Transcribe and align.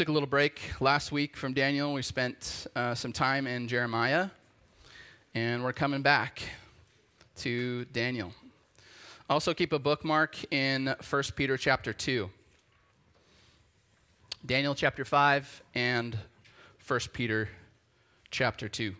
took 0.00 0.08
a 0.08 0.12
little 0.12 0.26
break 0.26 0.62
last 0.80 1.12
week 1.12 1.36
from 1.36 1.52
Daniel. 1.52 1.92
We 1.92 2.00
spent 2.00 2.66
uh, 2.74 2.94
some 2.94 3.12
time 3.12 3.46
in 3.46 3.68
Jeremiah, 3.68 4.30
and 5.34 5.62
we're 5.62 5.74
coming 5.74 6.00
back 6.00 6.40
to 7.40 7.84
Daniel. 7.92 8.32
Also, 9.28 9.52
keep 9.52 9.74
a 9.74 9.78
bookmark 9.78 10.38
in 10.50 10.94
1 11.10 11.22
Peter 11.36 11.58
chapter 11.58 11.92
2. 11.92 12.30
Daniel 14.46 14.74
chapter 14.74 15.04
5 15.04 15.62
and 15.74 16.16
1 16.88 17.00
Peter 17.12 17.50
chapter 18.30 18.70
2. 18.70 18.94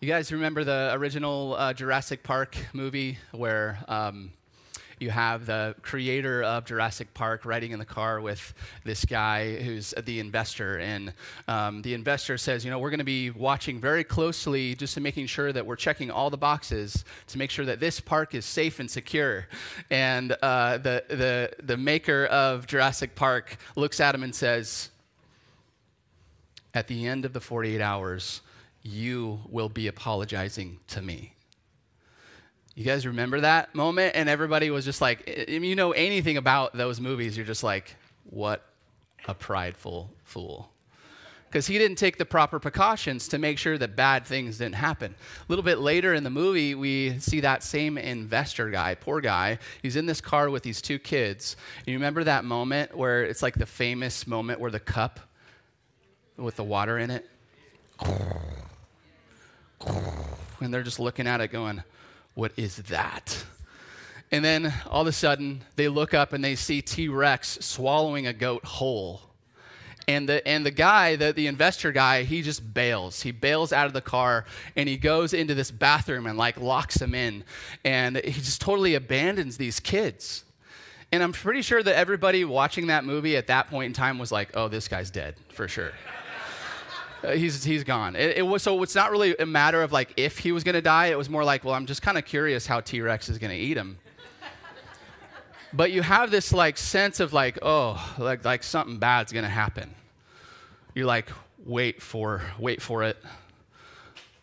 You 0.00 0.08
guys 0.08 0.32
remember 0.32 0.64
the 0.64 0.90
original 0.94 1.54
uh, 1.54 1.72
Jurassic 1.74 2.24
Park 2.24 2.56
movie 2.72 3.18
where 3.30 3.78
um, 3.86 4.32
you 5.02 5.10
have 5.10 5.46
the 5.46 5.74
creator 5.82 6.42
of 6.42 6.64
Jurassic 6.64 7.12
Park 7.12 7.44
riding 7.44 7.72
in 7.72 7.78
the 7.78 7.84
car 7.84 8.20
with 8.20 8.54
this 8.84 9.04
guy 9.04 9.56
who's 9.56 9.92
the 10.04 10.20
investor. 10.20 10.78
And 10.78 11.12
um, 11.48 11.82
the 11.82 11.92
investor 11.92 12.38
says, 12.38 12.64
You 12.64 12.70
know, 12.70 12.78
we're 12.78 12.90
going 12.90 12.98
to 12.98 13.04
be 13.04 13.30
watching 13.30 13.80
very 13.80 14.04
closely 14.04 14.74
just 14.74 14.94
to 14.94 15.00
making 15.00 15.26
sure 15.26 15.52
that 15.52 15.66
we're 15.66 15.76
checking 15.76 16.10
all 16.10 16.30
the 16.30 16.38
boxes 16.38 17.04
to 17.26 17.38
make 17.38 17.50
sure 17.50 17.64
that 17.66 17.80
this 17.80 18.00
park 18.00 18.34
is 18.34 18.46
safe 18.46 18.80
and 18.80 18.90
secure. 18.90 19.48
And 19.90 20.32
uh, 20.40 20.78
the, 20.78 21.04
the, 21.08 21.50
the 21.62 21.76
maker 21.76 22.26
of 22.26 22.66
Jurassic 22.66 23.14
Park 23.14 23.56
looks 23.76 24.00
at 24.00 24.14
him 24.14 24.22
and 24.22 24.34
says, 24.34 24.90
At 26.72 26.86
the 26.86 27.06
end 27.06 27.24
of 27.24 27.32
the 27.32 27.40
48 27.40 27.80
hours, 27.80 28.40
you 28.82 29.40
will 29.48 29.68
be 29.68 29.88
apologizing 29.88 30.78
to 30.88 31.02
me. 31.02 31.34
You 32.74 32.84
guys 32.84 33.06
remember 33.06 33.40
that 33.40 33.74
moment? 33.74 34.16
And 34.16 34.28
everybody 34.28 34.70
was 34.70 34.84
just 34.84 35.00
like, 35.00 35.24
if 35.26 35.62
you 35.62 35.76
know 35.76 35.92
anything 35.92 36.36
about 36.36 36.74
those 36.74 37.00
movies, 37.00 37.36
you're 37.36 37.46
just 37.46 37.62
like, 37.62 37.96
what 38.24 38.64
a 39.28 39.34
prideful 39.34 40.10
fool. 40.24 40.70
Because 41.48 41.66
he 41.66 41.76
didn't 41.76 41.96
take 41.96 42.16
the 42.16 42.24
proper 42.24 42.58
precautions 42.58 43.28
to 43.28 43.36
make 43.36 43.58
sure 43.58 43.76
that 43.76 43.94
bad 43.94 44.24
things 44.24 44.56
didn't 44.56 44.76
happen. 44.76 45.14
A 45.14 45.44
little 45.48 45.62
bit 45.62 45.80
later 45.80 46.14
in 46.14 46.24
the 46.24 46.30
movie, 46.30 46.74
we 46.74 47.18
see 47.18 47.40
that 47.40 47.62
same 47.62 47.98
investor 47.98 48.70
guy, 48.70 48.94
poor 48.94 49.20
guy. 49.20 49.58
He's 49.82 49.96
in 49.96 50.06
this 50.06 50.22
car 50.22 50.48
with 50.48 50.62
these 50.62 50.80
two 50.80 50.98
kids. 50.98 51.56
You 51.84 51.92
remember 51.92 52.24
that 52.24 52.46
moment 52.46 52.96
where 52.96 53.22
it's 53.22 53.42
like 53.42 53.56
the 53.56 53.66
famous 53.66 54.26
moment 54.26 54.60
where 54.60 54.70
the 54.70 54.80
cup 54.80 55.20
with 56.38 56.56
the 56.56 56.64
water 56.64 56.98
in 56.98 57.10
it? 57.10 57.28
And 60.60 60.72
they're 60.72 60.82
just 60.82 61.00
looking 61.00 61.26
at 61.26 61.42
it 61.42 61.48
going, 61.48 61.82
what 62.34 62.52
is 62.56 62.76
that? 62.76 63.44
And 64.30 64.44
then 64.44 64.72
all 64.88 65.02
of 65.02 65.06
a 65.06 65.12
sudden, 65.12 65.62
they 65.76 65.88
look 65.88 66.14
up 66.14 66.32
and 66.32 66.42
they 66.42 66.54
see 66.54 66.80
T 66.80 67.08
Rex 67.08 67.58
swallowing 67.60 68.26
a 68.26 68.32
goat 68.32 68.64
whole. 68.64 69.20
And 70.08 70.28
the, 70.28 70.46
and 70.48 70.66
the 70.66 70.70
guy, 70.70 71.16
the, 71.16 71.32
the 71.32 71.46
investor 71.46 71.92
guy, 71.92 72.24
he 72.24 72.42
just 72.42 72.74
bails. 72.74 73.22
He 73.22 73.30
bails 73.30 73.72
out 73.72 73.86
of 73.86 73.92
the 73.92 74.00
car 74.00 74.46
and 74.74 74.88
he 74.88 74.96
goes 74.96 75.32
into 75.32 75.54
this 75.54 75.70
bathroom 75.70 76.26
and 76.26 76.36
like 76.36 76.58
locks 76.58 76.96
them 76.96 77.14
in. 77.14 77.44
And 77.84 78.16
he 78.16 78.32
just 78.32 78.60
totally 78.60 78.94
abandons 78.94 79.58
these 79.58 79.78
kids. 79.78 80.44
And 81.12 81.22
I'm 81.22 81.32
pretty 81.32 81.62
sure 81.62 81.82
that 81.82 81.94
everybody 81.94 82.44
watching 82.44 82.86
that 82.86 83.04
movie 83.04 83.36
at 83.36 83.46
that 83.48 83.68
point 83.68 83.86
in 83.86 83.92
time 83.92 84.18
was 84.18 84.32
like, 84.32 84.50
oh, 84.54 84.68
this 84.68 84.88
guy's 84.88 85.10
dead 85.10 85.34
for 85.50 85.68
sure. 85.68 85.92
Uh, 87.22 87.32
he's 87.32 87.62
he's 87.62 87.84
gone. 87.84 88.16
It, 88.16 88.38
it, 88.38 88.42
was 88.42 88.62
so 88.62 88.82
it's 88.82 88.94
not 88.94 89.10
really 89.10 89.36
a 89.36 89.46
matter 89.46 89.82
of 89.82 89.92
like 89.92 90.12
if 90.16 90.38
he 90.38 90.50
was 90.50 90.64
going 90.64 90.74
to 90.74 90.82
die. 90.82 91.06
It 91.06 91.18
was 91.18 91.28
more 91.28 91.44
like, 91.44 91.64
well, 91.64 91.74
I'm 91.74 91.86
just 91.86 92.02
kind 92.02 92.18
of 92.18 92.24
curious 92.24 92.66
how 92.66 92.80
T 92.80 93.00
Rex 93.00 93.28
is 93.28 93.38
going 93.38 93.50
to 93.50 93.56
eat 93.56 93.76
him. 93.76 93.98
but 95.72 95.92
you 95.92 96.02
have 96.02 96.30
this 96.30 96.52
like 96.52 96.76
sense 96.76 97.20
of 97.20 97.32
like, 97.32 97.58
oh, 97.62 98.14
like 98.18 98.44
like 98.44 98.62
something 98.64 98.98
bad's 98.98 99.32
going 99.32 99.44
to 99.44 99.50
happen. 99.50 99.94
You're 100.94 101.06
like, 101.06 101.30
wait 101.64 102.02
for 102.02 102.42
wait 102.58 102.82
for 102.82 103.04
it. 103.04 103.16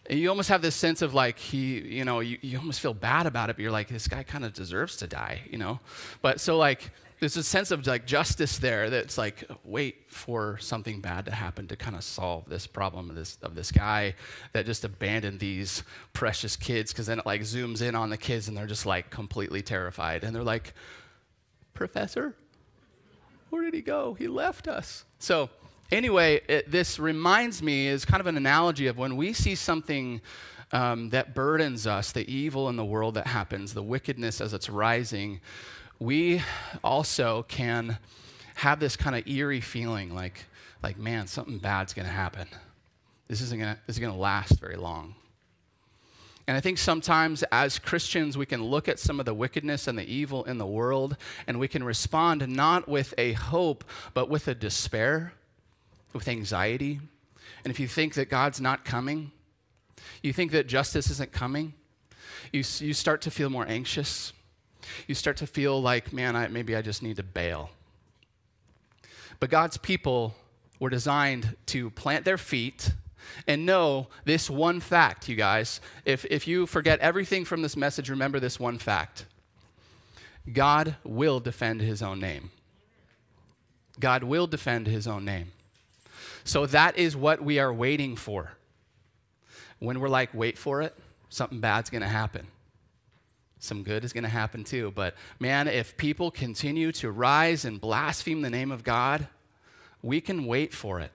And 0.10 0.18
you 0.18 0.30
almost 0.30 0.50
have 0.50 0.62
this 0.64 0.76
sense 0.76 1.04
of 1.04 1.14
like 1.14 1.38
he, 1.38 1.80
you 1.80 2.06
know, 2.06 2.22
you, 2.22 2.40
you 2.42 2.58
almost 2.58 2.80
feel 2.80 2.96
bad 2.96 3.28
about 3.28 3.52
it, 3.52 3.58
but 3.58 3.62
you're 3.62 3.72
like, 3.72 3.90
this 3.90 4.08
guy 4.08 4.24
kind 4.24 4.44
of 4.44 4.54
deserves 4.54 4.98
to 4.98 5.08
die, 5.08 5.42
you 5.52 5.60
know. 5.60 5.82
But 6.24 6.40
so 6.40 6.58
like 6.58 6.92
there's 7.20 7.36
a 7.36 7.44
sense 7.44 7.72
of 7.72 7.86
like 7.86 8.06
justice 8.06 8.58
there 8.58 8.90
that's 8.90 9.18
like 9.18 9.44
wait 9.66 10.06
for 10.08 10.58
something 10.60 11.02
bad 11.02 11.26
to 11.26 11.32
happen 11.32 11.68
to 11.68 11.76
kind 11.76 11.96
of 11.96 12.04
solve 12.04 12.48
this 12.48 12.66
problem 12.66 13.10
of 13.10 13.16
this 13.16 13.38
of 13.42 13.56
this 13.56 13.72
guy 13.72 14.16
that 14.54 14.66
just 14.66 14.86
abandoned 14.86 15.40
these 15.40 15.84
precious 16.14 16.56
kids 16.56 16.92
because 16.92 17.08
then 17.08 17.20
it 17.20 17.26
like 17.26 17.42
zooms 17.42 17.82
in 17.82 17.94
on 17.94 18.10
the 18.10 18.18
kids 18.18 18.48
and 18.48 18.56
they're 18.58 18.68
just 18.68 18.86
like 18.86 19.10
completely 19.10 19.62
terrified. 19.62 20.24
And 20.24 20.36
they're 20.36 20.44
like 20.44 20.74
professor 21.74 22.36
where 23.50 23.64
did 23.64 23.74
he 23.74 23.82
go? 23.82 24.14
He 24.14 24.28
left 24.28 24.68
us. 24.68 25.06
So 25.20 25.50
anyway 25.92 26.42
it, 26.48 26.72
this 26.72 27.00
reminds 27.00 27.62
me 27.62 27.88
is 27.88 28.06
kind 28.06 28.22
of 28.22 28.28
an 28.28 28.38
analogy 28.38 28.88
of 28.88 28.98
when 28.98 29.18
we 29.18 29.34
see 29.34 29.56
something 29.56 30.22
um, 30.72 31.10
that 31.10 31.34
burdens 31.34 31.88
us 31.88 32.12
the 32.12 32.32
evil 32.32 32.70
in 32.70 32.76
the 32.76 32.86
world 32.86 33.16
that 33.16 33.28
happens 33.28 33.74
the 33.74 33.82
wickedness 33.84 34.40
as 34.40 34.54
it's 34.54 34.70
rising 34.70 35.42
we 36.00 36.42
also 36.84 37.44
can 37.44 37.98
have 38.56 38.80
this 38.80 38.96
kind 38.96 39.16
of 39.16 39.28
eerie 39.28 39.62
feeling 39.62 40.14
like, 40.14 40.46
like 40.82 40.98
man, 40.98 41.28
something 41.28 41.58
bad's 41.58 41.94
going 41.94 42.08
to 42.08 42.14
happen. 42.14 42.48
This 43.28 43.42
isn't 43.42 43.60
going 43.60 43.76
is 43.88 44.00
to 44.00 44.12
last 44.12 44.60
very 44.60 44.76
long. 44.76 45.16
And 46.48 46.58
I 46.58 46.62
think 46.62 46.80
sometimes 46.80 47.44
as 47.52 47.78
Christians, 47.78 48.36
we 48.38 48.48
can 48.48 48.64
look 48.64 48.88
at 48.88 48.98
some 48.98 49.20
of 49.20 49.26
the 49.28 49.36
wickedness 49.36 49.88
and 49.88 49.96
the 49.96 50.12
evil 50.12 50.46
in 50.46 50.58
the 50.58 50.66
world, 50.66 51.16
and 51.46 51.60
we 51.60 51.68
can 51.68 51.84
respond 51.84 52.48
not 52.48 52.88
with 52.88 53.14
a 53.20 53.34
hope, 53.34 53.84
but 54.16 54.30
with 54.30 54.48
a 54.48 54.56
despair, 54.56 55.34
with 56.12 56.28
anxiety. 56.28 57.00
And 57.64 57.72
if 57.72 57.80
you 57.80 57.88
think 57.88 58.16
that 58.16 58.32
God's 58.32 58.60
not 58.60 58.84
coming, 58.84 59.32
you 60.24 60.34
think 60.34 60.52
that 60.54 60.66
justice 60.66 61.12
isn't 61.12 61.32
coming, 61.32 61.76
you, 62.52 62.64
you 62.80 62.94
start 62.94 63.22
to 63.22 63.32
feel 63.32 63.52
more 63.52 63.68
anxious 63.68 64.34
you 65.08 65.16
start 65.16 65.38
to 65.38 65.48
feel 65.48 65.82
like, 65.82 66.14
man, 66.14 66.36
I, 66.36 66.48
maybe 66.48 66.76
I 66.76 66.82
just 66.82 67.04
need 67.04 67.18
to 67.18 67.24
bail. 67.24 67.70
But 69.40 69.50
God's 69.50 69.78
people 69.78 70.36
were 70.80 70.90
designed 70.90 71.56
to 71.68 71.90
plant 71.92 72.26
their 72.26 72.38
feet 72.38 72.92
and 73.48 73.66
know 73.66 74.08
this 74.26 74.50
one 74.50 74.80
fact, 74.80 75.30
you 75.30 75.36
guys. 75.36 75.82
If, 76.06 76.26
if 76.26 76.48
you 76.48 76.66
forget 76.66 77.00
everything 77.00 77.46
from 77.46 77.62
this 77.62 77.78
message, 77.78 78.10
remember 78.10 78.40
this 78.40 78.60
one 78.60 78.78
fact 78.78 79.26
God 80.52 80.96
will 81.04 81.40
defend 81.40 81.82
his 81.82 82.02
own 82.02 82.20
name. 82.20 82.52
God 84.00 84.24
will 84.24 84.48
defend 84.48 84.88
his 84.88 85.08
own 85.08 85.26
name. 85.26 85.52
So 86.44 86.66
that 86.66 86.98
is 86.98 87.16
what 87.16 87.44
we 87.44 87.60
are 87.60 87.74
waiting 87.74 88.16
for. 88.16 88.54
When 89.80 90.00
we're 90.00 90.10
like, 90.10 90.34
wait 90.34 90.58
for 90.58 90.82
it, 90.82 90.96
something 91.30 91.60
bad's 91.60 91.90
going 91.90 92.02
to 92.02 92.08
happen 92.08 92.48
some 93.60 93.84
good 93.84 94.04
is 94.04 94.14
going 94.14 94.24
to 94.24 94.30
happen 94.30 94.64
too. 94.64 94.92
But 94.96 95.16
man, 95.40 95.68
if 95.68 95.98
people 95.98 96.32
continue 96.32 96.92
to 96.94 97.12
rise 97.12 97.66
and 97.66 97.80
blaspheme 97.80 98.42
the 98.42 98.50
name 98.50 98.72
of 98.72 98.84
God, 98.84 99.28
we 100.02 100.22
can 100.22 100.46
wait 100.46 100.74
for 100.74 101.00
it. 101.00 101.12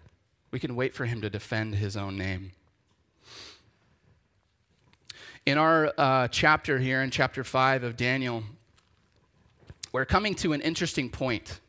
We 0.50 0.60
can 0.60 0.76
wait 0.76 0.94
for 0.94 1.06
him 1.06 1.22
to 1.22 1.30
defend 1.30 1.74
his 1.74 1.96
own 1.96 2.16
name. 2.16 2.52
In 5.46 5.58
our 5.58 5.92
uh, 5.98 6.28
chapter 6.28 6.78
here, 6.78 7.02
in 7.02 7.10
chapter 7.10 7.44
5 7.44 7.82
of 7.82 7.96
Daniel, 7.96 8.44
we're 9.92 10.04
coming 10.04 10.34
to 10.36 10.52
an 10.52 10.60
interesting 10.60 11.10
point. 11.10 11.60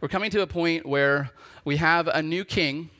We're 0.00 0.08
coming 0.08 0.30
to 0.32 0.42
a 0.42 0.46
point 0.46 0.86
where 0.86 1.30
we 1.64 1.76
have 1.76 2.08
a 2.08 2.22
new 2.22 2.44
king 2.44 2.90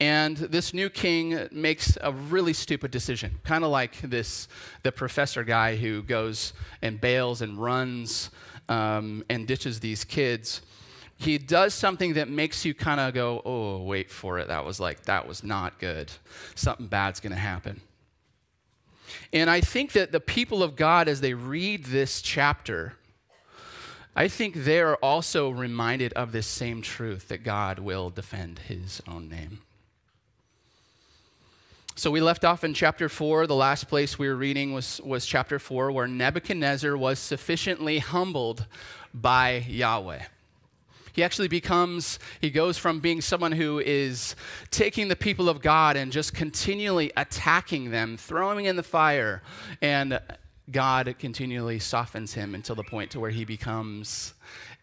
and 0.00 0.36
this 0.36 0.74
new 0.74 0.90
king 0.90 1.48
makes 1.52 1.96
a 2.00 2.12
really 2.12 2.52
stupid 2.52 2.90
decision, 2.90 3.38
kind 3.44 3.64
of 3.64 3.70
like 3.70 4.00
this 4.00 4.48
the 4.82 4.90
professor 4.90 5.44
guy 5.44 5.76
who 5.76 6.02
goes 6.02 6.52
and 6.82 7.00
bails 7.00 7.42
and 7.42 7.58
runs 7.58 8.30
um, 8.68 9.24
and 9.28 9.46
ditches 9.46 9.80
these 9.80 10.04
kids. 10.04 10.62
He 11.16 11.38
does 11.38 11.74
something 11.74 12.14
that 12.14 12.28
makes 12.28 12.64
you 12.64 12.74
kind 12.74 13.00
of 13.00 13.14
go, 13.14 13.40
"Oh, 13.44 13.82
wait 13.84 14.10
for 14.10 14.38
it. 14.40 14.48
That 14.48 14.64
was 14.64 14.80
like 14.80 15.04
that 15.04 15.28
was 15.28 15.44
not 15.44 15.78
good. 15.78 16.10
Something 16.56 16.88
bad's 16.88 17.20
going 17.20 17.32
to 17.32 17.38
happen." 17.38 17.80
And 19.32 19.48
I 19.48 19.60
think 19.60 19.92
that 19.92 20.10
the 20.10 20.20
people 20.20 20.62
of 20.62 20.74
God, 20.74 21.08
as 21.08 21.20
they 21.20 21.34
read 21.34 21.84
this 21.84 22.20
chapter, 22.20 22.94
I 24.16 24.28
think 24.28 24.54
they're 24.54 24.96
also 24.96 25.50
reminded 25.50 26.12
of 26.14 26.32
this 26.32 26.46
same 26.46 26.82
truth 26.82 27.28
that 27.28 27.44
God 27.44 27.78
will 27.78 28.10
defend 28.10 28.60
his 28.60 29.00
own 29.08 29.28
name. 29.28 29.60
So 31.96 32.10
we 32.10 32.20
left 32.20 32.44
off 32.44 32.64
in 32.64 32.74
chapter 32.74 33.08
4. 33.08 33.46
The 33.46 33.54
last 33.54 33.86
place 33.86 34.18
we 34.18 34.26
were 34.26 34.34
reading 34.34 34.72
was, 34.72 35.00
was 35.04 35.24
chapter 35.24 35.60
4, 35.60 35.92
where 35.92 36.08
Nebuchadnezzar 36.08 36.96
was 36.96 37.20
sufficiently 37.20 38.00
humbled 38.00 38.66
by 39.14 39.64
Yahweh. 39.68 40.22
He 41.12 41.22
actually 41.22 41.46
becomes, 41.46 42.18
he 42.40 42.50
goes 42.50 42.76
from 42.76 42.98
being 42.98 43.20
someone 43.20 43.52
who 43.52 43.78
is 43.78 44.34
taking 44.72 45.06
the 45.06 45.14
people 45.14 45.48
of 45.48 45.62
God 45.62 45.96
and 45.96 46.10
just 46.10 46.34
continually 46.34 47.12
attacking 47.16 47.92
them, 47.92 48.16
throwing 48.16 48.64
in 48.64 48.74
the 48.74 48.82
fire, 48.82 49.40
and 49.80 50.20
God 50.72 51.14
continually 51.20 51.78
softens 51.78 52.34
him 52.34 52.56
until 52.56 52.74
the 52.74 52.82
point 52.82 53.12
to 53.12 53.20
where 53.20 53.30
he 53.30 53.44
becomes 53.44 54.34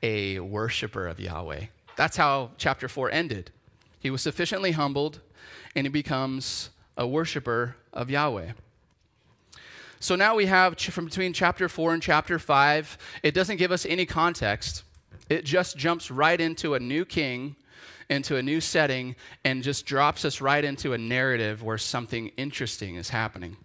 a 0.02 0.40
worshiper 0.40 1.08
of 1.08 1.20
Yahweh. 1.20 1.66
That's 1.98 2.16
how 2.16 2.52
chapter 2.58 2.88
4 2.88 3.12
ended. 3.12 3.52
He 4.00 4.10
was 4.10 4.22
sufficiently 4.22 4.72
humbled 4.72 5.20
and 5.76 5.86
he 5.86 5.92
becomes 5.92 6.70
a 6.98 7.08
worshiper 7.08 7.76
of 7.94 8.10
Yahweh. 8.10 8.52
So 10.00 10.16
now 10.16 10.36
we 10.36 10.48
have 10.48 10.80
from 10.80 11.06
between 11.06 11.32
chapter 11.32 11.70
4 11.70 11.94
and 11.94 12.02
chapter 12.02 12.40
5, 12.40 12.98
it 13.22 13.34
doesn't 13.34 13.58
give 13.58 13.72
us 13.72 13.86
any 13.86 14.06
context. 14.06 14.84
It 15.30 15.46
just 15.46 15.78
jumps 15.78 16.10
right 16.10 16.42
into 16.42 16.74
a 16.74 16.80
new 16.80 17.06
king, 17.06 17.56
into 18.10 18.36
a 18.36 18.42
new 18.42 18.60
setting, 18.60 19.16
and 19.46 19.62
just 19.64 19.86
drops 19.86 20.26
us 20.26 20.42
right 20.42 20.64
into 20.64 20.94
a 20.94 20.98
narrative 20.98 21.62
where 21.62 21.78
something 21.78 22.30
interesting 22.36 22.96
is 22.96 23.10
happening. 23.10 23.58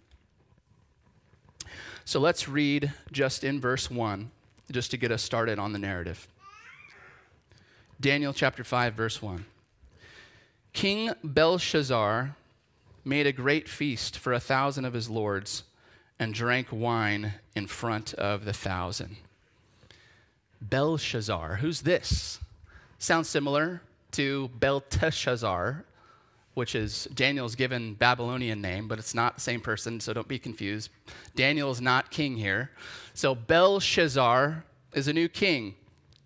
So 2.05 2.19
let's 2.19 2.47
read 2.47 2.93
just 3.11 3.43
in 3.43 3.59
verse 3.59 3.91
1, 3.91 4.31
just 4.71 4.91
to 4.91 4.97
get 4.97 5.11
us 5.11 5.23
started 5.23 5.59
on 5.59 5.73
the 5.73 5.79
narrative. 5.79 6.27
Daniel 7.99 8.31
chapter 8.31 8.63
5, 8.63 8.93
verse 8.93 9.21
1. 9.21 9.43
King 10.71 11.11
Belshazzar 11.23 12.35
made 13.07 13.25
a 13.25 13.31
great 13.31 13.67
feast 13.67 14.17
for 14.19 14.33
a 14.33 14.39
thousand 14.39 14.85
of 14.85 14.93
his 14.93 15.09
lords 15.09 15.63
and 16.19 16.33
drank 16.33 16.67
wine 16.71 17.33
in 17.55 17.67
front 17.67 18.13
of 18.15 18.45
the 18.45 18.53
thousand. 18.53 19.17
Belshazzar, 20.61 21.55
who's 21.57 21.81
this? 21.81 22.39
Sounds 22.99 23.29
similar 23.29 23.81
to 24.11 24.49
Belteshazzar, 24.59 25.85
which 26.55 26.73
is 26.73 27.07
Daniel's 27.13 27.55
given 27.55 27.93
Babylonian 27.93 28.61
name, 28.61 28.87
but 28.87 28.97
it's 28.97 29.13
not 29.13 29.35
the 29.35 29.41
same 29.41 29.61
person, 29.61 29.99
so 29.99 30.13
don't 30.13 30.27
be 30.27 30.39
confused. 30.39 30.89
Daniel 31.35 31.69
is 31.69 31.79
not 31.79 32.09
king 32.09 32.35
here. 32.35 32.71
So 33.13 33.35
Belshazzar 33.35 34.63
is 34.93 35.07
a 35.07 35.13
new 35.13 35.29
king. 35.29 35.75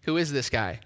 Who 0.03 0.15
is 0.15 0.31
this 0.31 0.49
guy? 0.49 0.79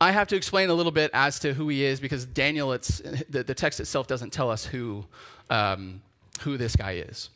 I 0.00 0.12
have 0.12 0.28
to 0.28 0.36
explain 0.36 0.70
a 0.70 0.74
little 0.74 0.92
bit 0.92 1.10
as 1.12 1.38
to 1.40 1.52
who 1.52 1.68
he 1.68 1.84
is 1.84 2.00
because 2.00 2.24
Daniel, 2.24 2.72
it's, 2.72 3.02
the, 3.28 3.42
the 3.42 3.54
text 3.54 3.80
itself 3.80 4.06
doesn't 4.06 4.32
tell 4.32 4.50
us 4.50 4.64
who, 4.64 5.04
um, 5.50 6.00
who 6.40 6.56
this 6.56 6.74
guy 6.74 6.92
is. 6.92 7.28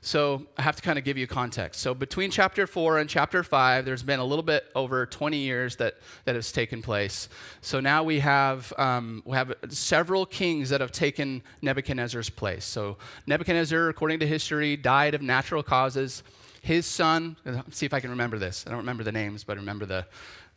So 0.00 0.46
I 0.56 0.62
have 0.62 0.76
to 0.76 0.82
kind 0.82 0.98
of 0.98 1.04
give 1.04 1.18
you 1.18 1.26
context. 1.26 1.80
So 1.80 1.92
between 1.92 2.30
chapter 2.30 2.66
4 2.66 3.00
and 3.00 3.10
chapter 3.10 3.42
5, 3.42 3.84
there's 3.84 4.02
been 4.02 4.20
a 4.20 4.24
little 4.24 4.42
bit 4.42 4.64
over 4.74 5.04
20 5.04 5.36
years 5.36 5.76
that, 5.76 5.96
that 6.24 6.34
has 6.34 6.50
taken 6.50 6.80
place. 6.80 7.28
So 7.60 7.80
now 7.80 8.04
we 8.04 8.20
have, 8.20 8.72
um, 8.78 9.22
we 9.26 9.36
have 9.36 9.52
several 9.68 10.24
kings 10.24 10.70
that 10.70 10.80
have 10.80 10.92
taken 10.92 11.42
Nebuchadnezzar's 11.60 12.30
place. 12.30 12.64
So 12.64 12.96
Nebuchadnezzar, 13.26 13.88
according 13.88 14.20
to 14.20 14.26
history, 14.26 14.76
died 14.76 15.14
of 15.14 15.20
natural 15.20 15.62
causes. 15.62 16.22
His 16.62 16.86
son, 16.86 17.36
see 17.70 17.84
if 17.84 17.92
I 17.92 18.00
can 18.00 18.10
remember 18.10 18.38
this. 18.38 18.64
I 18.66 18.70
don't 18.70 18.78
remember 18.78 19.04
the 19.04 19.12
names, 19.12 19.44
but 19.44 19.56
I 19.58 19.60
remember 19.60 19.84
the, 19.84 20.06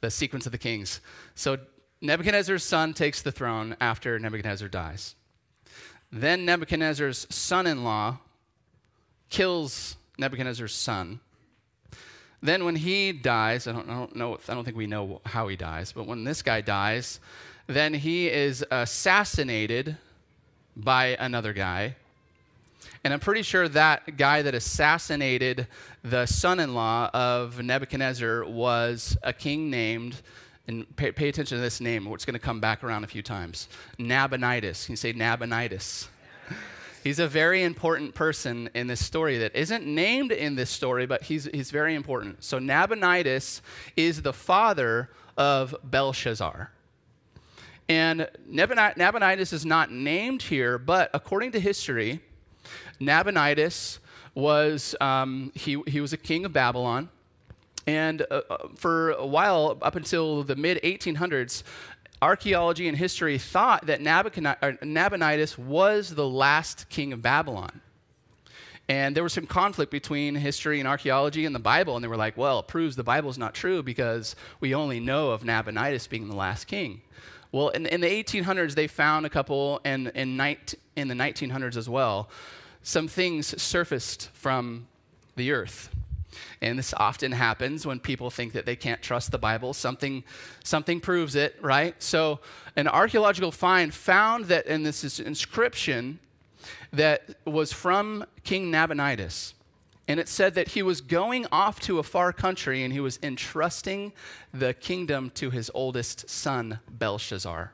the 0.01 0.11
sequence 0.11 0.45
of 0.45 0.51
the 0.51 0.57
kings. 0.57 0.99
So 1.35 1.57
Nebuchadnezzar's 2.01 2.63
son 2.63 2.93
takes 2.93 3.21
the 3.21 3.31
throne 3.31 3.75
after 3.79 4.19
Nebuchadnezzar 4.19 4.67
dies. 4.67 5.15
Then 6.11 6.45
Nebuchadnezzar's 6.45 7.27
son 7.29 7.67
in 7.67 7.83
law 7.83 8.17
kills 9.29 9.95
Nebuchadnezzar's 10.17 10.75
son. 10.75 11.19
Then, 12.43 12.65
when 12.65 12.75
he 12.75 13.11
dies, 13.11 13.67
I 13.67 13.71
don't, 13.71 13.87
I 13.87 13.93
don't, 13.93 14.15
know, 14.15 14.39
I 14.49 14.53
don't 14.55 14.63
think 14.63 14.75
we 14.75 14.87
know 14.87 15.21
how 15.25 15.47
he 15.47 15.55
dies, 15.55 15.91
but 15.91 16.07
when 16.07 16.23
this 16.23 16.41
guy 16.41 16.61
dies, 16.61 17.19
then 17.67 17.93
he 17.93 18.29
is 18.29 18.65
assassinated 18.71 19.97
by 20.75 21.15
another 21.19 21.53
guy. 21.53 21.95
And 23.03 23.13
I'm 23.13 23.19
pretty 23.19 23.41
sure 23.41 23.67
that 23.67 24.15
guy 24.17 24.43
that 24.43 24.53
assassinated 24.53 25.67
the 26.03 26.27
son 26.27 26.59
in 26.59 26.75
law 26.75 27.09
of 27.13 27.61
Nebuchadnezzar 27.61 28.45
was 28.45 29.17
a 29.23 29.33
king 29.33 29.71
named, 29.71 30.21
and 30.67 30.95
pay, 30.95 31.11
pay 31.11 31.29
attention 31.29 31.57
to 31.57 31.61
this 31.61 31.81
name, 31.81 32.05
it's 32.07 32.25
going 32.25 32.33
to 32.33 32.39
come 32.39 32.59
back 32.59 32.83
around 32.83 33.03
a 33.03 33.07
few 33.07 33.23
times 33.23 33.67
Nabonidus. 33.97 34.85
Can 34.85 34.93
you 34.93 34.97
say 34.97 35.13
Nabonidus? 35.13 36.09
He's 37.03 37.17
a 37.17 37.27
very 37.27 37.63
important 37.63 38.13
person 38.13 38.69
in 38.75 38.85
this 38.85 39.03
story 39.03 39.39
that 39.39 39.55
isn't 39.55 39.83
named 39.83 40.31
in 40.31 40.53
this 40.53 40.69
story, 40.69 41.07
but 41.07 41.23
he's, 41.23 41.45
he's 41.45 41.71
very 41.71 41.95
important. 41.95 42.43
So 42.43 42.59
Nabonidus 42.59 43.63
is 43.95 44.21
the 44.21 44.33
father 44.33 45.09
of 45.35 45.75
Belshazzar. 45.83 46.71
And 47.89 48.29
Nabonidus 48.47 49.51
is 49.51 49.65
not 49.65 49.91
named 49.91 50.43
here, 50.43 50.77
but 50.77 51.09
according 51.15 51.53
to 51.53 51.59
history, 51.59 52.21
Nabonidus 53.01 53.99
was, 54.33 54.95
um, 55.01 55.51
he, 55.55 55.81
he 55.87 55.99
was 55.99 56.13
a 56.13 56.17
king 56.17 56.45
of 56.45 56.53
Babylon. 56.53 57.09
And 57.87 58.21
uh, 58.29 58.41
uh 58.49 58.57
for 58.75 59.11
a 59.11 59.25
while, 59.25 59.77
up 59.81 59.95
until 59.95 60.43
the 60.43 60.55
mid 60.55 60.79
1800s, 60.83 61.63
archaeology 62.21 62.87
and 62.87 62.97
history 62.97 63.37
thought 63.37 63.87
that 63.87 64.01
Nabonidus 64.01 65.57
was 65.57 66.13
the 66.13 66.27
last 66.27 66.87
king 66.89 67.13
of 67.13 67.21
Babylon. 67.21 67.81
And 68.87 69.15
there 69.15 69.23
was 69.23 69.33
some 69.33 69.47
conflict 69.47 69.91
between 69.91 70.35
history 70.35 70.79
and 70.79 70.87
archaeology 70.87 71.45
and 71.45 71.55
the 71.55 71.59
Bible, 71.59 71.95
and 71.95 72.03
they 72.03 72.09
were 72.09 72.17
like, 72.17 72.35
well, 72.35 72.59
it 72.59 72.67
proves 72.67 72.95
the 72.95 73.03
Bible's 73.03 73.37
not 73.37 73.53
true 73.53 73.81
because 73.81 74.35
we 74.59 74.75
only 74.75 74.99
know 74.99 75.31
of 75.31 75.43
Nabonidus 75.43 76.07
being 76.07 76.27
the 76.27 76.35
last 76.35 76.65
king. 76.65 77.01
Well, 77.51 77.69
in, 77.69 77.85
in 77.85 78.01
the 78.01 78.07
1800s, 78.07 78.75
they 78.75 78.87
found 78.87 79.25
a 79.25 79.29
couple, 79.29 79.81
and 79.83 80.09
in, 80.09 80.39
in 80.95 81.07
the 81.07 81.15
1900s 81.15 81.77
as 81.77 81.89
well, 81.89 82.29
some 82.83 83.07
things 83.07 83.61
surfaced 83.61 84.29
from 84.33 84.87
the 85.35 85.51
earth. 85.51 85.89
And 86.61 86.77
this 86.77 86.93
often 86.95 87.31
happens 87.31 87.85
when 87.85 87.99
people 87.99 88.29
think 88.29 88.53
that 88.53 88.65
they 88.65 88.75
can't 88.75 89.01
trust 89.01 89.31
the 89.31 89.37
Bible. 89.37 89.73
Something, 89.73 90.23
something 90.63 90.99
proves 90.99 91.35
it, 91.35 91.57
right? 91.61 92.01
So, 92.01 92.39
an 92.75 92.87
archaeological 92.87 93.51
find 93.51 93.93
found 93.93 94.45
that, 94.45 94.65
and 94.67 94.85
this 94.85 95.03
is 95.03 95.19
inscription 95.19 96.19
that 96.93 97.35
was 97.45 97.73
from 97.73 98.25
King 98.43 98.71
Nabonidus. 98.71 99.53
And 100.07 100.19
it 100.19 100.27
said 100.27 100.55
that 100.55 100.69
he 100.69 100.83
was 100.83 100.99
going 100.99 101.47
off 101.51 101.79
to 101.81 101.99
a 101.99 102.03
far 102.03 102.33
country 102.33 102.83
and 102.83 102.91
he 102.91 102.99
was 102.99 103.19
entrusting 103.23 104.13
the 104.53 104.73
kingdom 104.73 105.31
to 105.35 105.49
his 105.49 105.71
oldest 105.73 106.29
son, 106.29 106.79
Belshazzar. 106.89 107.71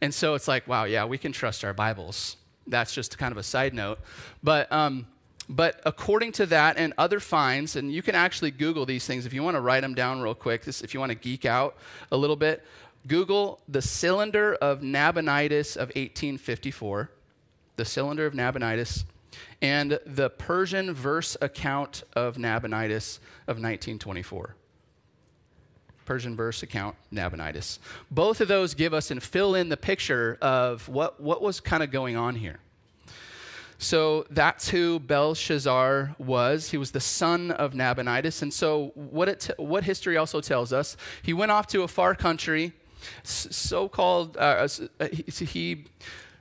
And 0.00 0.14
so 0.14 0.34
it's 0.34 0.48
like, 0.48 0.66
wow, 0.66 0.84
yeah, 0.84 1.04
we 1.04 1.18
can 1.18 1.32
trust 1.32 1.64
our 1.64 1.74
Bibles. 1.74 2.36
That's 2.66 2.94
just 2.94 3.18
kind 3.18 3.32
of 3.32 3.38
a 3.38 3.42
side 3.42 3.74
note. 3.74 3.98
But 4.42 4.70
um, 4.72 5.06
but 5.48 5.80
according 5.84 6.32
to 6.32 6.46
that 6.46 6.76
and 6.76 6.92
other 6.98 7.20
finds, 7.20 7.76
and 7.76 7.92
you 7.92 8.02
can 8.02 8.14
actually 8.14 8.50
Google 8.50 8.84
these 8.84 9.06
things 9.06 9.26
if 9.26 9.32
you 9.32 9.42
want 9.42 9.56
to 9.56 9.60
write 9.60 9.80
them 9.80 9.94
down 9.94 10.20
real 10.20 10.34
quick, 10.34 10.64
this, 10.64 10.80
if 10.80 10.92
you 10.92 11.00
want 11.00 11.10
to 11.10 11.16
geek 11.16 11.44
out 11.44 11.76
a 12.10 12.16
little 12.16 12.36
bit, 12.36 12.64
Google 13.06 13.60
the 13.68 13.82
cylinder 13.82 14.54
of 14.54 14.82
Nabonidus 14.82 15.76
of 15.76 15.88
1854, 15.90 17.10
the 17.76 17.84
cylinder 17.84 18.26
of 18.26 18.34
Nabonidus, 18.34 19.04
and 19.62 20.00
the 20.04 20.30
Persian 20.30 20.92
verse 20.92 21.36
account 21.40 22.02
of 22.14 22.36
Nabonidus 22.36 23.18
of 23.46 23.56
1924. 23.58 24.56
Persian 26.06 26.36
verse 26.36 26.62
account, 26.62 26.96
Nabonidus. 27.10 27.78
Both 28.10 28.40
of 28.40 28.48
those 28.48 28.74
give 28.74 28.94
us 28.94 29.10
and 29.10 29.22
fill 29.22 29.54
in 29.54 29.68
the 29.68 29.76
picture 29.76 30.38
of 30.40 30.88
what, 30.88 31.20
what 31.20 31.42
was 31.42 31.60
kind 31.60 31.82
of 31.82 31.90
going 31.90 32.16
on 32.16 32.36
here. 32.36 32.60
So 33.78 34.26
that's 34.30 34.70
who 34.70 34.98
Belshazzar 34.98 36.16
was. 36.18 36.70
He 36.70 36.78
was 36.78 36.92
the 36.92 37.00
son 37.00 37.50
of 37.50 37.74
Nabonidus. 37.74 38.40
And 38.40 38.52
so, 38.52 38.92
what, 38.94 39.28
it 39.28 39.50
what 39.58 39.84
history 39.84 40.16
also 40.16 40.40
tells 40.40 40.72
us, 40.72 40.96
he 41.22 41.34
went 41.34 41.52
off 41.52 41.66
to 41.68 41.82
a 41.82 41.88
far 41.88 42.14
country, 42.14 42.72
so 43.22 43.88
called, 43.88 44.36
uh, 44.38 44.66
uh 44.98 45.08
he, 45.08 45.44
he 45.44 45.84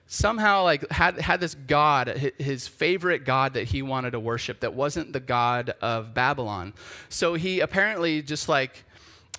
somehow 0.08 0.64
like 0.64 0.90
had, 0.92 1.20
had 1.20 1.40
this 1.40 1.56
god 1.56 2.08
his 2.38 2.68
favorite 2.68 3.26
god 3.26 3.56
that 3.56 3.64
he 3.64 3.82
wanted 3.82 4.12
to 4.12 4.20
worship 4.20 4.60
that 4.60 4.74
wasn't 4.74 5.12
the 5.14 5.20
god 5.20 5.74
of 5.82 6.14
babylon 6.14 6.74
so 7.10 7.34
he 7.34 7.60
apparently 7.60 8.22
just 8.22 8.48
like 8.48 8.86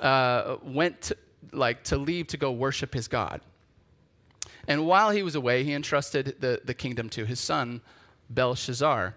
uh, 0.00 0.57
went 0.62 1.00
to, 1.03 1.17
like 1.53 1.85
to 1.85 1.97
leave 1.97 2.26
to 2.29 2.37
go 2.37 2.53
worship 2.53 2.93
his 2.93 3.09
god 3.09 3.41
and 4.69 4.87
while 4.87 5.11
he 5.11 5.23
was 5.23 5.35
away, 5.35 5.65
he 5.65 5.73
entrusted 5.73 6.37
the, 6.41 6.61
the 6.65 6.75
kingdom 6.75 7.09
to 7.11 7.25
his 7.25 7.38
son, 7.38 7.81
Belshazzar. 8.31 9.15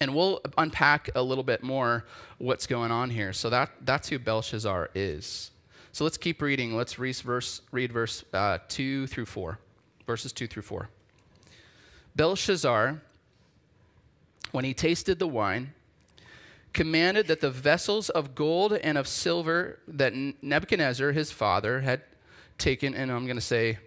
And 0.00 0.14
we'll 0.14 0.40
unpack 0.56 1.10
a 1.14 1.22
little 1.22 1.44
bit 1.44 1.62
more 1.62 2.06
what's 2.38 2.66
going 2.66 2.90
on 2.90 3.10
here. 3.10 3.34
So 3.34 3.50
that, 3.50 3.70
that's 3.82 4.08
who 4.08 4.18
Belshazzar 4.18 4.90
is. 4.94 5.50
So 5.92 6.04
let's 6.04 6.16
keep 6.16 6.40
reading. 6.40 6.74
Let's 6.74 6.98
read 6.98 7.16
verse, 7.16 7.60
read 7.70 7.92
verse 7.92 8.24
uh, 8.32 8.58
2 8.68 9.06
through 9.08 9.26
4. 9.26 9.58
Verses 10.06 10.32
2 10.32 10.46
through 10.46 10.62
4. 10.62 10.88
Belshazzar, 12.16 13.02
when 14.52 14.64
he 14.64 14.72
tasted 14.72 15.18
the 15.18 15.28
wine, 15.28 15.74
commanded 16.72 17.26
that 17.26 17.40
the 17.40 17.50
vessels 17.50 18.10
of 18.10 18.34
gold 18.34 18.72
and 18.72 18.96
of 18.96 19.08
silver 19.08 19.78
that 19.88 20.12
Nebuchadnezzar, 20.42 21.12
his 21.12 21.32
father, 21.32 21.80
had 21.80 22.02
taken, 22.58 22.94
and 22.94 23.10
I'm 23.10 23.24
going 23.24 23.36
to 23.36 23.42
say 23.42 23.78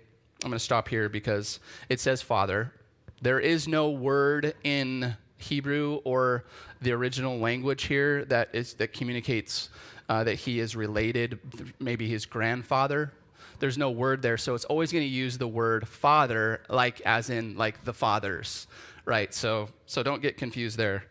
I'm 0.43 0.49
going 0.49 0.53
to 0.53 0.59
stop 0.59 0.89
here 0.89 1.07
because 1.07 1.59
it 1.87 1.99
says 2.01 2.21
Father. 2.21 2.73
There 3.21 3.39
is 3.39 3.67
no 3.67 3.89
word 3.91 4.53
in 4.63 5.15
Hebrew 5.37 6.01
or 6.03 6.43
the 6.81 6.91
original 6.91 7.39
language 7.39 7.83
here 7.83 8.25
that 8.25 8.49
is 8.53 8.73
that 8.75 8.91
communicates 8.91 9.69
uh, 10.09 10.25
that 10.25 10.35
he 10.35 10.59
is 10.59 10.75
related, 10.75 11.39
maybe 11.79 12.09
his 12.09 12.25
grandfather. 12.25 13.13
There's 13.59 13.77
no 13.77 13.91
word 13.91 14.21
there, 14.21 14.37
so 14.37 14.55
it's 14.55 14.65
always 14.65 14.91
going 14.91 15.05
to 15.05 15.09
use 15.09 15.37
the 15.37 15.47
word 15.47 15.87
father, 15.87 16.61
like 16.69 16.99
as 17.01 17.29
in 17.29 17.55
like 17.55 17.85
the 17.85 17.93
fathers, 17.93 18.67
right? 19.05 19.33
So, 19.33 19.69
so 19.85 20.03
don't 20.03 20.21
get 20.21 20.35
confused 20.35 20.77
there. 20.77 21.05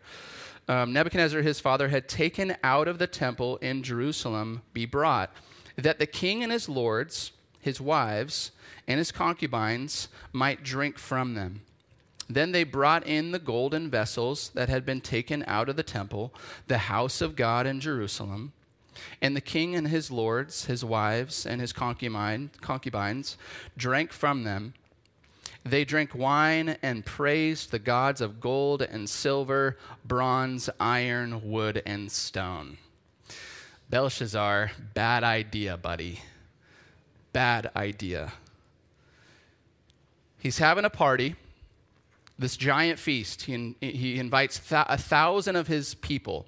Um, 0.68 0.92
Nebuchadnezzar, 0.92 1.42
his 1.42 1.60
father, 1.60 1.88
had 1.88 2.08
taken 2.08 2.56
out 2.62 2.88
of 2.88 2.98
the 2.98 3.06
temple 3.06 3.56
in 3.58 3.82
Jerusalem 3.82 4.62
be 4.72 4.86
brought, 4.86 5.30
that 5.76 5.98
the 5.98 6.06
king 6.06 6.42
and 6.42 6.52
his 6.52 6.68
lords, 6.68 7.32
his 7.60 7.80
wives, 7.80 8.52
and 8.86 8.98
his 8.98 9.12
concubines 9.12 10.08
might 10.32 10.62
drink 10.62 10.98
from 10.98 11.34
them. 11.34 11.62
Then 12.28 12.52
they 12.52 12.64
brought 12.64 13.06
in 13.06 13.32
the 13.32 13.38
golden 13.38 13.90
vessels 13.90 14.50
that 14.54 14.68
had 14.68 14.86
been 14.86 15.00
taken 15.00 15.44
out 15.46 15.68
of 15.68 15.76
the 15.76 15.82
temple, 15.82 16.32
the 16.68 16.78
house 16.78 17.20
of 17.20 17.36
God 17.36 17.66
in 17.66 17.80
Jerusalem. 17.80 18.52
And 19.20 19.34
the 19.34 19.40
king 19.40 19.74
and 19.74 19.88
his 19.88 20.10
lords, 20.10 20.66
his 20.66 20.84
wives, 20.84 21.44
and 21.46 21.60
his 21.60 21.72
concubine, 21.72 22.50
concubines 22.60 23.36
drank 23.76 24.12
from 24.12 24.44
them. 24.44 24.74
They 25.64 25.84
drank 25.84 26.14
wine 26.14 26.76
and 26.82 27.04
praised 27.04 27.70
the 27.70 27.78
gods 27.78 28.20
of 28.20 28.40
gold 28.40 28.82
and 28.82 29.08
silver, 29.08 29.78
bronze, 30.04 30.68
iron, 30.80 31.48
wood, 31.50 31.82
and 31.86 32.10
stone. 32.10 32.78
Belshazzar, 33.88 34.72
bad 34.94 35.22
idea, 35.22 35.76
buddy. 35.76 36.20
Bad 37.32 37.70
idea. 37.76 38.32
He's 40.38 40.58
having 40.58 40.84
a 40.84 40.90
party, 40.90 41.36
this 42.38 42.56
giant 42.56 42.98
feast. 42.98 43.42
He, 43.42 43.76
he 43.80 44.18
invites 44.18 44.58
th- 44.58 44.86
a 44.88 44.98
thousand 44.98 45.54
of 45.54 45.68
his 45.68 45.94
people. 45.94 46.46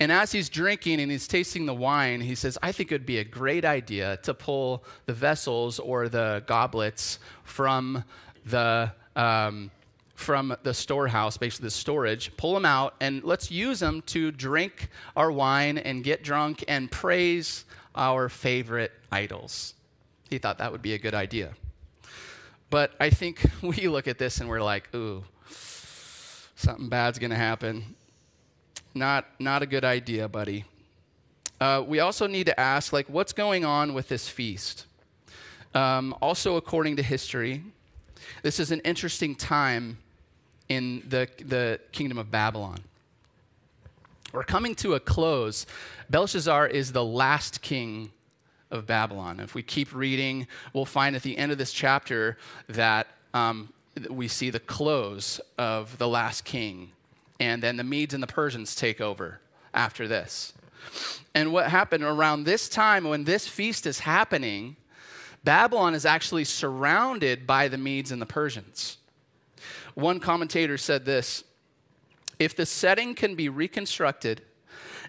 And 0.00 0.10
as 0.10 0.32
he's 0.32 0.48
drinking 0.48 1.00
and 1.00 1.10
he's 1.10 1.28
tasting 1.28 1.66
the 1.66 1.74
wine, 1.74 2.20
he 2.20 2.34
says, 2.34 2.58
I 2.62 2.72
think 2.72 2.90
it 2.90 2.94
would 2.96 3.06
be 3.06 3.18
a 3.18 3.24
great 3.24 3.64
idea 3.64 4.18
to 4.18 4.34
pull 4.34 4.84
the 5.06 5.12
vessels 5.12 5.78
or 5.78 6.08
the 6.08 6.42
goblets 6.46 7.18
from 7.44 8.04
the. 8.46 8.92
Um, 9.16 9.70
from 10.14 10.56
the 10.62 10.72
storehouse, 10.72 11.36
basically 11.36 11.66
the 11.66 11.70
storage, 11.72 12.34
pull 12.36 12.54
them 12.54 12.64
out, 12.64 12.94
and 13.00 13.24
let's 13.24 13.50
use 13.50 13.80
them 13.80 14.00
to 14.02 14.30
drink 14.30 14.88
our 15.16 15.30
wine 15.32 15.76
and 15.76 16.04
get 16.04 16.22
drunk 16.22 16.64
and 16.68 16.88
praise 16.88 17.64
our 17.96 18.28
favorite 18.28 18.92
idols. 19.10 19.74
He 20.30 20.38
thought 20.38 20.58
that 20.58 20.70
would 20.70 20.82
be 20.82 20.94
a 20.94 20.98
good 20.98 21.14
idea. 21.14 21.54
But 22.70 22.92
I 22.98 23.10
think 23.10 23.44
we 23.62 23.88
look 23.88 24.08
at 24.08 24.18
this 24.18 24.40
and 24.40 24.48
we're 24.48 24.62
like, 24.62 24.92
ooh, 24.94 25.24
something 26.56 26.88
bad's 26.88 27.18
going 27.18 27.30
to 27.30 27.36
happen. 27.36 27.94
Not, 28.94 29.26
not 29.40 29.62
a 29.62 29.66
good 29.66 29.84
idea, 29.84 30.28
buddy. 30.28 30.64
Uh, 31.60 31.82
we 31.86 31.98
also 31.98 32.26
need 32.26 32.46
to 32.46 32.58
ask, 32.58 32.92
like, 32.92 33.08
what's 33.08 33.32
going 33.32 33.64
on 33.64 33.92
with 33.92 34.08
this 34.08 34.28
feast? 34.28 34.86
Um, 35.74 36.14
also, 36.22 36.56
according 36.56 36.96
to 36.96 37.02
history, 37.02 37.62
this 38.42 38.60
is 38.60 38.70
an 38.70 38.80
interesting 38.80 39.34
time 39.34 39.98
in 40.68 41.02
the, 41.08 41.28
the 41.44 41.80
kingdom 41.90 42.18
of 42.18 42.30
Babylon. 42.30 42.78
We're 44.32 44.44
coming 44.44 44.74
to 44.76 44.94
a 44.94 45.00
close. 45.00 45.66
Belshazzar 46.10 46.68
is 46.68 46.92
the 46.92 47.04
last 47.04 47.62
king 47.62 48.10
of 48.70 48.86
Babylon. 48.86 49.40
If 49.40 49.54
we 49.54 49.62
keep 49.62 49.92
reading, 49.94 50.46
we'll 50.72 50.84
find 50.84 51.16
at 51.16 51.22
the 51.22 51.36
end 51.36 51.50
of 51.50 51.58
this 51.58 51.72
chapter 51.72 52.36
that 52.68 53.08
um, 53.32 53.72
we 54.08 54.28
see 54.28 54.50
the 54.50 54.60
close 54.60 55.40
of 55.58 55.98
the 55.98 56.08
last 56.08 56.44
king 56.44 56.90
and 57.40 57.62
then 57.62 57.76
the 57.76 57.84
Medes 57.84 58.14
and 58.14 58.22
the 58.22 58.28
Persians 58.28 58.74
take 58.74 59.00
over 59.00 59.40
after 59.72 60.06
this. 60.06 60.52
And 61.34 61.52
what 61.52 61.70
happened 61.70 62.04
around 62.04 62.44
this 62.44 62.68
time 62.68 63.04
when 63.04 63.24
this 63.24 63.48
feast 63.48 63.86
is 63.86 64.00
happening, 64.00 64.76
Babylon 65.42 65.94
is 65.94 66.06
actually 66.06 66.44
surrounded 66.44 67.46
by 67.46 67.68
the 67.68 67.78
Medes 67.78 68.12
and 68.12 68.22
the 68.22 68.26
Persians. 68.26 68.98
One 69.94 70.20
commentator 70.20 70.76
said 70.76 71.04
this 71.04 71.44
If 72.38 72.56
the 72.56 72.66
setting 72.66 73.14
can 73.14 73.34
be 73.34 73.48
reconstructed, 73.48 74.42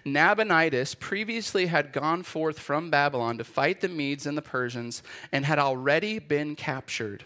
Nabonidus 0.04 0.94
previously 0.94 1.66
had 1.66 1.92
gone 1.92 2.22
forth 2.22 2.58
from 2.58 2.90
Babylon 2.90 3.38
to 3.38 3.44
fight 3.44 3.80
the 3.80 3.88
Medes 3.88 4.26
and 4.26 4.38
the 4.38 4.42
Persians 4.42 5.02
and 5.32 5.44
had 5.44 5.58
already 5.58 6.18
been 6.18 6.54
captured. 6.54 7.24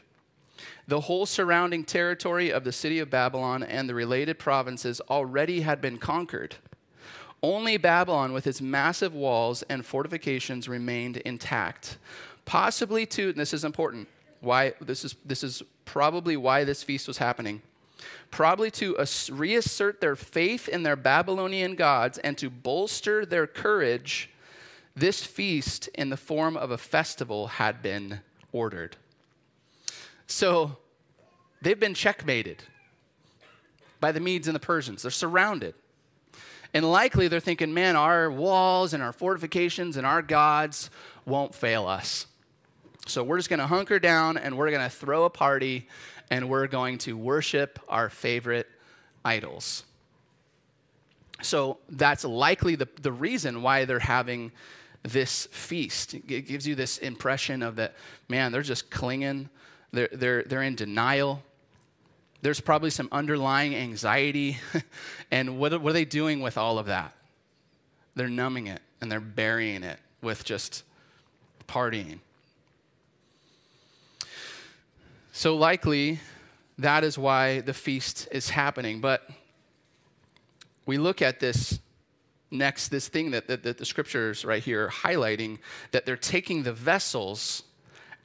The 0.89 1.01
whole 1.01 1.27
surrounding 1.27 1.85
territory 1.85 2.51
of 2.53 2.65
the 2.65 2.73
city 2.73 2.99
of 2.99 3.11
Babylon 3.11 3.63
and 3.63 3.89
the 3.89 3.95
related 3.95 4.39
provinces 4.39 5.01
already 5.09 5.61
had 5.61 5.81
been 5.81 5.99
conquered. 5.99 6.57
Only 7.43 7.77
Babylon, 7.77 8.33
with 8.33 8.47
its 8.47 8.61
massive 8.61 9.15
walls 9.15 9.63
and 9.71 9.85
fortifications, 9.85 10.69
remained 10.69 11.17
intact. 11.19 11.97
Possibly 12.45 13.07
to, 13.07 13.31
and 13.31 13.39
this 13.39 13.55
is 13.55 13.65
important, 13.65 14.09
why 14.41 14.75
this 14.81 15.05
is, 15.05 15.15
this 15.25 15.43
is 15.43 15.63
probably 15.85 16.37
why 16.37 16.65
this 16.65 16.83
feast 16.83 17.09
was 17.09 17.19
happening. 17.19 17.63
Probably 18.31 18.71
to 18.73 18.97
reassert 19.31 20.01
their 20.01 20.17
faith 20.17 20.69
in 20.69 20.83
their 20.83 20.97
Babylonian 20.97 21.75
gods 21.75 22.19
and 22.19 22.37
to 22.39 22.51
bolster 22.51 23.25
their 23.27 23.47
courage, 23.47 24.31
this 24.95 25.25
feast 25.25 25.89
in 25.95 26.11
the 26.11 26.17
form 26.17 26.57
of 26.57 26.71
a 26.71 26.79
festival 26.79 27.47
had 27.47 27.83
been 27.83 28.21
ordered. 28.53 28.97
So 30.31 30.77
they've 31.61 31.79
been 31.79 31.95
checkmated 31.95 32.63
by 33.99 34.13
the 34.13 34.21
Medes 34.21 34.47
and 34.47 34.55
the 34.55 34.61
Persians. 34.61 35.03
They're 35.03 35.11
surrounded. 35.11 35.75
And 36.73 36.89
likely 36.89 37.27
they're 37.27 37.41
thinking, 37.41 37.75
man, 37.75 37.97
our 37.97 38.31
walls 38.31 38.95
and 38.95 39.03
our 39.03 39.13
fortifications 39.13 39.97
and 39.97 40.07
our 40.07 40.23
gods 40.23 40.89
won't 41.27 41.53
fail 41.53 41.89
us. 41.89 42.27
So 43.07 43.25
we're 43.25 43.39
just 43.39 43.51
going 43.51 43.59
to 43.59 43.67
hunker 43.67 43.99
down 43.99 44.39
and 44.39 44.57
we're 44.57 44.71
going 44.71 44.83
to 44.83 44.89
throw 44.89 45.25
a 45.25 45.31
party 45.31 45.89
and 46.31 46.49
we're 46.49 46.69
going 46.69 46.99
to 46.99 47.17
worship 47.17 47.81
our 47.89 48.09
favorite 48.09 48.69
idols. 49.25 49.83
So 51.43 51.79
that's 51.89 52.25
likely 52.25 52.77
the, 52.77 52.89
the 53.03 53.11
reason 53.11 53.63
why 53.63 53.85
they're 53.85 53.99
having 53.99 54.53
this 55.03 55.47
feast. 55.47 56.15
It 56.15 56.47
gives 56.47 56.69
you 56.69 56.77
this 56.77 56.99
impression 56.99 57.63
of 57.63 57.77
that, 57.77 57.97
man, 58.29 58.53
they're 58.53 58.63
just 58.63 58.91
clinging 58.91 59.49
they're, 59.93 60.09
they're, 60.13 60.43
they're 60.45 60.63
in 60.63 60.75
denial. 60.75 61.43
There's 62.43 62.61
probably 62.61 62.91
some 62.91 63.09
underlying 63.13 63.75
anxiety. 63.75 64.59
and 65.31 65.59
what, 65.59 65.81
what 65.81 65.91
are 65.91 65.93
they 65.93 66.05
doing 66.05 66.41
with 66.41 66.57
all 66.57 66.79
of 66.79 66.87
that? 66.87 67.15
They're 68.15 68.29
numbing 68.29 68.67
it 68.67 68.81
and 69.01 69.11
they're 69.11 69.21
burying 69.21 69.83
it 69.83 69.99
with 70.23 70.45
just 70.45 70.85
partying. 71.67 72.19
So, 75.33 75.57
likely, 75.57 76.21
that 76.79 77.05
is 77.05 77.17
why 77.17 77.61
the 77.61 77.73
feast 77.73 78.29
is 78.33 78.51
happening. 78.51 79.01
But 79.01 79.29
we 80.87 80.99
look 80.99 81.23
at 81.23 81.41
this 81.41 81.79
next, 82.51 82.89
this 82.89 83.09
thing 83.09 83.31
that, 83.31 83.47
that, 83.47 83.63
that 83.63 83.79
the 83.79 83.85
scriptures 83.85 84.45
right 84.45 84.63
here 84.63 84.87
are 84.87 84.91
highlighting 84.91 85.59
that 85.93 86.05
they're 86.05 86.17
taking 86.17 86.63
the 86.63 86.73
vessels 86.73 87.63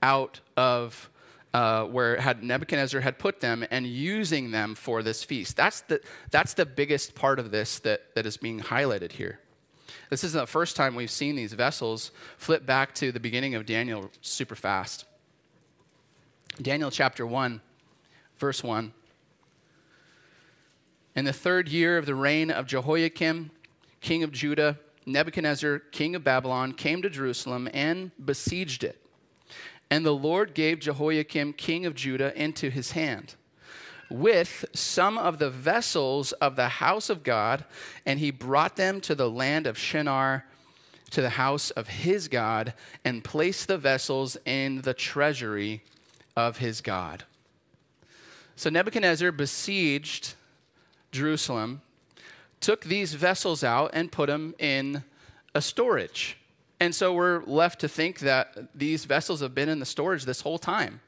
out 0.01 0.39
of 0.57 1.09
uh, 1.55 1.85
where 1.85 2.19
had 2.19 2.43
Nebuchadnezzar 2.43 2.99
had 2.99 3.17
put 3.17 3.39
them 3.39 3.65
and 3.71 3.87
using 3.87 4.51
them 4.51 4.75
for 4.75 5.01
this 5.01 5.23
feast. 5.23 5.55
That's 5.55 5.79
the, 5.81 6.01
that's 6.29 6.53
the 6.53 6.65
biggest 6.65 7.15
part 7.15 7.39
of 7.39 7.49
this 7.49 7.79
that, 7.79 8.13
that 8.13 8.25
is 8.25 8.35
being 8.35 8.59
highlighted 8.59 9.13
here. 9.13 9.39
This 10.09 10.25
isn't 10.25 10.37
the 10.37 10.47
first 10.47 10.75
time 10.75 10.95
we've 10.95 11.09
seen 11.09 11.37
these 11.37 11.53
vessels. 11.53 12.11
Flip 12.35 12.65
back 12.65 12.93
to 12.95 13.13
the 13.13 13.21
beginning 13.21 13.55
of 13.55 13.65
Daniel 13.65 14.11
super 14.19 14.55
fast. 14.55 15.05
Daniel 16.61 16.91
chapter 16.91 17.25
1, 17.25 17.61
verse 18.37 18.61
1. 18.61 18.91
In 21.15 21.23
the 21.23 21.31
third 21.31 21.69
year 21.69 21.97
of 21.97 22.05
the 22.05 22.15
reign 22.15 22.51
of 22.51 22.67
Jehoiakim, 22.67 23.51
king 24.01 24.23
of 24.23 24.33
Judah, 24.33 24.77
Nebuchadnezzar, 25.05 25.79
king 25.93 26.15
of 26.15 26.23
Babylon, 26.25 26.73
came 26.73 27.01
to 27.01 27.09
Jerusalem 27.09 27.69
and 27.73 28.11
besieged 28.25 28.83
it. 28.83 29.04
And 29.89 30.05
the 30.05 30.15
Lord 30.15 30.53
gave 30.53 30.79
Jehoiakim, 30.79 31.53
king 31.53 31.85
of 31.85 31.95
Judah, 31.95 32.33
into 32.41 32.69
his 32.69 32.91
hand 32.91 33.35
with 34.09 34.65
some 34.73 35.17
of 35.17 35.39
the 35.39 35.49
vessels 35.49 36.31
of 36.33 36.55
the 36.55 36.67
house 36.67 37.09
of 37.09 37.23
God, 37.23 37.65
and 38.05 38.19
he 38.19 38.31
brought 38.31 38.75
them 38.75 39.01
to 39.01 39.15
the 39.15 39.29
land 39.29 39.67
of 39.67 39.77
Shinar, 39.77 40.45
to 41.11 41.21
the 41.21 41.31
house 41.31 41.71
of 41.71 41.87
his 41.87 42.27
God, 42.27 42.73
and 43.03 43.23
placed 43.23 43.67
the 43.67 43.77
vessels 43.77 44.37
in 44.45 44.81
the 44.81 44.93
treasury 44.93 45.83
of 46.35 46.57
his 46.57 46.81
God. 46.81 47.23
So 48.55 48.69
Nebuchadnezzar 48.69 49.31
besieged 49.31 50.35
Jerusalem, 51.11 51.81
took 52.59 52.83
these 52.83 53.13
vessels 53.13 53.63
out, 53.63 53.91
and 53.93 54.11
put 54.11 54.27
them 54.27 54.53
in 54.59 55.03
a 55.53 55.61
storage. 55.61 56.37
And 56.79 56.93
so 56.93 57.13
we're 57.13 57.43
left 57.43 57.79
to 57.81 57.87
think 57.87 58.19
that 58.19 58.69
these 58.75 59.05
vessels 59.05 59.41
have 59.41 59.55
been 59.55 59.69
in 59.69 59.79
the 59.79 59.85
storage 59.85 60.25
this 60.25 60.41
whole 60.41 60.57
time. 60.57 60.99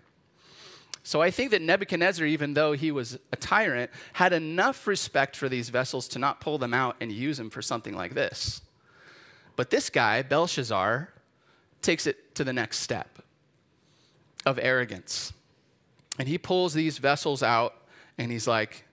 So 1.03 1.21
I 1.21 1.31
think 1.31 1.51
that 1.51 1.62
Nebuchadnezzar, 1.62 2.25
even 2.25 2.53
though 2.53 2.74
he 2.74 2.91
was 2.91 3.17
a 3.31 3.36
tyrant, 3.38 3.91
had 4.13 4.33
enough 4.33 4.88
respect 4.88 5.36
for 5.36 5.47
these 5.47 5.69
vessels 5.69 6.07
to 6.09 6.19
not 6.19 6.41
pull 6.41 6.57
them 6.57 6.74
out 6.74 6.97
and 7.00 7.12
use 7.12 7.38
them 7.38 7.50
for 7.50 7.62
something 7.62 7.95
like 7.95 8.13
this. 8.13 8.62
But 9.55 9.69
this 9.69 9.89
guy, 9.89 10.21
Belshazzar, 10.21 11.09
takes 11.81 12.07
it 12.07 12.36
to 12.36 12.43
the 12.43 12.53
next 12.53 12.79
step 12.79 13.19
of 14.45 14.59
arrogance. 14.62 15.31
And 16.19 16.27
he 16.27 16.38
pulls 16.38 16.74
these 16.74 16.97
vessels 16.97 17.41
out 17.43 17.75
and 18.17 18.31
he's 18.31 18.47
like, 18.47 18.83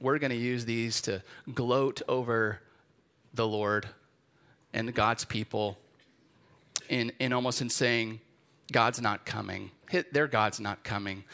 We're 0.00 0.18
going 0.18 0.30
to 0.30 0.36
use 0.36 0.64
these 0.64 1.00
to 1.02 1.22
gloat 1.54 2.02
over 2.08 2.60
the 3.32 3.46
Lord 3.46 3.88
and 4.72 4.94
God's 4.94 5.24
people 5.24 5.78
in, 6.88 7.12
in 7.18 7.32
almost 7.32 7.60
in 7.60 7.68
saying, 7.68 8.20
God's 8.72 9.00
not 9.00 9.24
coming. 9.24 9.70
Their 10.12 10.26
God's 10.26 10.60
not 10.60 10.84
coming. 10.84 11.24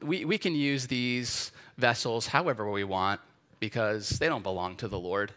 We, 0.00 0.24
we 0.24 0.38
can 0.38 0.54
use 0.54 0.86
these 0.86 1.50
vessels 1.76 2.26
however 2.26 2.70
we 2.70 2.84
want 2.84 3.20
because 3.60 4.10
they 4.10 4.28
don't 4.28 4.42
belong 4.42 4.76
to 4.76 4.88
the 4.88 4.98
Lord. 4.98 5.32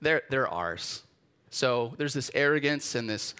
They're, 0.00 0.22
they're 0.30 0.48
ours. 0.48 1.02
So 1.50 1.94
there's 1.96 2.14
this 2.14 2.30
arrogance 2.34 2.94
and 2.94 3.08
this 3.08 3.34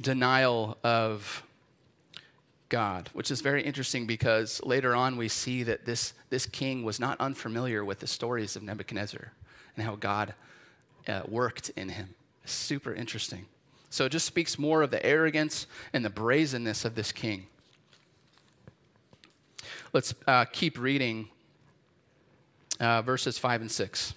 denial 0.00 0.78
of 0.82 1.42
God, 2.68 3.10
which 3.12 3.30
is 3.30 3.40
very 3.40 3.62
interesting 3.62 4.06
because 4.06 4.60
later 4.64 4.94
on 4.94 5.16
we 5.16 5.28
see 5.28 5.62
that 5.64 5.84
this, 5.84 6.14
this 6.30 6.46
king 6.46 6.82
was 6.82 6.98
not 6.98 7.20
unfamiliar 7.20 7.84
with 7.84 8.00
the 8.00 8.06
stories 8.06 8.56
of 8.56 8.62
Nebuchadnezzar 8.62 9.32
and 9.76 9.84
how 9.84 9.96
God 9.96 10.34
uh, 11.08 11.22
worked 11.28 11.70
in 11.70 11.90
him. 11.90 12.14
Super 12.44 12.94
interesting. 12.94 13.46
So 13.90 14.04
it 14.04 14.12
just 14.12 14.26
speaks 14.26 14.58
more 14.58 14.82
of 14.82 14.90
the 14.90 15.04
arrogance 15.04 15.66
and 15.92 16.04
the 16.04 16.10
brazenness 16.10 16.84
of 16.84 16.94
this 16.94 17.12
king. 17.12 17.46
Let's 19.92 20.14
uh, 20.26 20.44
keep 20.46 20.78
reading 20.78 21.28
uh, 22.80 23.02
verses 23.02 23.38
5 23.38 23.62
and 23.62 23.70
6. 23.70 24.14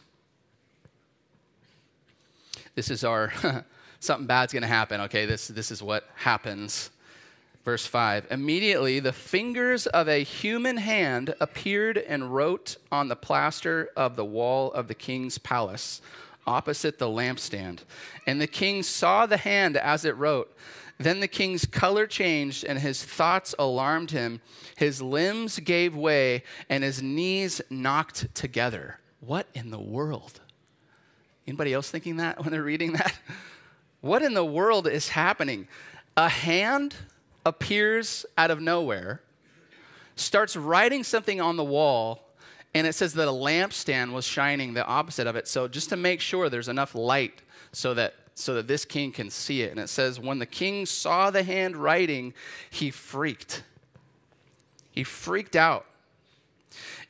This 2.76 2.92
is 2.92 3.04
our, 3.04 3.32
something 4.00 4.28
bad's 4.28 4.54
going 4.54 4.64
to 4.64 4.68
happen, 4.68 5.02
okay? 5.02 5.26
This, 5.26 5.48
this 5.48 5.72
is 5.72 5.82
what 5.82 6.08
happens. 6.16 6.92
Verse 7.66 7.86
5 7.86 8.28
Immediately 8.32 9.00
the 9.00 9.14
fingers 9.14 9.86
of 9.88 10.08
a 10.08 10.24
human 10.24 10.78
hand 10.78 11.36
appeared 11.40 11.98
and 11.98 12.34
wrote 12.34 12.78
on 12.92 13.08
the 13.08 13.16
plaster 13.16 13.90
of 13.96 14.16
the 14.16 14.26
wall 14.26 14.72
of 14.72 14.88
the 14.88 14.96
king's 14.96 15.38
palace 15.38 16.02
opposite 16.50 16.98
the 16.98 17.06
lampstand. 17.06 17.82
And 18.26 18.42
the 18.42 18.48
king 18.48 18.82
saw 18.82 19.28
the 19.28 19.38
hand 19.38 19.78
as 19.78 20.04
it 20.04 20.18
wrote. 20.18 20.52
Then 20.98 21.20
the 21.20 21.28
king's 21.28 21.66
color 21.66 22.08
changed 22.08 22.66
and 22.66 22.80
his 22.80 23.04
thoughts 23.04 23.54
alarmed 23.60 24.12
him. 24.12 24.42
His 24.76 25.02
limbs 25.02 25.60
gave 25.60 25.96
way 25.96 26.44
and 26.68 26.84
his 26.84 27.02
knees 27.02 27.62
knocked 27.70 28.34
together. 28.34 29.00
What 29.22 29.48
in 29.54 29.70
the 29.70 29.80
world? 29.80 30.42
Anybody 31.48 31.74
else 31.74 31.90
thinking 31.90 32.18
that 32.18 32.42
when 32.42 32.52
they're 32.52 32.64
reading 32.64 32.94
that? 32.94 33.14
What 34.02 34.24
in 34.24 34.34
the 34.34 34.46
world 34.46 34.88
is 34.88 35.10
happening? 35.10 35.68
A 36.18 36.30
hand 36.30 36.96
appears 37.46 38.26
out 38.38 38.52
of 38.52 38.60
nowhere, 38.60 39.22
starts 40.16 40.56
writing 40.56 41.04
something 41.04 41.40
on 41.40 41.58
the 41.58 41.64
wall, 41.64 42.29
and 42.74 42.86
it 42.86 42.94
says 42.94 43.14
that 43.14 43.28
a 43.28 43.32
lampstand 43.32 44.12
was 44.12 44.26
shining 44.26 44.74
the 44.74 44.86
opposite 44.86 45.28
of 45.28 45.36
it. 45.36 45.48
So 45.48 45.68
just 45.68 45.90
to 45.90 45.98
make 45.98 46.22
sure 46.22 46.50
there's 46.50 46.68
enough 46.68 46.94
light 46.94 47.42
so 47.72 47.94
that 47.96 48.14
so 48.36 48.54
that 48.54 48.68
this 48.68 48.86
king 48.86 49.12
can 49.12 49.30
see 49.30 49.64
it. 49.64 49.72
And 49.72 49.80
it 49.80 49.90
says, 49.90 50.18
when 50.18 50.40
the 50.40 50.46
king 50.46 50.86
saw 50.86 51.30
the 51.30 51.44
handwriting, 51.44 52.34
he 52.70 52.90
freaked. 52.90 53.64
He 54.92 55.04
freaked 55.04 55.58
out. 55.58 55.86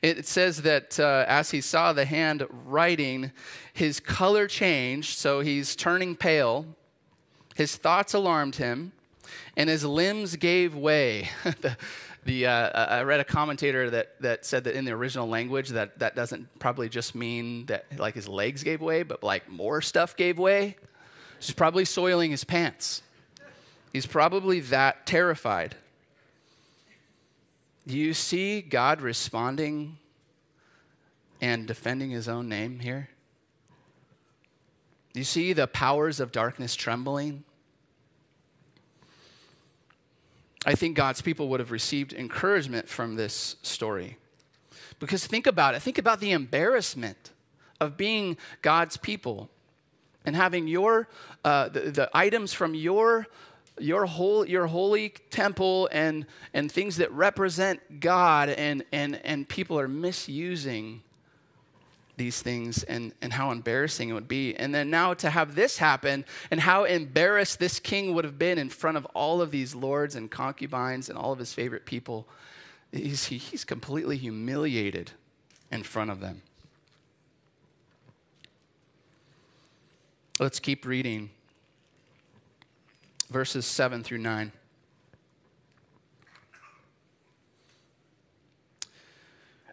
It 0.02 0.26
says 0.26 0.64
that 0.64 1.00
uh, 1.00 1.26
as 1.28 1.52
he 1.52 1.62
saw 1.62 1.94
the 1.94 2.06
hand 2.06 2.48
writing, 2.66 3.32
his 3.74 4.00
color 4.00 4.48
changed, 4.48 5.20
so 5.20 5.42
he's 5.42 5.76
turning 5.76 6.16
pale. 6.16 6.66
His 7.56 7.76
thoughts 7.76 8.14
alarmed 8.14 8.56
him, 8.56 8.94
and 9.56 9.70
his 9.70 9.84
limbs 9.84 10.36
gave 10.36 10.74
way. 10.74 11.30
the, 12.26 12.48
uh, 12.48 12.86
I 12.86 13.04
read 13.04 13.20
a 13.20 13.24
commentator 13.24 13.90
that, 13.92 14.22
that 14.22 14.46
said 14.46 14.66
that 14.66 14.76
in 14.76 14.86
the 14.86 14.92
original 14.92 15.28
language 15.28 15.70
that 15.70 16.00
that 16.00 16.16
doesn't 16.16 16.60
probably 16.60 16.90
just 16.90 17.16
mean 17.16 17.66
that 17.68 17.86
like 17.98 18.16
his 18.16 18.28
legs 18.28 18.64
gave 18.64 18.82
way, 18.82 19.04
but 19.04 19.24
like 19.24 19.50
more 19.50 19.82
stuff 19.82 20.16
gave 20.16 20.38
way. 20.38 20.76
He's 21.40 21.52
probably 21.52 21.86
soiling 21.86 22.32
his 22.32 22.44
pants. 22.44 23.02
He's 23.94 24.06
probably 24.06 24.60
that 24.60 25.06
terrified. 25.06 25.76
Do 27.88 27.98
you 27.98 28.14
see 28.14 28.62
God 28.62 29.02
responding 29.02 29.98
and 31.42 31.66
defending 31.66 32.12
his 32.12 32.28
own 32.28 32.50
name 32.50 32.80
here? 32.80 33.10
Do 35.14 35.20
you 35.20 35.24
see 35.24 35.54
the 35.54 35.66
powers 35.66 36.20
of 36.20 36.32
darkness 36.32 36.76
trembling? 36.76 37.44
I 40.66 40.76
think 40.76 40.96
God's 40.96 41.22
people 41.22 41.48
would 41.50 41.60
have 41.60 41.72
received 41.72 42.14
encouragement 42.14 42.90
from 42.90 43.16
this 43.16 43.56
story. 43.62 44.18
Because 45.00 45.26
think 45.26 45.48
about 45.48 45.76
it. 45.76 45.82
Think 45.82 45.98
about 45.98 46.20
the 46.20 46.32
embarrassment 46.32 47.32
of 47.80 47.96
being 47.96 48.38
God's 48.62 48.98
people 48.98 49.50
and 50.26 50.36
having 50.36 50.68
your 50.68 51.08
uh, 51.46 51.70
the, 51.70 51.80
the, 51.92 52.10
items 52.14 52.54
from 52.54 52.76
your 52.76 53.28
your 53.80 54.06
whole 54.06 54.46
your 54.46 54.68
holy 54.68 55.14
temple 55.30 55.88
and 55.94 56.26
and 56.54 56.70
things 56.70 56.98
that 56.98 57.10
represent 57.14 58.02
God 58.02 58.50
and 58.50 58.84
and 58.92 59.16
and 59.24 59.48
people 59.48 59.80
are 59.80 59.88
misusing 59.88 61.02
these 62.20 62.40
things 62.44 62.84
and, 62.84 63.12
and 63.24 63.34
how 63.34 63.50
embarrassing 63.50 64.10
it 64.10 64.14
would 64.14 64.28
be. 64.28 64.56
And 64.56 64.76
then 64.76 64.92
now 64.92 65.16
to 65.16 65.32
have 65.32 65.56
this 65.56 65.80
happen 65.80 66.24
and 66.52 66.60
how 66.60 66.84
embarrassed 66.84 67.58
this 67.58 67.80
king 67.80 68.14
would 68.14 68.26
have 68.26 68.38
been 68.38 68.60
in 68.60 68.70
front 68.70 68.98
of 68.98 69.06
all 69.16 69.42
of 69.42 69.50
these 69.50 69.74
lords 69.74 70.16
and 70.16 70.30
concubines 70.30 71.10
and 71.10 71.18
all 71.18 71.32
of 71.32 71.40
his 71.40 71.52
favorite 71.52 71.88
people. 71.88 72.28
He's, 72.92 73.26
he's 73.26 73.66
completely 73.66 74.18
humiliated 74.18 75.12
in 75.72 75.82
front 75.82 76.12
of 76.12 76.20
them. 76.20 76.44
Let's 80.40 80.60
keep 80.60 80.86
reading 80.86 81.32
verses 83.32 83.66
7 83.66 84.04
through 84.04 84.20
9. 84.20 84.52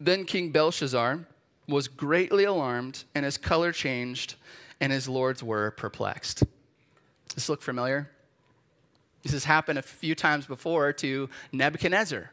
Then 0.00 0.24
King 0.24 0.50
Belshazzar 0.50 1.20
was 1.66 1.88
greatly 1.88 2.44
alarmed, 2.44 3.04
and 3.14 3.24
his 3.24 3.36
color 3.36 3.72
changed, 3.72 4.36
and 4.80 4.92
his 4.92 5.08
lords 5.08 5.42
were 5.42 5.72
perplexed. 5.72 6.40
Does 7.28 7.34
this 7.34 7.48
look 7.48 7.62
familiar? 7.62 8.10
This 9.22 9.32
has 9.32 9.44
happened 9.44 9.78
a 9.78 9.82
few 9.82 10.14
times 10.14 10.46
before 10.46 10.92
to 10.94 11.28
Nebuchadnezzar. 11.52 12.30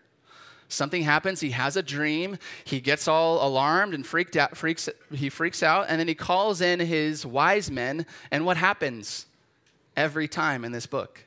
Something 0.67 1.04
happens, 1.04 1.41
he 1.41 1.51
has 1.51 1.78
a 1.78 1.84
dream, 1.84 2.38
he 2.63 2.80
gets 2.80 3.08
all 3.08 3.45
alarmed 3.45 3.93
and 3.93 4.06
freaked 4.06 4.36
out, 4.36 4.58
freaks, 4.58 4.89
he 5.12 5.30
freaks 5.30 5.62
out, 5.62 5.88
and 5.89 5.99
then 5.99 6.08
he 6.08 6.15
calls 6.15 6.62
in 6.62 6.80
his 6.80 7.25
wise 7.25 7.69
men, 7.69 8.06
and 8.32 8.45
what 8.45 8.58
happens 8.58 9.28
every 9.95 10.28
time 10.28 10.65
in 10.65 10.71
this 10.71 10.88
book? 10.88 11.25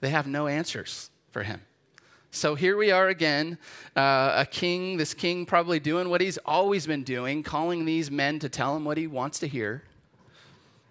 They 0.00 0.10
have 0.10 0.26
no 0.26 0.46
answers 0.46 1.10
for 1.32 1.42
him. 1.42 1.62
So 2.34 2.56
here 2.56 2.76
we 2.76 2.90
are 2.90 3.06
again, 3.06 3.58
uh, 3.94 4.32
a 4.38 4.44
king, 4.44 4.96
this 4.96 5.14
king 5.14 5.46
probably 5.46 5.78
doing 5.78 6.08
what 6.10 6.20
he's 6.20 6.36
always 6.38 6.84
been 6.84 7.04
doing, 7.04 7.44
calling 7.44 7.84
these 7.84 8.10
men 8.10 8.40
to 8.40 8.48
tell 8.48 8.74
him 8.74 8.84
what 8.84 8.98
he 8.98 9.06
wants 9.06 9.38
to 9.38 9.46
hear, 9.46 9.84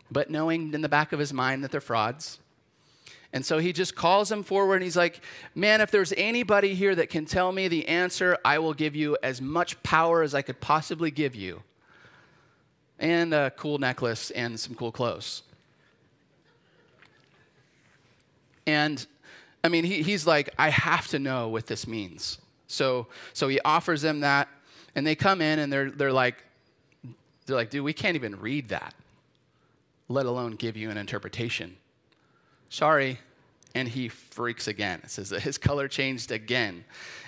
but 0.10 0.30
knowing 0.30 0.74
in 0.74 0.80
the 0.80 0.88
back 0.88 1.12
of 1.12 1.20
his 1.20 1.34
mind 1.34 1.62
that 1.62 1.70
they're 1.70 1.82
frauds. 1.82 2.40
And 3.34 3.46
so 3.46 3.58
he 3.58 3.74
just 3.74 3.94
calls 3.94 4.30
them 4.30 4.42
forward 4.42 4.76
and 4.76 4.84
he's 4.84 4.96
like, 4.96 5.20
Man, 5.54 5.82
if 5.82 5.92
there's 5.92 6.14
anybody 6.16 6.76
here 6.76 6.96
that 6.96 7.10
can 7.10 7.26
tell 7.26 7.52
me 7.52 7.68
the 7.68 7.90
answer, 7.90 8.38
I 8.46 8.60
will 8.60 8.74
give 8.74 8.96
you 8.96 9.18
as 9.22 9.42
much 9.42 9.84
power 9.84 10.24
as 10.24 10.34
I 10.34 10.44
could 10.44 10.62
possibly 10.62 11.12
give 11.12 11.36
you. 11.36 11.62
And 13.00 13.34
a 13.34 13.52
cool 13.58 13.80
necklace 13.80 14.32
and 14.32 14.58
some 14.58 14.76
cool 14.76 14.94
clothes. 14.94 15.44
And 18.66 19.06
I 19.64 19.70
mean, 19.70 19.86
he, 19.86 20.04
he's 20.04 20.28
like, 20.28 20.50
I 20.60 20.70
have 20.70 21.08
to 21.10 21.20
know 21.20 21.48
what 21.48 21.68
this 21.68 21.88
means. 21.88 22.38
So, 22.68 23.08
so 23.34 23.48
he 23.48 23.60
offers 23.62 24.02
them 24.02 24.20
that, 24.22 24.50
and 24.96 25.08
they 25.08 25.16
come 25.16 25.42
in 25.42 25.60
and 25.60 25.72
they're, 25.72 25.90
they're 25.92 26.12
like, 26.12 26.36
they're 27.46 27.56
like, 27.56 27.70
dude, 27.70 27.84
we 27.84 27.94
can't 27.94 28.16
even 28.16 28.40
read 28.40 28.70
that. 28.70 28.94
let 30.10 30.26
alone 30.26 30.52
give 30.54 30.78
you 30.78 30.90
an 30.90 30.98
interpretation. 30.98 31.76
Sorry. 32.70 33.20
And 33.76 33.88
he 33.88 34.08
freaks 34.10 34.68
again. 34.68 35.02
It 35.04 35.10
says 35.10 35.30
that 35.30 35.42
his 35.42 35.58
color 35.58 35.88
changed 35.88 36.32
again. 36.32 36.86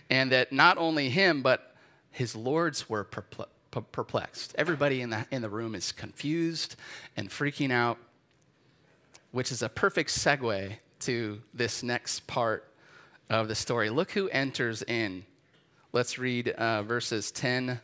And 0.09 0.31
that 0.31 0.51
not 0.51 0.77
only 0.77 1.09
him, 1.09 1.41
but 1.41 1.75
his 2.11 2.35
lords 2.35 2.87
were 2.89 3.03
perplexed. 3.03 4.53
Everybody 4.57 5.01
in 5.01 5.09
the, 5.09 5.25
in 5.31 5.41
the 5.41 5.49
room 5.49 5.73
is 5.75 5.91
confused 5.91 6.75
and 7.17 7.29
freaking 7.29 7.71
out, 7.71 7.97
which 9.31 9.51
is 9.51 9.61
a 9.63 9.69
perfect 9.69 10.11
segue 10.11 10.73
to 11.01 11.41
this 11.53 11.83
next 11.83 12.25
part 12.27 12.67
of 13.29 13.47
the 13.47 13.55
story. 13.55 13.89
Look 13.89 14.11
who 14.11 14.29
enters 14.29 14.81
in. 14.83 15.25
Let's 15.93 16.17
read 16.17 16.49
uh, 16.49 16.83
verses 16.83 17.31
10 17.31 17.79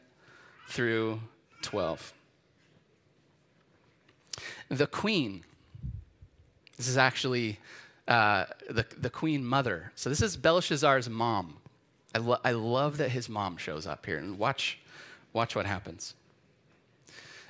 through 0.67 1.21
12. 1.61 2.13
The 4.69 4.87
queen. 4.87 5.43
This 6.77 6.87
is 6.87 6.97
actually 6.97 7.59
uh, 8.07 8.45
the, 8.69 8.85
the 8.97 9.09
queen 9.09 9.45
mother. 9.45 9.91
So 9.95 10.09
this 10.09 10.21
is 10.21 10.35
Belshazzar's 10.35 11.09
mom. 11.09 11.57
I, 12.13 12.19
lo- 12.19 12.39
I 12.43 12.51
love 12.51 12.97
that 12.97 13.09
his 13.09 13.29
mom 13.29 13.57
shows 13.57 13.87
up 13.87 14.05
here. 14.05 14.17
And 14.17 14.37
watch, 14.37 14.79
watch 15.33 15.55
what 15.55 15.65
happens. 15.65 16.15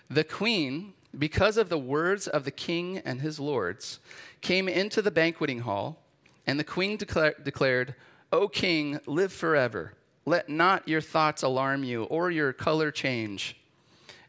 The 0.09 0.23
queen, 0.23 0.93
because 1.17 1.57
of 1.57 1.69
the 1.69 1.77
words 1.77 2.27
of 2.27 2.43
the 2.43 2.51
king 2.51 2.97
and 2.99 3.21
his 3.21 3.39
lords, 3.39 3.99
came 4.41 4.67
into 4.67 5.01
the 5.01 5.11
banqueting 5.11 5.59
hall, 5.59 6.03
and 6.45 6.59
the 6.59 6.63
queen 6.63 6.97
decla- 6.97 7.43
declared, 7.43 7.95
O 8.31 8.47
king, 8.47 8.99
live 9.05 9.31
forever. 9.31 9.93
Let 10.25 10.49
not 10.49 10.87
your 10.87 11.01
thoughts 11.01 11.43
alarm 11.43 11.83
you 11.83 12.03
or 12.03 12.29
your 12.29 12.53
color 12.53 12.91
change. 12.91 13.57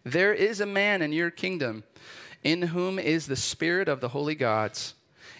There 0.04 0.32
is 0.32 0.60
a 0.60 0.66
man 0.66 1.02
in 1.02 1.12
your 1.12 1.30
kingdom 1.30 1.84
in 2.42 2.62
whom 2.62 2.98
is 2.98 3.26
the 3.26 3.36
spirit 3.36 3.88
of 3.88 4.00
the 4.00 4.08
holy 4.08 4.34
gods. 4.34 4.94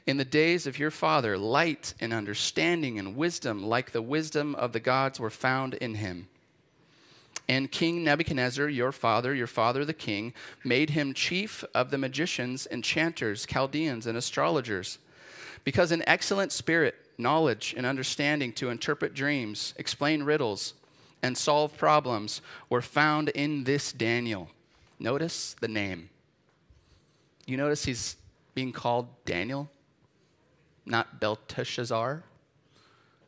In 0.06 0.16
the 0.16 0.24
days 0.24 0.66
of 0.66 0.78
your 0.78 0.90
father, 0.90 1.38
light 1.38 1.94
and 2.00 2.12
understanding 2.12 2.98
and 2.98 3.16
wisdom, 3.16 3.64
like 3.64 3.92
the 3.92 4.02
wisdom 4.02 4.54
of 4.54 4.72
the 4.72 4.80
gods, 4.80 5.18
were 5.18 5.30
found 5.30 5.74
in 5.74 5.96
him. 5.96 6.28
And 7.52 7.70
King 7.70 8.02
Nebuchadnezzar, 8.02 8.66
your 8.70 8.92
father, 8.92 9.34
your 9.34 9.46
father 9.46 9.84
the 9.84 9.92
king, 9.92 10.32
made 10.64 10.88
him 10.88 11.12
chief 11.12 11.62
of 11.74 11.90
the 11.90 11.98
magicians, 11.98 12.66
enchanters, 12.70 13.44
Chaldeans, 13.44 14.06
and 14.06 14.16
astrologers. 14.16 14.96
Because 15.62 15.92
an 15.92 16.02
excellent 16.06 16.50
spirit, 16.50 16.94
knowledge, 17.18 17.74
and 17.76 17.84
understanding 17.84 18.54
to 18.54 18.70
interpret 18.70 19.12
dreams, 19.12 19.74
explain 19.76 20.22
riddles, 20.22 20.72
and 21.22 21.36
solve 21.36 21.76
problems 21.76 22.40
were 22.70 22.80
found 22.80 23.28
in 23.28 23.64
this 23.64 23.92
Daniel. 23.92 24.48
Notice 24.98 25.54
the 25.60 25.68
name. 25.68 26.08
You 27.44 27.58
notice 27.58 27.84
he's 27.84 28.16
being 28.54 28.72
called 28.72 29.08
Daniel, 29.26 29.68
not 30.86 31.20
Belteshazzar. 31.20 32.24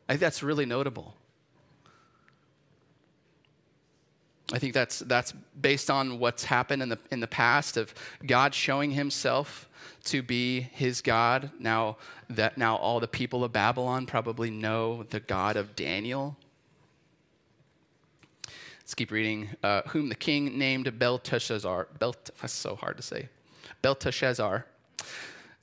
I 0.09 0.13
think 0.13 0.19
that's 0.19 0.41
really 0.41 0.65
notable. 0.65 1.15
I 4.53 4.59
think 4.59 4.73
that's, 4.73 4.99
that's 4.99 5.31
based 5.59 5.89
on 5.89 6.19
what's 6.19 6.45
happened 6.45 6.83
in 6.83 6.89
the, 6.89 6.99
in 7.11 7.19
the 7.19 7.27
past 7.27 7.77
of 7.77 7.93
God 8.25 8.53
showing 8.53 8.91
himself 8.91 9.67
to 10.05 10.21
be 10.21 10.61
his 10.61 11.01
God. 11.01 11.49
Now 11.59 11.97
that 12.29 12.57
now 12.57 12.75
all 12.75 12.99
the 12.99 13.07
people 13.07 13.43
of 13.43 13.51
Babylon 13.51 14.05
probably 14.05 14.51
know 14.51 15.03
the 15.09 15.19
God 15.19 15.57
of 15.57 15.75
Daniel. 15.75 16.37
Let's 18.79 18.93
keep 18.93 19.09
reading. 19.09 19.49
Uh, 19.63 19.81
whom 19.87 20.09
the 20.09 20.15
king 20.15 20.59
named 20.59 20.99
Belteshazzar. 20.99 21.87
Belt, 21.97 22.29
that's 22.39 22.53
so 22.53 22.75
hard 22.75 22.97
to 22.97 23.03
say. 23.03 23.29
Belteshazzar. 23.81 24.67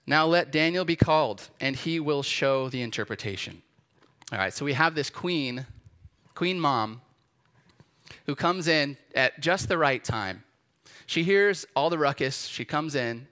Now 0.09 0.27
let 0.27 0.51
Daniel 0.51 0.85
be 0.85 0.97
called, 0.97 1.49
and 1.61 1.77
he 1.77 2.01
will 2.01 2.25
show 2.25 2.69
the 2.69 2.83
interpretation. 2.83 3.63
All 4.33 4.39
right, 4.39 4.53
so 4.53 4.65
we 4.65 4.73
have 4.73 4.97
this 4.97 5.09
queen, 5.09 5.67
queen 6.35 6.59
mom, 6.59 7.01
who 8.27 8.35
comes 8.35 8.69
in 8.69 8.97
at 9.15 9.41
just 9.41 9.69
the 9.69 9.79
right 9.79 10.03
time. 10.03 10.45
She 11.07 11.25
hears 11.25 11.67
all 11.75 11.91
the 11.91 11.99
ruckus. 11.99 12.47
She 12.47 12.65
comes 12.65 12.95
in 12.95 13.27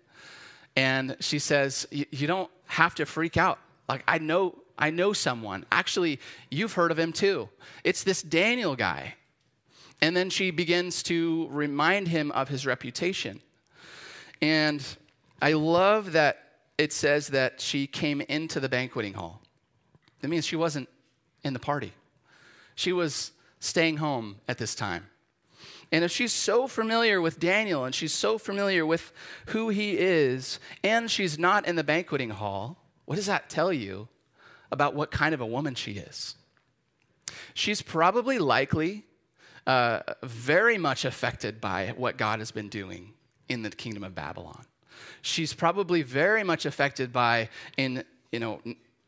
and 0.77 1.17
she 1.21 1.39
says, 1.39 1.87
You 1.91 2.27
don't 2.27 2.51
have 2.67 2.95
to 2.97 3.07
freak 3.07 3.37
out. 3.37 3.59
Like, 3.89 4.05
I 4.07 4.19
know, 4.19 4.57
I 4.79 4.91
know 4.91 5.13
someone. 5.13 5.67
Actually, 5.73 6.21
you've 6.51 6.75
heard 6.75 6.91
of 6.91 6.99
him 6.99 7.13
too. 7.13 7.49
It's 7.85 8.05
this 8.05 8.23
Daniel 8.23 8.77
guy. 8.77 9.15
And 10.01 10.17
then 10.17 10.31
she 10.31 10.51
begins 10.51 11.03
to 11.05 11.49
remind 11.51 12.09
him 12.09 12.31
of 12.33 12.49
his 12.49 12.65
reputation. 12.65 13.43
And 14.41 14.85
I 15.43 15.53
love 15.53 16.13
that 16.13 16.45
it 16.79 16.93
says 16.93 17.29
that 17.29 17.61
she 17.61 17.87
came 17.87 18.23
into 18.23 18.61
the 18.61 18.69
banqueting 18.69 19.13
hall. 19.13 19.43
That 20.21 20.29
means 20.29 20.47
she 20.47 20.57
wasn't 20.57 20.89
in 21.45 21.53
the 21.53 21.59
party. 21.59 21.93
She 22.75 22.93
was 22.93 23.33
staying 23.61 23.99
home 23.99 24.37
at 24.49 24.59
this 24.59 24.75
time. 24.75 25.07
And 25.93 26.05
if 26.05 26.11
she's 26.11 26.33
so 26.33 26.67
familiar 26.67 27.21
with 27.21 27.41
Daniel 27.41 27.85
and 27.85 27.95
she's 27.95 28.13
so 28.13 28.39
familiar 28.39 28.87
with 28.87 29.13
who 29.47 29.69
he 29.69 29.99
is, 29.99 30.61
and 30.85 31.11
she's 31.11 31.39
not 31.39 31.67
in 31.67 31.77
the 31.77 31.85
banqueting 31.85 32.31
hall, 32.31 32.77
what 33.07 33.17
does 33.17 33.27
that 33.27 33.51
tell 33.51 33.73
you 33.73 34.09
about 34.71 34.95
what 34.95 35.11
kind 35.11 35.35
of 35.35 35.41
a 35.41 35.47
woman 35.47 35.75
she 35.75 35.93
is? 35.93 36.37
She's 37.55 37.83
probably 37.83 38.39
likely 38.39 39.05
uh, 39.67 40.01
very 40.23 40.79
much 40.79 41.05
affected 41.05 41.61
by 41.61 41.93
what 41.97 42.17
God 42.17 42.39
has 42.39 42.51
been 42.51 42.69
doing 42.69 43.13
in 43.49 43.63
the 43.63 43.71
kingdom 43.71 44.05
of 44.05 44.15
Babylon. 44.15 44.65
She's 45.23 45.53
probably 45.53 46.03
very 46.03 46.45
much 46.45 46.67
affected 46.67 47.13
by, 47.13 47.49
in 47.77 48.05
you 48.31 48.39
know, 48.39 48.61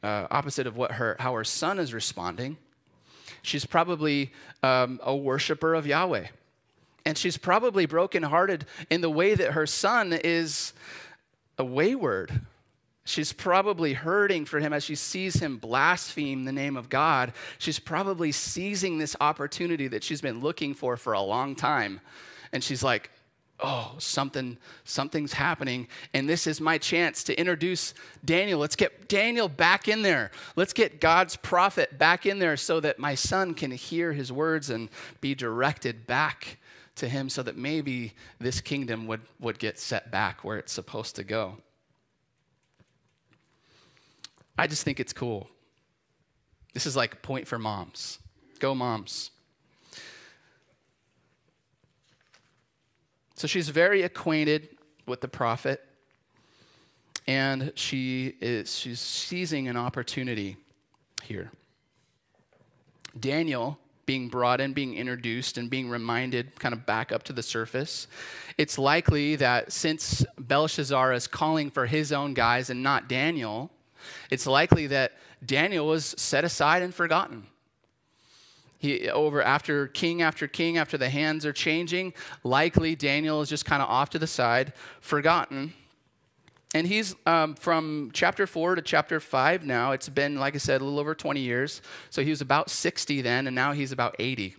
uh, 0.02 0.26
opposite 0.30 0.66
of 0.66 0.76
what 0.76 0.92
her 0.92 1.16
how 1.20 1.34
her 1.34 1.44
son 1.44 1.78
is 1.78 1.94
responding. 1.94 2.56
She's 3.42 3.66
probably 3.66 4.32
um, 4.62 5.00
a 5.02 5.14
worshiper 5.14 5.74
of 5.74 5.86
Yahweh. 5.86 6.28
And 7.04 7.18
she's 7.18 7.36
probably 7.36 7.86
brokenhearted 7.86 8.64
in 8.88 9.00
the 9.00 9.10
way 9.10 9.34
that 9.34 9.52
her 9.52 9.66
son 9.66 10.12
is 10.12 10.72
a 11.58 11.64
wayward. 11.64 12.40
She's 13.04 13.32
probably 13.32 13.94
hurting 13.94 14.44
for 14.44 14.60
him 14.60 14.72
as 14.72 14.84
she 14.84 14.94
sees 14.94 15.40
him 15.40 15.58
blaspheme 15.58 16.44
the 16.44 16.52
name 16.52 16.76
of 16.76 16.88
God. 16.88 17.32
She's 17.58 17.80
probably 17.80 18.30
seizing 18.30 18.98
this 18.98 19.16
opportunity 19.20 19.88
that 19.88 20.04
she's 20.04 20.20
been 20.20 20.40
looking 20.40 20.74
for 20.74 20.96
for 20.96 21.12
a 21.12 21.20
long 21.20 21.56
time. 21.56 22.00
And 22.52 22.62
she's 22.62 22.84
like, 22.84 23.10
oh, 23.62 23.94
something, 23.98 24.58
something's 24.84 25.32
happening, 25.32 25.88
and 26.12 26.28
this 26.28 26.46
is 26.46 26.60
my 26.60 26.78
chance 26.78 27.24
to 27.24 27.38
introduce 27.38 27.94
Daniel. 28.24 28.58
Let's 28.58 28.76
get 28.76 29.08
Daniel 29.08 29.48
back 29.48 29.88
in 29.88 30.02
there. 30.02 30.30
Let's 30.56 30.72
get 30.72 31.00
God's 31.00 31.36
prophet 31.36 31.98
back 31.98 32.26
in 32.26 32.38
there 32.38 32.56
so 32.56 32.80
that 32.80 32.98
my 32.98 33.14
son 33.14 33.54
can 33.54 33.70
hear 33.70 34.12
his 34.12 34.32
words 34.32 34.70
and 34.70 34.88
be 35.20 35.34
directed 35.34 36.06
back 36.06 36.58
to 36.96 37.08
him 37.08 37.28
so 37.28 37.42
that 37.42 37.56
maybe 37.56 38.12
this 38.38 38.60
kingdom 38.60 39.06
would, 39.06 39.22
would 39.40 39.58
get 39.58 39.78
set 39.78 40.10
back 40.10 40.44
where 40.44 40.58
it's 40.58 40.72
supposed 40.72 41.16
to 41.16 41.24
go. 41.24 41.56
I 44.58 44.66
just 44.66 44.84
think 44.84 45.00
it's 45.00 45.12
cool. 45.12 45.48
This 46.74 46.86
is 46.86 46.94
like 46.94 47.14
a 47.14 47.16
point 47.16 47.48
for 47.48 47.58
moms. 47.58 48.18
Go, 48.58 48.74
moms. 48.74 49.31
So 53.42 53.48
she's 53.48 53.70
very 53.70 54.02
acquainted 54.02 54.68
with 55.04 55.20
the 55.20 55.26
prophet, 55.26 55.84
and 57.26 57.72
she 57.74 58.36
is 58.40 58.78
she's 58.78 59.00
seizing 59.00 59.66
an 59.66 59.76
opportunity 59.76 60.58
here. 61.24 61.50
Daniel 63.18 63.80
being 64.06 64.28
brought 64.28 64.60
in, 64.60 64.74
being 64.74 64.94
introduced, 64.94 65.58
and 65.58 65.68
being 65.68 65.90
reminded 65.90 66.56
kind 66.60 66.72
of 66.72 66.86
back 66.86 67.10
up 67.10 67.24
to 67.24 67.32
the 67.32 67.42
surface. 67.42 68.06
It's 68.58 68.78
likely 68.78 69.34
that 69.34 69.72
since 69.72 70.24
Belshazzar 70.38 71.12
is 71.12 71.26
calling 71.26 71.68
for 71.72 71.86
his 71.86 72.12
own 72.12 72.34
guys 72.34 72.70
and 72.70 72.80
not 72.80 73.08
Daniel, 73.08 73.72
it's 74.30 74.46
likely 74.46 74.86
that 74.86 75.14
Daniel 75.44 75.88
was 75.88 76.14
set 76.16 76.44
aside 76.44 76.82
and 76.82 76.94
forgotten. 76.94 77.48
He, 78.82 79.08
over 79.08 79.40
after 79.40 79.86
king 79.86 80.22
after 80.22 80.48
king, 80.48 80.76
after 80.76 80.98
the 80.98 81.08
hands 81.08 81.46
are 81.46 81.52
changing, 81.52 82.14
likely 82.42 82.96
Daniel 82.96 83.40
is 83.40 83.48
just 83.48 83.64
kind 83.64 83.80
of 83.80 83.88
off 83.88 84.10
to 84.10 84.18
the 84.18 84.26
side, 84.26 84.72
forgotten. 85.00 85.72
And 86.74 86.84
he's 86.84 87.14
um, 87.24 87.54
from 87.54 88.10
chapter 88.12 88.44
4 88.44 88.74
to 88.74 88.82
chapter 88.82 89.20
5 89.20 89.64
now. 89.64 89.92
It's 89.92 90.08
been, 90.08 90.40
like 90.40 90.56
I 90.56 90.58
said, 90.58 90.80
a 90.80 90.84
little 90.84 90.98
over 90.98 91.14
20 91.14 91.38
years. 91.38 91.80
So 92.10 92.24
he 92.24 92.30
was 92.30 92.40
about 92.40 92.70
60 92.70 93.22
then, 93.22 93.46
and 93.46 93.54
now 93.54 93.70
he's 93.70 93.92
about 93.92 94.16
80. 94.18 94.56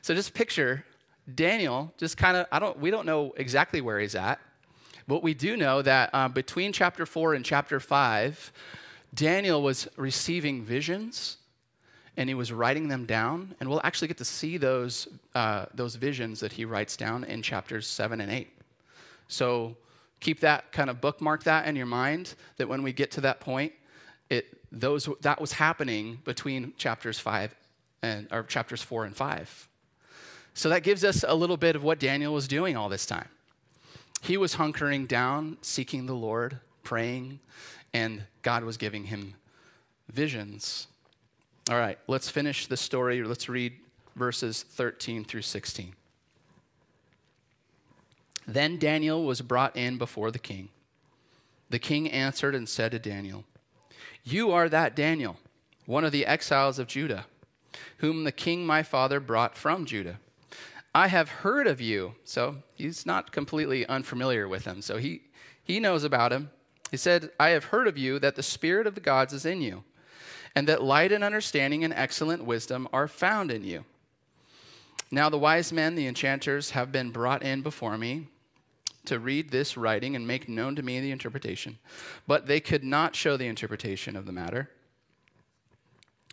So 0.00 0.14
just 0.14 0.32
picture 0.32 0.82
Daniel, 1.34 1.92
just 1.98 2.16
kind 2.16 2.38
of, 2.38 2.46
I 2.50 2.58
don't, 2.58 2.78
we 2.78 2.90
don't 2.90 3.04
know 3.04 3.34
exactly 3.36 3.82
where 3.82 4.00
he's 4.00 4.14
at, 4.14 4.40
but 5.06 5.22
we 5.22 5.34
do 5.34 5.58
know 5.58 5.82
that 5.82 6.08
uh, 6.14 6.28
between 6.28 6.72
chapter 6.72 7.04
4 7.04 7.34
and 7.34 7.44
chapter 7.44 7.80
5, 7.80 8.50
Daniel 9.12 9.62
was 9.62 9.88
receiving 9.98 10.64
visions 10.64 11.36
and 12.18 12.28
he 12.28 12.34
was 12.34 12.52
writing 12.52 12.88
them 12.88 13.06
down. 13.06 13.54
And 13.60 13.70
we'll 13.70 13.80
actually 13.84 14.08
get 14.08 14.18
to 14.18 14.24
see 14.24 14.56
those, 14.56 15.06
uh, 15.36 15.66
those 15.72 15.94
visions 15.94 16.40
that 16.40 16.52
he 16.52 16.64
writes 16.64 16.96
down 16.96 17.22
in 17.22 17.42
chapters 17.42 17.86
7 17.86 18.20
and 18.20 18.30
8. 18.30 18.48
So 19.28 19.76
keep 20.18 20.40
that 20.40 20.72
kind 20.72 20.90
of 20.90 21.00
bookmark 21.00 21.44
that 21.44 21.68
in 21.68 21.76
your 21.76 21.86
mind 21.86 22.34
that 22.56 22.68
when 22.68 22.82
we 22.82 22.92
get 22.92 23.12
to 23.12 23.20
that 23.22 23.38
point, 23.38 23.72
it 24.28 24.46
those 24.70 25.08
that 25.22 25.40
was 25.40 25.52
happening 25.52 26.18
between 26.24 26.74
chapters 26.76 27.18
5 27.18 27.54
and 28.02 28.26
or 28.32 28.42
chapters 28.42 28.82
4 28.82 29.04
and 29.04 29.16
5. 29.16 29.68
So 30.54 30.68
that 30.70 30.82
gives 30.82 31.04
us 31.04 31.24
a 31.26 31.34
little 31.34 31.56
bit 31.56 31.76
of 31.76 31.84
what 31.84 32.00
Daniel 32.00 32.34
was 32.34 32.48
doing 32.48 32.76
all 32.76 32.88
this 32.88 33.06
time. 33.06 33.28
He 34.22 34.36
was 34.36 34.56
hunkering 34.56 35.06
down, 35.06 35.56
seeking 35.62 36.06
the 36.06 36.14
Lord, 36.14 36.58
praying, 36.82 37.38
and 37.94 38.24
God 38.42 38.64
was 38.64 38.76
giving 38.76 39.04
him 39.04 39.34
visions. 40.10 40.88
All 41.68 41.76
right, 41.76 41.98
let's 42.06 42.30
finish 42.30 42.66
the 42.66 42.76
story. 42.76 43.22
Let's 43.22 43.48
read 43.48 43.74
verses 44.16 44.62
13 44.62 45.24
through 45.24 45.42
16. 45.42 45.94
Then 48.46 48.78
Daniel 48.78 49.24
was 49.24 49.42
brought 49.42 49.76
in 49.76 49.98
before 49.98 50.30
the 50.30 50.38
king. 50.38 50.70
The 51.68 51.78
king 51.78 52.10
answered 52.10 52.54
and 52.54 52.66
said 52.66 52.92
to 52.92 52.98
Daniel, 52.98 53.44
You 54.24 54.50
are 54.52 54.70
that 54.70 54.96
Daniel, 54.96 55.36
one 55.84 56.04
of 56.04 56.12
the 56.12 56.24
exiles 56.24 56.78
of 56.78 56.86
Judah, 56.86 57.26
whom 57.98 58.24
the 58.24 58.32
king 58.32 58.64
my 58.64 58.82
father 58.82 59.20
brought 59.20 59.54
from 59.54 59.84
Judah. 59.84 60.18
I 60.94 61.08
have 61.08 61.28
heard 61.28 61.66
of 61.66 61.82
you. 61.82 62.14
So 62.24 62.56
he's 62.74 63.04
not 63.04 63.30
completely 63.30 63.86
unfamiliar 63.86 64.48
with 64.48 64.64
him. 64.64 64.80
So 64.80 64.96
he, 64.96 65.22
he 65.62 65.78
knows 65.80 66.02
about 66.02 66.32
him. 66.32 66.50
He 66.90 66.96
said, 66.96 67.30
I 67.38 67.50
have 67.50 67.64
heard 67.64 67.86
of 67.86 67.98
you 67.98 68.18
that 68.20 68.36
the 68.36 68.42
spirit 68.42 68.86
of 68.86 68.94
the 68.94 69.02
gods 69.02 69.34
is 69.34 69.44
in 69.44 69.60
you, 69.60 69.84
and 70.54 70.66
that 70.68 70.82
light 70.82 71.12
and 71.12 71.24
understanding 71.24 71.84
and 71.84 71.92
excellent 71.94 72.44
wisdom 72.44 72.88
are 72.92 73.08
found 73.08 73.50
in 73.50 73.64
you. 73.64 73.84
Now 75.10 75.28
the 75.28 75.38
wise 75.38 75.72
men, 75.72 75.94
the 75.94 76.06
enchanters, 76.06 76.70
have 76.70 76.92
been 76.92 77.10
brought 77.10 77.42
in 77.42 77.62
before 77.62 77.96
me 77.96 78.28
to 79.06 79.18
read 79.18 79.50
this 79.50 79.76
writing 79.76 80.14
and 80.14 80.26
make 80.26 80.48
known 80.48 80.76
to 80.76 80.82
me 80.82 81.00
the 81.00 81.10
interpretation. 81.10 81.78
But 82.26 82.46
they 82.46 82.60
could 82.60 82.84
not 82.84 83.16
show 83.16 83.36
the 83.36 83.46
interpretation 83.46 84.16
of 84.16 84.26
the 84.26 84.32
matter. 84.32 84.68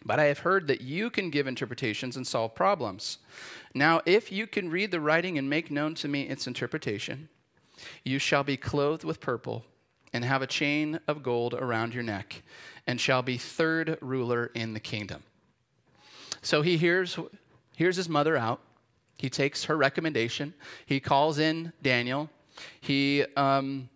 But 0.06 0.20
I 0.20 0.26
have 0.26 0.40
heard 0.40 0.68
that 0.68 0.82
you 0.82 1.10
can 1.10 1.30
give 1.30 1.48
interpretations 1.48 2.16
and 2.16 2.28
solve 2.28 2.54
problems. 2.54 3.18
Now, 3.74 4.02
if 4.06 4.32
you 4.32 4.46
can 4.46 4.70
read 4.70 4.92
the 4.92 5.00
writing 5.00 5.38
and 5.38 5.50
make 5.50 5.72
known 5.72 5.96
to 5.96 6.08
me 6.08 6.24
its 6.24 6.48
interpretation, 6.48 7.30
you 8.04 8.20
shall 8.20 8.44
be 8.44 8.58
clothed 8.58 9.04
with 9.04 9.20
purple 9.20 9.66
and 10.16 10.24
have 10.24 10.42
a 10.42 10.48
chain 10.48 10.98
of 11.10 11.22
gold 11.22 11.54
around 11.54 11.94
your 11.94 12.02
neck, 12.02 12.42
and 12.88 13.02
shall 13.02 13.22
be 13.22 13.38
third 13.38 13.98
ruler 14.00 14.50
in 14.56 14.74
the 14.74 14.80
kingdom. 14.80 15.24
So 16.42 16.62
he 16.62 16.78
hears, 16.78 17.20
hears 17.76 17.98
his 17.98 18.08
mother 18.08 18.38
out. 18.38 18.62
He 19.18 19.30
takes 19.30 19.66
her 19.66 19.76
recommendation. 19.76 20.54
He 20.86 21.02
calls 21.02 21.38
in 21.38 21.74
Daniel. 21.82 22.30
He 22.80 23.26
um, 23.36 23.90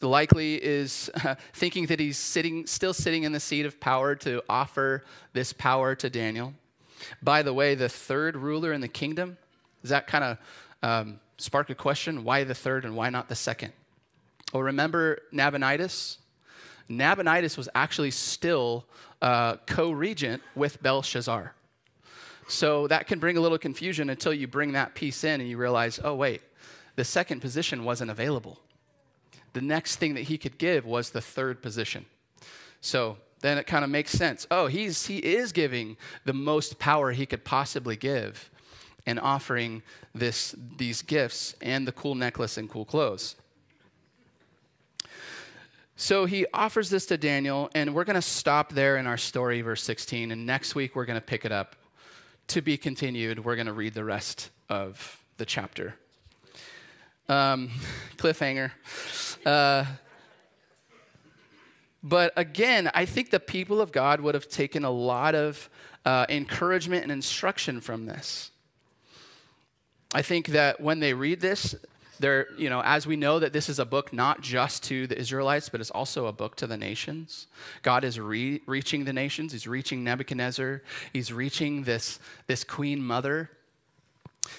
likely 0.00 0.54
is 0.54 1.10
uh, 1.22 1.34
thinking 1.52 1.84
that 1.88 2.00
he's 2.00 2.16
sitting, 2.16 2.66
still 2.66 2.94
sitting 2.94 3.24
in 3.24 3.32
the 3.32 3.40
seat 3.40 3.66
of 3.66 3.78
power 3.78 4.14
to 4.14 4.42
offer 4.48 5.04
this 5.34 5.52
power 5.52 5.94
to 5.94 6.08
Daniel. 6.08 6.54
By 7.22 7.42
the 7.42 7.52
way, 7.52 7.74
the 7.74 7.90
third 7.90 8.34
ruler 8.34 8.72
in 8.72 8.80
the 8.80 8.88
kingdom, 8.88 9.36
does 9.82 9.90
that 9.90 10.06
kind 10.06 10.24
of 10.24 10.38
um, 10.82 11.20
spark 11.36 11.68
a 11.68 11.74
question? 11.74 12.24
Why 12.24 12.44
the 12.44 12.54
third 12.54 12.86
and 12.86 12.96
why 12.96 13.10
not 13.10 13.28
the 13.28 13.36
second? 13.36 13.74
Well, 14.56 14.62
remember 14.62 15.18
Nabonidus? 15.32 16.16
Nabonidus 16.88 17.58
was 17.58 17.68
actually 17.74 18.10
still 18.10 18.86
uh, 19.20 19.56
co 19.66 19.90
regent 19.90 20.42
with 20.54 20.82
Belshazzar. 20.82 21.54
So 22.48 22.86
that 22.86 23.06
can 23.06 23.18
bring 23.18 23.36
a 23.36 23.40
little 23.42 23.58
confusion 23.58 24.08
until 24.08 24.32
you 24.32 24.46
bring 24.46 24.72
that 24.72 24.94
piece 24.94 25.24
in 25.24 25.42
and 25.42 25.50
you 25.50 25.58
realize, 25.58 26.00
oh, 26.02 26.14
wait, 26.14 26.40
the 26.94 27.04
second 27.04 27.40
position 27.40 27.84
wasn't 27.84 28.10
available. 28.10 28.58
The 29.52 29.60
next 29.60 29.96
thing 29.96 30.14
that 30.14 30.22
he 30.22 30.38
could 30.38 30.56
give 30.56 30.86
was 30.86 31.10
the 31.10 31.20
third 31.20 31.60
position. 31.60 32.06
So 32.80 33.18
then 33.42 33.58
it 33.58 33.66
kind 33.66 33.84
of 33.84 33.90
makes 33.90 34.12
sense. 34.12 34.46
Oh, 34.50 34.68
he's, 34.68 35.04
he 35.04 35.18
is 35.18 35.52
giving 35.52 35.98
the 36.24 36.32
most 36.32 36.78
power 36.78 37.12
he 37.12 37.26
could 37.26 37.44
possibly 37.44 37.96
give 37.96 38.48
and 39.04 39.20
offering 39.20 39.82
this, 40.14 40.54
these 40.78 41.02
gifts 41.02 41.54
and 41.60 41.86
the 41.86 41.92
cool 41.92 42.14
necklace 42.14 42.56
and 42.56 42.70
cool 42.70 42.86
clothes. 42.86 43.36
So 45.98 46.26
he 46.26 46.44
offers 46.52 46.90
this 46.90 47.06
to 47.06 47.16
Daniel, 47.16 47.70
and 47.74 47.94
we're 47.94 48.04
going 48.04 48.16
to 48.16 48.22
stop 48.22 48.70
there 48.70 48.98
in 48.98 49.06
our 49.06 49.16
story, 49.16 49.62
verse 49.62 49.82
16. 49.82 50.30
And 50.30 50.44
next 50.44 50.74
week, 50.74 50.94
we're 50.94 51.06
going 51.06 51.18
to 51.18 51.24
pick 51.24 51.46
it 51.46 51.52
up 51.52 51.74
to 52.48 52.60
be 52.60 52.76
continued. 52.76 53.42
We're 53.42 53.56
going 53.56 53.66
to 53.66 53.72
read 53.72 53.94
the 53.94 54.04
rest 54.04 54.50
of 54.68 55.18
the 55.38 55.46
chapter. 55.46 55.94
Um, 57.30 57.70
cliffhanger. 58.18 58.72
Uh, 59.46 59.86
but 62.02 62.34
again, 62.36 62.90
I 62.92 63.06
think 63.06 63.30
the 63.30 63.40
people 63.40 63.80
of 63.80 63.90
God 63.90 64.20
would 64.20 64.34
have 64.34 64.48
taken 64.48 64.84
a 64.84 64.90
lot 64.90 65.34
of 65.34 65.70
uh, 66.04 66.26
encouragement 66.28 67.04
and 67.04 67.10
instruction 67.10 67.80
from 67.80 68.04
this. 68.04 68.50
I 70.14 70.20
think 70.20 70.48
that 70.48 70.78
when 70.78 71.00
they 71.00 71.14
read 71.14 71.40
this, 71.40 71.74
they're, 72.18 72.48
you 72.56 72.70
know, 72.70 72.82
as 72.82 73.06
we 73.06 73.16
know 73.16 73.38
that 73.38 73.52
this 73.52 73.68
is 73.68 73.78
a 73.78 73.84
book 73.84 74.12
not 74.12 74.40
just 74.40 74.82
to 74.84 75.06
the 75.06 75.18
Israelites, 75.18 75.68
but 75.68 75.80
it's 75.80 75.90
also 75.90 76.26
a 76.26 76.32
book 76.32 76.56
to 76.56 76.66
the 76.66 76.76
nations. 76.76 77.46
God 77.82 78.04
is 78.04 78.18
re- 78.18 78.60
reaching 78.66 79.04
the 79.04 79.12
nations. 79.12 79.52
He's 79.52 79.66
reaching 79.66 80.04
Nebuchadnezzar. 80.04 80.82
He's 81.12 81.32
reaching 81.32 81.84
this, 81.84 82.18
this 82.46 82.64
queen 82.64 83.02
mother. 83.02 83.50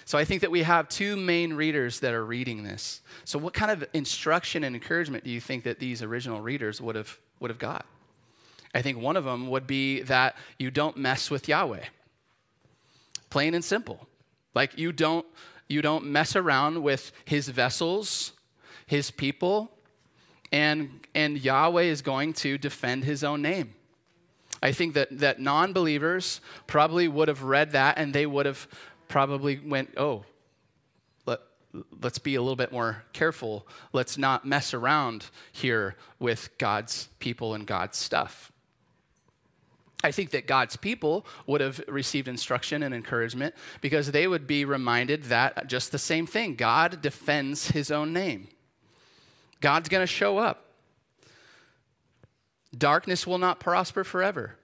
So 0.05 0.17
I 0.17 0.25
think 0.25 0.41
that 0.41 0.51
we 0.51 0.63
have 0.63 0.89
two 0.89 1.15
main 1.15 1.53
readers 1.53 2.01
that 2.01 2.13
are 2.13 2.25
reading 2.25 2.63
this. 2.63 3.01
So 3.25 3.39
what 3.39 3.53
kind 3.53 3.71
of 3.71 3.87
instruction 3.93 4.63
and 4.63 4.75
encouragement 4.75 5.23
do 5.23 5.29
you 5.29 5.39
think 5.39 5.63
that 5.63 5.79
these 5.79 6.01
original 6.01 6.41
readers 6.41 6.81
would 6.81 6.95
have 6.95 7.17
would 7.39 7.49
have 7.49 7.59
got? 7.59 7.85
I 8.73 8.81
think 8.81 8.99
one 8.99 9.15
of 9.17 9.23
them 9.23 9.49
would 9.49 9.65
be 9.65 10.01
that 10.03 10.35
you 10.59 10.71
don't 10.71 10.97
mess 10.97 11.31
with 11.31 11.47
Yahweh. 11.47 11.85
Plain 13.29 13.53
and 13.53 13.63
simple. 13.63 14.07
Like 14.53 14.77
you 14.77 14.91
don't 14.91 15.25
you 15.67 15.81
don't 15.81 16.05
mess 16.05 16.35
around 16.35 16.81
with 16.81 17.11
his 17.25 17.49
vessels, 17.49 18.33
his 18.85 19.11
people, 19.11 19.71
and 20.51 21.05
and 21.13 21.37
Yahweh 21.37 21.83
is 21.83 22.01
going 22.01 22.33
to 22.33 22.57
defend 22.57 23.03
his 23.03 23.23
own 23.23 23.41
name. 23.41 23.73
I 24.61 24.71
think 24.71 24.93
that 24.93 25.19
that 25.19 25.39
non-believers 25.39 26.41
probably 26.65 27.07
would 27.07 27.27
have 27.27 27.43
read 27.43 27.71
that 27.71 27.97
and 27.97 28.13
they 28.13 28.25
would 28.25 28.45
have 28.45 28.67
probably 29.07 29.59
went, 29.59 29.93
oh, 29.97 30.23
let, 31.25 31.39
let's 32.01 32.19
be 32.19 32.35
a 32.35 32.41
little 32.41 32.55
bit 32.55 32.71
more 32.71 33.03
careful. 33.13 33.67
Let's 33.93 34.17
not 34.17 34.45
mess 34.45 34.73
around 34.73 35.29
here 35.51 35.95
with 36.19 36.49
God's 36.57 37.09
people 37.19 37.53
and 37.53 37.65
God's 37.65 37.97
stuff. 37.97 38.51
I 40.03 40.11
think 40.11 40.29
that 40.31 40.45
God's 40.45 40.75
people 40.75 41.25
would 41.47 41.59
have 41.59 41.81
received 41.87 42.27
instruction 42.27 42.83
and 42.83 42.93
encouragement 42.93 43.55
because 43.81 44.11
they 44.11 44.27
would 44.27 44.45
be 44.45 44.63
reminded 44.63 45.23
that 45.25 45.67
just 45.67 45.91
the 45.91 45.97
same 45.97 46.27
thing 46.27 46.55
God 46.55 47.01
defends 47.01 47.69
his 47.69 47.89
own 47.89 48.13
name. 48.13 48.47
God's 49.59 49.89
going 49.89 50.03
to 50.03 50.07
show 50.07 50.37
up. 50.37 50.65
Darkness 52.77 53.25
will 53.25 53.39
not 53.39 53.59
prosper 53.59 54.03
forever. 54.03 54.55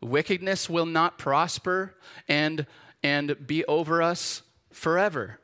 Wickedness 0.00 0.68
will 0.68 0.86
not 0.86 1.18
prosper 1.18 1.94
and 2.28 2.66
and 3.04 3.46
be 3.46 3.64
over 3.66 4.02
us 4.02 4.42
forever. 4.70 5.38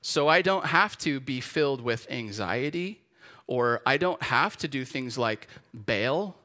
So 0.00 0.28
I 0.28 0.42
don't 0.42 0.66
have 0.66 0.96
to 0.98 1.20
be 1.20 1.40
filled 1.40 1.80
with 1.80 2.10
anxiety, 2.10 3.02
or 3.46 3.82
I 3.84 3.96
don't 3.96 4.22
have 4.22 4.56
to 4.58 4.68
do 4.68 4.84
things 4.84 5.18
like 5.18 5.48
bail. 5.86 6.36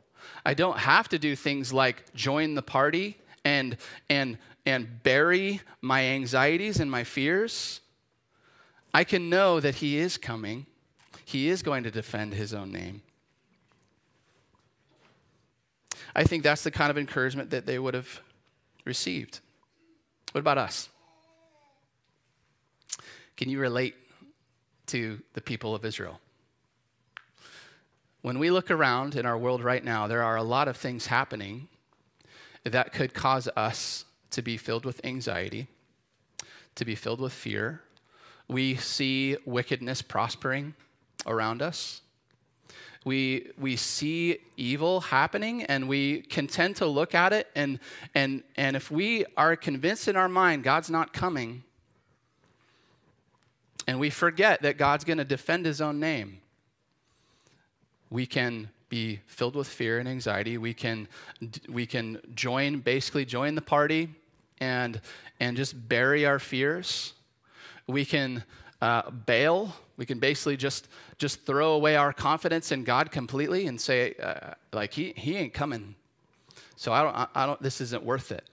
I 0.46 0.54
don't 0.54 0.78
have 0.78 1.10
to 1.10 1.20
do 1.20 1.36
things 1.36 1.72
like 1.74 2.14
join 2.14 2.56
the 2.56 2.62
party 2.62 3.18
and, 3.46 3.78
and, 4.10 4.38
and 4.66 5.04
bury 5.04 5.62
my 5.82 6.04
anxieties 6.04 6.80
and 6.80 6.90
my 6.90 7.04
fears. 7.04 7.82
I 8.94 9.04
can 9.04 9.30
know 9.30 9.60
that 9.60 9.76
He 9.76 9.98
is 9.98 10.18
coming, 10.18 10.66
He 11.26 11.50
is 11.50 11.64
going 11.64 11.84
to 11.84 11.92
defend 11.92 12.34
His 12.34 12.54
own 12.54 12.72
name. 12.72 13.02
I 16.16 16.24
think 16.24 16.44
that's 16.44 16.64
the 16.64 16.72
kind 16.72 16.92
of 16.92 16.98
encouragement 16.98 17.50
that 17.50 17.66
they 17.66 17.80
would 17.80 17.94
have 17.94 18.22
received. 18.86 19.40
What 20.32 20.42
about 20.42 20.58
us? 20.58 20.90
Can 23.36 23.50
you 23.50 23.60
relate 23.60 23.96
to 24.88 25.20
the 25.34 25.42
people 25.42 25.74
of 25.74 25.86
Israel? 25.86 26.20
When 28.24 28.40
we 28.40 28.50
look 28.50 28.72
around 28.72 29.16
in 29.16 29.28
our 29.28 29.38
world 29.38 29.64
right 29.64 29.84
now, 29.84 30.08
there 30.08 30.24
are 30.24 30.36
a 30.36 30.44
lot 30.44 30.68
of 30.68 30.76
things 30.76 31.06
happening 31.06 31.68
that 32.64 32.92
could 32.92 33.14
cause 33.14 33.48
us 33.56 34.06
to 34.32 34.42
be 34.42 34.58
filled 34.58 34.84
with 34.84 35.00
anxiety, 35.06 35.68
to 36.74 36.84
be 36.84 36.96
filled 36.96 37.22
with 37.22 37.34
fear. 37.34 37.82
We 38.48 38.78
see 38.78 39.38
wickedness 39.46 40.02
prospering 40.02 40.74
around 41.28 41.62
us 41.62 42.02
we, 43.06 43.52
we 43.58 43.76
see 43.76 44.38
evil 44.56 45.02
happening 45.02 45.64
and 45.64 45.90
we 45.90 46.22
can 46.22 46.48
tend 46.48 46.78
to 46.78 46.86
look 46.86 47.14
at 47.14 47.34
it. 47.34 47.50
And, 47.56 47.80
and, 48.16 48.44
and 48.56 48.76
if 48.76 48.90
we 48.90 49.26
are 49.36 49.56
convinced 49.56 50.08
in 50.08 50.16
our 50.16 50.30
mind 50.30 50.64
God's 50.64 50.90
not 50.90 51.14
coming, 51.14 51.64
and 53.86 54.00
we 54.00 54.10
forget 54.10 54.62
that 54.62 54.78
God's 54.78 55.04
going 55.04 55.18
to 55.18 55.26
defend 55.26 55.66
his 55.66 55.82
own 55.82 56.00
name. 56.00 56.40
We 58.14 58.28
can 58.28 58.70
be 58.90 59.22
filled 59.26 59.56
with 59.56 59.68
fear 59.68 59.98
and 59.98 60.08
anxiety. 60.08 60.60
We 60.60 60.76
can, 60.76 61.08
we 61.68 61.88
can 61.88 62.20
join, 62.36 62.80
basically 62.80 63.26
join 63.26 63.56
the 63.56 63.62
party 63.62 64.08
and, 64.62 65.02
and 65.40 65.58
just 65.58 65.90
bury 65.90 66.24
our 66.24 66.38
fears. 66.38 67.14
We 67.88 68.06
can 68.06 68.44
uh, 68.84 69.10
bail. 69.10 69.76
We 69.98 70.06
can 70.06 70.20
basically 70.20 70.58
just, 70.58 70.90
just 71.18 71.44
throw 71.44 71.72
away 71.72 71.96
our 71.96 72.14
confidence 72.14 72.72
in 72.72 72.84
God 72.84 73.10
completely 73.10 73.66
and 73.66 73.82
say, 73.82 74.14
uh, 74.22 74.52
like, 74.72 74.94
he, 74.94 75.14
he 75.18 75.36
ain't 75.36 75.56
coming. 75.56 75.96
So 76.76 76.94
I 76.94 77.02
don't, 77.02 77.30
I 77.34 77.46
don't, 77.48 77.62
this 77.64 77.82
isn't 77.82 78.04
worth 78.04 78.32
it. 78.32 78.44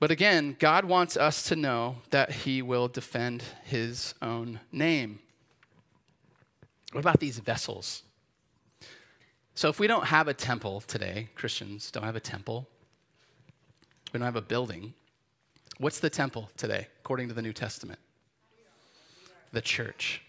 But 0.00 0.10
again, 0.10 0.56
God 0.58 0.84
wants 0.84 1.16
us 1.16 1.44
to 1.44 1.54
know 1.54 1.98
that 2.10 2.32
He 2.32 2.60
will 2.60 2.88
defend 2.88 3.44
His 3.62 4.14
own 4.20 4.58
name. 4.72 5.20
What 6.96 7.00
about 7.00 7.20
these 7.20 7.38
vessels? 7.38 8.04
So, 9.54 9.68
if 9.68 9.78
we 9.78 9.86
don't 9.86 10.06
have 10.06 10.28
a 10.28 10.32
temple 10.32 10.80
today, 10.80 11.28
Christians 11.34 11.90
don't 11.90 12.04
have 12.04 12.16
a 12.16 12.20
temple, 12.20 12.66
we 14.14 14.18
don't 14.18 14.24
have 14.24 14.34
a 14.34 14.40
building, 14.40 14.94
what's 15.76 16.00
the 16.00 16.08
temple 16.08 16.48
today, 16.56 16.86
according 17.00 17.28
to 17.28 17.34
the 17.34 17.42
New 17.42 17.52
Testament? 17.52 17.98
The 19.52 19.60
church. 19.60 20.22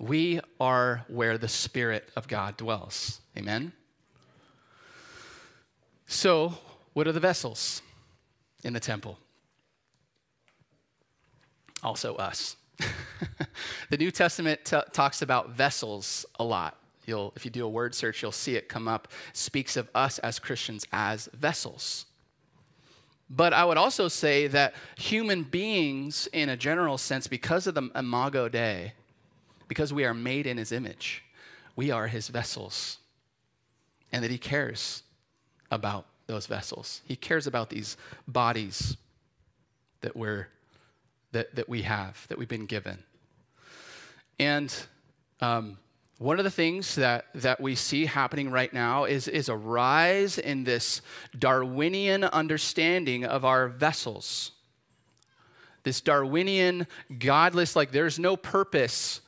We 0.00 0.40
are 0.58 1.04
where 1.06 1.38
the 1.38 1.46
Spirit 1.46 2.10
of 2.16 2.26
God 2.26 2.56
dwells. 2.56 3.20
Amen? 3.38 3.72
So, 6.08 6.54
what 6.92 7.06
are 7.06 7.12
the 7.12 7.20
vessels? 7.20 7.82
in 8.64 8.72
the 8.72 8.80
temple. 8.80 9.16
Also, 11.84 12.16
us. 12.16 12.56
the 13.90 13.96
New 13.96 14.10
Testament 14.10 14.64
t- 14.64 14.80
talks 14.92 15.22
about 15.22 15.50
vessels 15.50 16.26
a 16.38 16.44
lot. 16.44 16.76
You'll, 17.06 17.32
if 17.36 17.44
you 17.44 17.50
do 17.50 17.64
a 17.64 17.68
word 17.68 17.94
search, 17.94 18.22
you'll 18.22 18.32
see 18.32 18.56
it 18.56 18.68
come 18.68 18.88
up. 18.88 19.08
Speaks 19.32 19.76
of 19.76 19.88
us 19.94 20.18
as 20.20 20.38
Christians 20.38 20.86
as 20.92 21.28
vessels. 21.34 22.06
But 23.28 23.52
I 23.52 23.64
would 23.64 23.76
also 23.76 24.08
say 24.08 24.46
that 24.48 24.74
human 24.96 25.42
beings, 25.42 26.28
in 26.32 26.48
a 26.48 26.56
general 26.56 26.98
sense, 26.98 27.26
because 27.26 27.66
of 27.66 27.74
the 27.74 27.90
Imago 27.94 28.48
Dei, 28.48 28.92
because 29.68 29.92
we 29.92 30.04
are 30.04 30.14
made 30.14 30.46
in 30.46 30.56
his 30.56 30.72
image, 30.72 31.24
we 31.76 31.90
are 31.90 32.06
his 32.06 32.28
vessels. 32.28 32.98
And 34.12 34.22
that 34.22 34.30
he 34.30 34.38
cares 34.38 35.02
about 35.70 36.06
those 36.26 36.46
vessels. 36.46 37.02
He 37.04 37.16
cares 37.16 37.46
about 37.46 37.70
these 37.70 37.96
bodies 38.28 38.96
that 40.00 40.16
we're 40.16 40.48
that, 41.34 41.54
that 41.56 41.68
we 41.68 41.82
have, 41.82 42.26
that 42.28 42.38
we've 42.38 42.48
been 42.48 42.66
given. 42.66 43.02
And 44.38 44.74
um, 45.40 45.78
one 46.18 46.38
of 46.38 46.44
the 46.44 46.50
things 46.50 46.94
that, 46.94 47.26
that 47.34 47.60
we 47.60 47.74
see 47.74 48.06
happening 48.06 48.50
right 48.50 48.72
now 48.72 49.04
is, 49.04 49.28
is 49.28 49.48
a 49.48 49.56
rise 49.56 50.38
in 50.38 50.64
this 50.64 51.02
Darwinian 51.38 52.24
understanding 52.24 53.24
of 53.24 53.44
our 53.44 53.68
vessels. 53.68 54.52
This 55.82 56.00
Darwinian, 56.00 56.86
godless, 57.18 57.76
like 57.76 57.90
there's 57.90 58.18
no 58.18 58.36
purpose. 58.36 59.20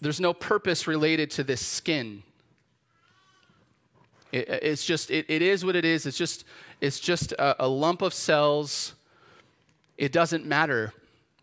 There's 0.00 0.20
no 0.20 0.32
purpose 0.32 0.86
related 0.86 1.30
to 1.32 1.44
this 1.44 1.60
skin. 1.60 2.22
It, 4.30 4.48
it's 4.48 4.84
just, 4.84 5.10
it, 5.10 5.26
it 5.28 5.42
is 5.42 5.64
what 5.64 5.76
it 5.76 5.84
is. 5.84 6.06
It's 6.06 6.16
just, 6.16 6.44
it's 6.80 7.00
just 7.00 7.32
a, 7.32 7.64
a 7.64 7.68
lump 7.68 8.00
of 8.00 8.14
cells. 8.14 8.94
It 9.98 10.12
doesn't 10.12 10.46
matter 10.46 10.92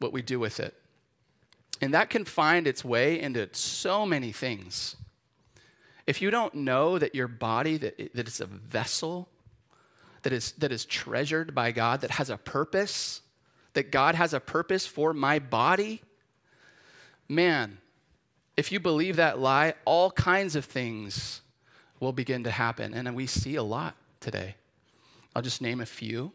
what 0.03 0.13
we 0.13 0.21
do 0.21 0.37
with 0.39 0.59
it. 0.59 0.75
And 1.81 1.95
that 1.95 2.11
can 2.11 2.25
find 2.25 2.67
its 2.67 2.85
way 2.85 3.19
into 3.19 3.49
so 3.53 4.05
many 4.05 4.31
things. 4.31 4.95
If 6.05 6.21
you 6.21 6.29
don't 6.29 6.53
know 6.53 6.99
that 6.99 7.15
your 7.15 7.27
body, 7.27 7.77
that, 7.77 7.97
that 8.13 8.27
it's 8.27 8.39
a 8.39 8.45
vessel, 8.45 9.29
that 10.21 10.31
is, 10.31 10.51
that 10.59 10.71
is 10.71 10.85
treasured 10.85 11.55
by 11.55 11.71
God, 11.71 12.01
that 12.01 12.11
has 12.11 12.29
a 12.29 12.37
purpose, 12.37 13.21
that 13.73 13.91
God 13.91 14.15
has 14.15 14.33
a 14.33 14.39
purpose 14.39 14.85
for 14.85 15.13
my 15.13 15.39
body, 15.39 16.01
man, 17.27 17.79
if 18.55 18.71
you 18.71 18.79
believe 18.79 19.15
that 19.15 19.39
lie, 19.39 19.73
all 19.85 20.11
kinds 20.11 20.55
of 20.55 20.65
things 20.65 21.41
will 21.99 22.13
begin 22.13 22.43
to 22.43 22.51
happen. 22.51 22.93
And 22.93 23.15
we 23.15 23.25
see 23.25 23.55
a 23.55 23.63
lot 23.63 23.95
today. 24.19 24.55
I'll 25.35 25.41
just 25.41 25.61
name 25.61 25.81
a 25.81 25.85
few. 25.85 26.33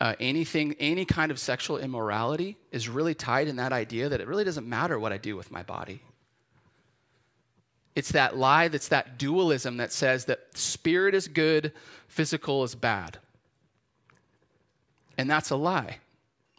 Uh, 0.00 0.14
anything, 0.18 0.74
any 0.80 1.04
kind 1.04 1.30
of 1.30 1.38
sexual 1.38 1.76
immorality 1.76 2.56
is 2.72 2.88
really 2.88 3.14
tied 3.14 3.48
in 3.48 3.56
that 3.56 3.72
idea 3.72 4.08
that 4.08 4.20
it 4.20 4.26
really 4.26 4.44
doesn't 4.44 4.66
matter 4.66 4.98
what 4.98 5.12
I 5.12 5.18
do 5.18 5.36
with 5.36 5.50
my 5.50 5.62
body. 5.62 6.00
It's 7.94 8.12
that 8.12 8.36
lie 8.36 8.68
that's 8.68 8.88
that 8.88 9.18
dualism 9.18 9.76
that 9.76 9.92
says 9.92 10.24
that 10.24 10.56
spirit 10.56 11.14
is 11.14 11.28
good, 11.28 11.72
physical 12.08 12.64
is 12.64 12.74
bad. 12.74 13.18
And 15.18 15.28
that's 15.28 15.50
a 15.50 15.56
lie. 15.56 15.98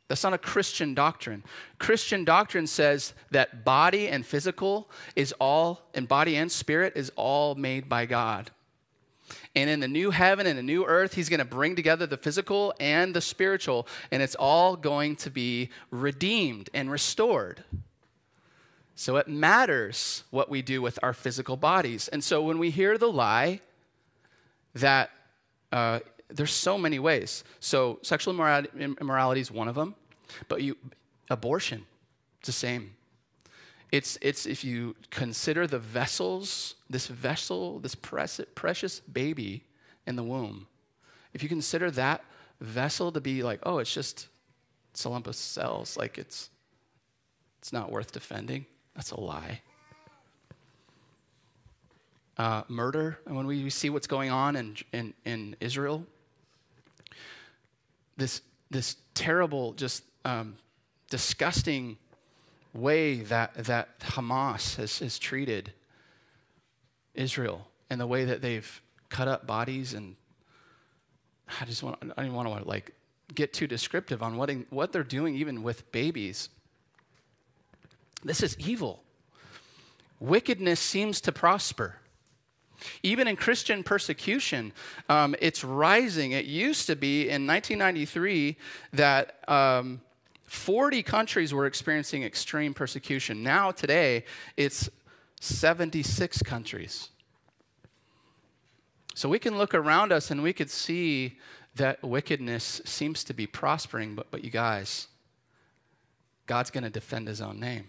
That's 0.07 0.23
not 0.23 0.33
a 0.33 0.37
Christian 0.37 0.93
doctrine. 0.93 1.41
Christian 1.79 2.25
doctrine 2.25 2.67
says 2.67 3.13
that 3.31 3.63
body 3.63 4.09
and 4.09 4.25
physical 4.25 4.89
is 5.15 5.33
all, 5.39 5.81
and 5.93 6.07
body 6.07 6.35
and 6.35 6.51
spirit 6.51 6.93
is 6.95 7.11
all 7.15 7.55
made 7.55 7.87
by 7.87 8.05
God. 8.05 8.51
And 9.55 9.69
in 9.69 9.79
the 9.79 9.87
new 9.87 10.11
heaven 10.11 10.47
and 10.47 10.57
the 10.57 10.63
new 10.63 10.85
earth, 10.85 11.13
he's 11.13 11.29
going 11.29 11.39
to 11.39 11.45
bring 11.45 11.75
together 11.75 12.05
the 12.05 12.17
physical 12.17 12.73
and 12.79 13.13
the 13.13 13.21
spiritual, 13.21 13.87
and 14.11 14.21
it's 14.21 14.35
all 14.35 14.75
going 14.75 15.15
to 15.17 15.29
be 15.29 15.69
redeemed 15.89 16.69
and 16.73 16.91
restored. 16.91 17.63
So 18.95 19.17
it 19.17 19.27
matters 19.27 20.23
what 20.29 20.49
we 20.49 20.61
do 20.61 20.81
with 20.81 20.99
our 21.01 21.13
physical 21.13 21.57
bodies. 21.57 22.07
And 22.07 22.23
so 22.23 22.43
when 22.43 22.59
we 22.59 22.69
hear 22.69 22.97
the 22.97 23.11
lie 23.11 23.61
that 24.75 25.09
uh, 25.71 25.99
there's 26.29 26.53
so 26.53 26.77
many 26.77 26.99
ways. 26.99 27.43
So 27.59 27.99
sexual 28.03 28.33
immorality, 28.33 28.69
immorality 28.79 29.41
is 29.41 29.51
one 29.51 29.67
of 29.67 29.75
them. 29.75 29.95
But 30.47 30.61
you, 30.61 30.77
abortion, 31.29 31.85
it's 32.39 32.47
the 32.47 32.53
same. 32.53 32.95
It's, 33.91 34.17
it's 34.21 34.45
if 34.45 34.63
you 34.63 34.95
consider 35.09 35.67
the 35.67 35.79
vessels, 35.79 36.75
this 36.89 37.07
vessel, 37.07 37.79
this 37.79 37.95
precious 37.95 38.99
baby 39.01 39.65
in 40.07 40.15
the 40.15 40.23
womb, 40.23 40.67
if 41.33 41.43
you 41.43 41.49
consider 41.49 41.91
that 41.91 42.23
vessel 42.59 43.11
to 43.11 43.19
be 43.19 43.43
like, 43.43 43.59
oh, 43.63 43.79
it's 43.79 43.93
just 43.93 44.27
it's 44.91 45.05
a 45.05 45.09
lump 45.09 45.27
of 45.27 45.35
cells, 45.35 45.97
like 45.97 46.17
it's 46.17 46.49
it's 47.59 47.71
not 47.71 47.91
worth 47.91 48.11
defending, 48.11 48.65
that's 48.95 49.11
a 49.11 49.19
lie. 49.19 49.61
Uh, 52.37 52.63
murder, 52.67 53.19
and 53.27 53.35
when 53.35 53.45
we 53.45 53.69
see 53.69 53.89
what's 53.89 54.07
going 54.07 54.31
on 54.31 54.55
in, 54.55 54.75
in, 54.93 55.13
in 55.25 55.55
Israel, 55.59 56.03
this, 58.17 58.41
this 58.71 58.95
terrible, 59.13 59.73
just 59.73 60.03
um, 60.25 60.55
disgusting 61.11 61.97
way 62.73 63.17
that, 63.17 63.53
that 63.55 63.99
Hamas 63.99 64.75
has, 64.75 64.99
has 64.99 65.19
treated 65.19 65.73
Israel 67.13 67.67
and 67.89 67.99
the 67.99 68.07
way 68.07 68.25
that 68.25 68.41
they've 68.41 68.81
cut 69.09 69.27
up 69.27 69.45
bodies 69.45 69.93
and 69.93 70.15
I 71.59 71.65
just 71.65 71.83
want 71.83 71.97
I 72.17 72.23
don't 72.23 72.33
want 72.33 72.47
to 72.61 72.67
like 72.67 72.93
get 73.33 73.53
too 73.53 73.67
descriptive 73.67 74.23
on 74.23 74.37
what, 74.37 74.49
what 74.69 74.91
they're 74.91 75.03
doing 75.03 75.35
even 75.35 75.63
with 75.63 75.91
babies. 75.91 76.49
This 78.23 78.43
is 78.43 78.57
evil. 78.59 79.03
Wickedness 80.19 80.79
seems 80.79 81.19
to 81.21 81.31
prosper. 81.31 81.95
Even 83.03 83.27
in 83.27 83.35
Christian 83.35 83.83
persecution, 83.83 84.73
um, 85.07 85.35
it's 85.39 85.63
rising. 85.63 86.31
It 86.31 86.45
used 86.45 86.87
to 86.87 86.95
be 86.95 87.23
in 87.23 87.45
1993 87.45 88.57
that 88.93 89.37
um, 89.47 90.01
40 90.51 91.01
countries 91.01 91.53
were 91.53 91.65
experiencing 91.65 92.23
extreme 92.23 92.73
persecution. 92.73 93.41
Now, 93.41 93.71
today, 93.71 94.25
it's 94.57 94.89
76 95.39 96.43
countries. 96.43 97.07
So 99.15 99.29
we 99.29 99.39
can 99.39 99.57
look 99.57 99.73
around 99.73 100.11
us 100.11 100.29
and 100.29 100.43
we 100.43 100.51
could 100.51 100.69
see 100.69 101.39
that 101.75 102.03
wickedness 102.03 102.81
seems 102.83 103.23
to 103.23 103.33
be 103.33 103.47
prospering, 103.47 104.13
but, 104.13 104.29
but 104.29 104.43
you 104.43 104.49
guys, 104.49 105.07
God's 106.47 106.69
going 106.69 106.83
to 106.83 106.89
defend 106.89 107.29
his 107.29 107.39
own 107.39 107.57
name. 107.57 107.87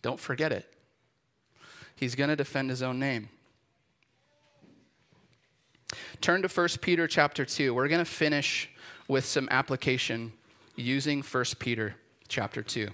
Don't 0.00 0.18
forget 0.18 0.52
it. 0.52 0.72
He's 1.96 2.14
going 2.14 2.30
to 2.30 2.36
defend 2.36 2.70
his 2.70 2.82
own 2.82 2.98
name. 2.98 3.28
Turn 6.22 6.40
to 6.40 6.48
1 6.48 6.68
Peter 6.80 7.06
chapter 7.06 7.44
2. 7.44 7.74
We're 7.74 7.88
going 7.88 7.98
to 8.02 8.10
finish 8.10 8.70
with 9.06 9.26
some 9.26 9.48
application 9.50 10.32
using 10.78 11.22
1 11.22 11.44
Peter 11.58 11.94
chapter 12.28 12.62
2. 12.62 12.88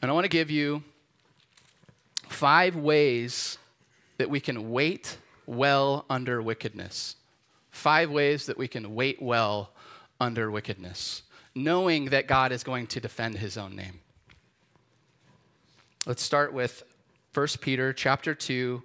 And 0.00 0.10
I 0.10 0.14
want 0.14 0.24
to 0.24 0.28
give 0.28 0.50
you 0.50 0.82
five 2.28 2.76
ways 2.76 3.58
that 4.18 4.30
we 4.30 4.40
can 4.40 4.70
wait 4.70 5.18
well 5.46 6.04
under 6.10 6.42
wickedness. 6.42 7.16
Five 7.70 8.10
ways 8.10 8.46
that 8.46 8.58
we 8.58 8.68
can 8.68 8.94
wait 8.94 9.22
well 9.22 9.70
under 10.20 10.50
wickedness, 10.50 11.22
knowing 11.54 12.06
that 12.06 12.26
God 12.26 12.52
is 12.52 12.62
going 12.62 12.86
to 12.88 13.00
defend 13.00 13.38
his 13.38 13.56
own 13.56 13.74
name. 13.74 14.00
Let's 16.06 16.22
start 16.22 16.52
with 16.52 16.82
1 17.34 17.46
Peter 17.60 17.92
chapter 17.92 18.34
2 18.34 18.82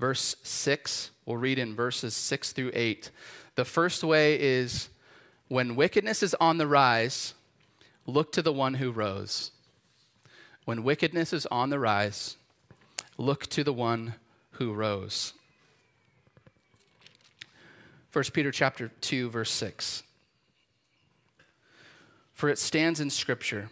verse 0.00 0.34
6. 0.42 1.10
We'll 1.26 1.36
read 1.36 1.58
in 1.58 1.76
verses 1.76 2.14
6 2.14 2.52
through 2.52 2.72
8. 2.74 3.10
The 3.54 3.64
first 3.64 4.02
way 4.02 4.40
is 4.40 4.88
when 5.50 5.74
wickedness 5.74 6.22
is 6.22 6.32
on 6.34 6.58
the 6.58 6.66
rise, 6.66 7.34
look 8.06 8.30
to 8.30 8.40
the 8.40 8.52
one 8.52 8.74
who 8.74 8.92
rose. 8.92 9.50
When 10.64 10.84
wickedness 10.84 11.32
is 11.32 11.44
on 11.46 11.70
the 11.70 11.78
rise, 11.80 12.36
look 13.18 13.48
to 13.48 13.64
the 13.64 13.72
one 13.72 14.14
who 14.52 14.72
rose. 14.72 15.32
1 18.12 18.24
Peter 18.32 18.52
chapter 18.52 18.92
2 19.00 19.28
verse 19.28 19.50
6. 19.50 20.04
For 22.32 22.48
it 22.48 22.58
stands 22.58 23.00
in 23.00 23.10
scripture, 23.10 23.70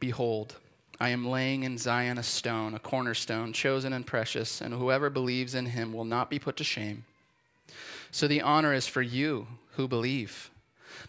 behold, 0.00 0.56
I 1.00 1.08
am 1.08 1.26
laying 1.26 1.62
in 1.62 1.78
Zion 1.78 2.18
a 2.18 2.22
stone, 2.22 2.74
a 2.74 2.78
cornerstone, 2.78 3.54
chosen 3.54 3.94
and 3.94 4.06
precious, 4.06 4.60
and 4.60 4.74
whoever 4.74 5.08
believes 5.08 5.54
in 5.54 5.64
him 5.64 5.94
will 5.94 6.04
not 6.04 6.28
be 6.28 6.38
put 6.38 6.58
to 6.58 6.64
shame. 6.64 7.06
So 8.10 8.28
the 8.28 8.42
honor 8.42 8.74
is 8.74 8.86
for 8.86 9.00
you 9.00 9.46
who 9.76 9.88
believe. 9.88 10.49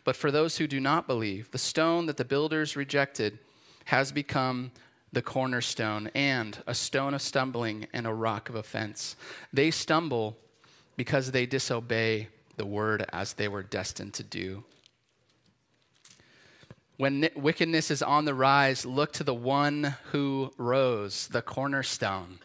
But 0.03 0.15
for 0.15 0.31
those 0.31 0.57
who 0.57 0.67
do 0.67 0.79
not 0.79 1.07
believe, 1.07 1.51
the 1.51 1.57
stone 1.57 2.05
that 2.05 2.17
the 2.17 2.25
builders 2.25 2.75
rejected 2.75 3.39
has 3.85 4.11
become 4.11 4.71
the 5.13 5.21
cornerstone 5.21 6.09
and 6.15 6.57
a 6.67 6.73
stone 6.73 7.13
of 7.13 7.21
stumbling 7.21 7.87
and 7.93 8.07
a 8.07 8.13
rock 8.13 8.49
of 8.49 8.55
offense. 8.55 9.15
They 9.51 9.71
stumble 9.71 10.37
because 10.95 11.31
they 11.31 11.45
disobey 11.45 12.29
the 12.57 12.65
word 12.65 13.05
as 13.11 13.33
they 13.33 13.47
were 13.47 13.63
destined 13.63 14.13
to 14.15 14.23
do. 14.23 14.63
When 16.97 17.27
wickedness 17.35 17.89
is 17.89 18.03
on 18.03 18.25
the 18.25 18.35
rise, 18.35 18.85
look 18.85 19.11
to 19.13 19.23
the 19.23 19.33
one 19.33 19.95
who 20.11 20.53
rose, 20.57 21.27
the 21.27 21.41
cornerstone. 21.41 22.39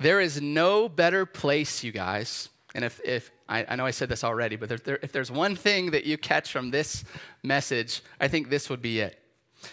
There 0.00 0.20
is 0.20 0.40
no 0.40 0.88
better 0.88 1.26
place, 1.26 1.84
you 1.84 1.92
guys. 1.92 2.48
And 2.74 2.84
if, 2.84 3.00
if 3.04 3.30
I, 3.48 3.64
I 3.68 3.76
know 3.76 3.86
I 3.86 3.92
said 3.92 4.08
this 4.08 4.24
already, 4.24 4.56
but 4.56 4.68
there, 4.68 4.78
there, 4.78 4.98
if 5.02 5.12
there's 5.12 5.30
one 5.30 5.54
thing 5.54 5.92
that 5.92 6.04
you 6.04 6.18
catch 6.18 6.50
from 6.50 6.70
this 6.70 7.04
message, 7.42 8.02
I 8.20 8.28
think 8.28 8.50
this 8.50 8.68
would 8.68 8.82
be 8.82 9.00
it. 9.00 9.18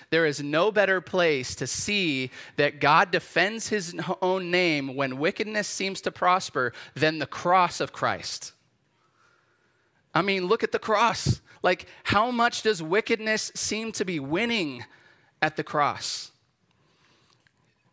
There 0.09 0.25
is 0.25 0.41
no 0.41 0.71
better 0.71 1.01
place 1.01 1.55
to 1.55 1.67
see 1.67 2.31
that 2.55 2.79
God 2.79 3.11
defends 3.11 3.69
his 3.69 3.95
own 4.21 4.51
name 4.51 4.95
when 4.95 5.17
wickedness 5.17 5.67
seems 5.67 6.01
to 6.01 6.11
prosper 6.11 6.73
than 6.95 7.19
the 7.19 7.25
cross 7.25 7.79
of 7.79 7.91
Christ. 7.91 8.53
I 10.13 10.21
mean, 10.21 10.45
look 10.45 10.63
at 10.63 10.71
the 10.71 10.79
cross. 10.79 11.41
Like, 11.63 11.87
how 12.03 12.31
much 12.31 12.63
does 12.63 12.81
wickedness 12.81 13.51
seem 13.55 13.91
to 13.93 14.05
be 14.05 14.19
winning 14.19 14.85
at 15.41 15.55
the 15.55 15.63
cross? 15.63 16.31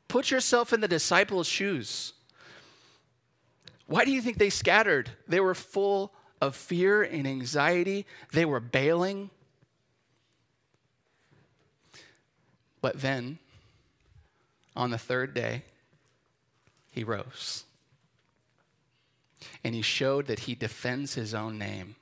Put 0.09 0.31
yourself 0.31 0.73
in 0.73 0.81
the 0.81 0.89
disciples' 0.89 1.47
shoes. 1.47 2.15
Why 3.89 4.05
do 4.05 4.13
you 4.13 4.21
think 4.21 4.37
they 4.37 4.51
scattered? 4.51 5.11
They 5.27 5.41
were 5.41 5.55
full 5.55 6.13
of 6.41 6.55
fear 6.55 7.03
and 7.03 7.27
anxiety, 7.27 8.07
they 8.33 8.45
were 8.45 8.61
bailing. 8.61 9.31
But 12.81 13.01
then, 13.01 13.39
on 14.77 14.91
the 14.91 14.99
third 14.99 15.35
day, 15.35 15.65
he 16.93 17.03
rose. 17.03 17.65
And 19.65 19.75
he 19.75 19.83
showed 19.83 20.27
that 20.27 20.41
he 20.41 20.55
defends 20.55 21.15
his 21.15 21.35
own 21.35 21.59
name. 21.59 21.97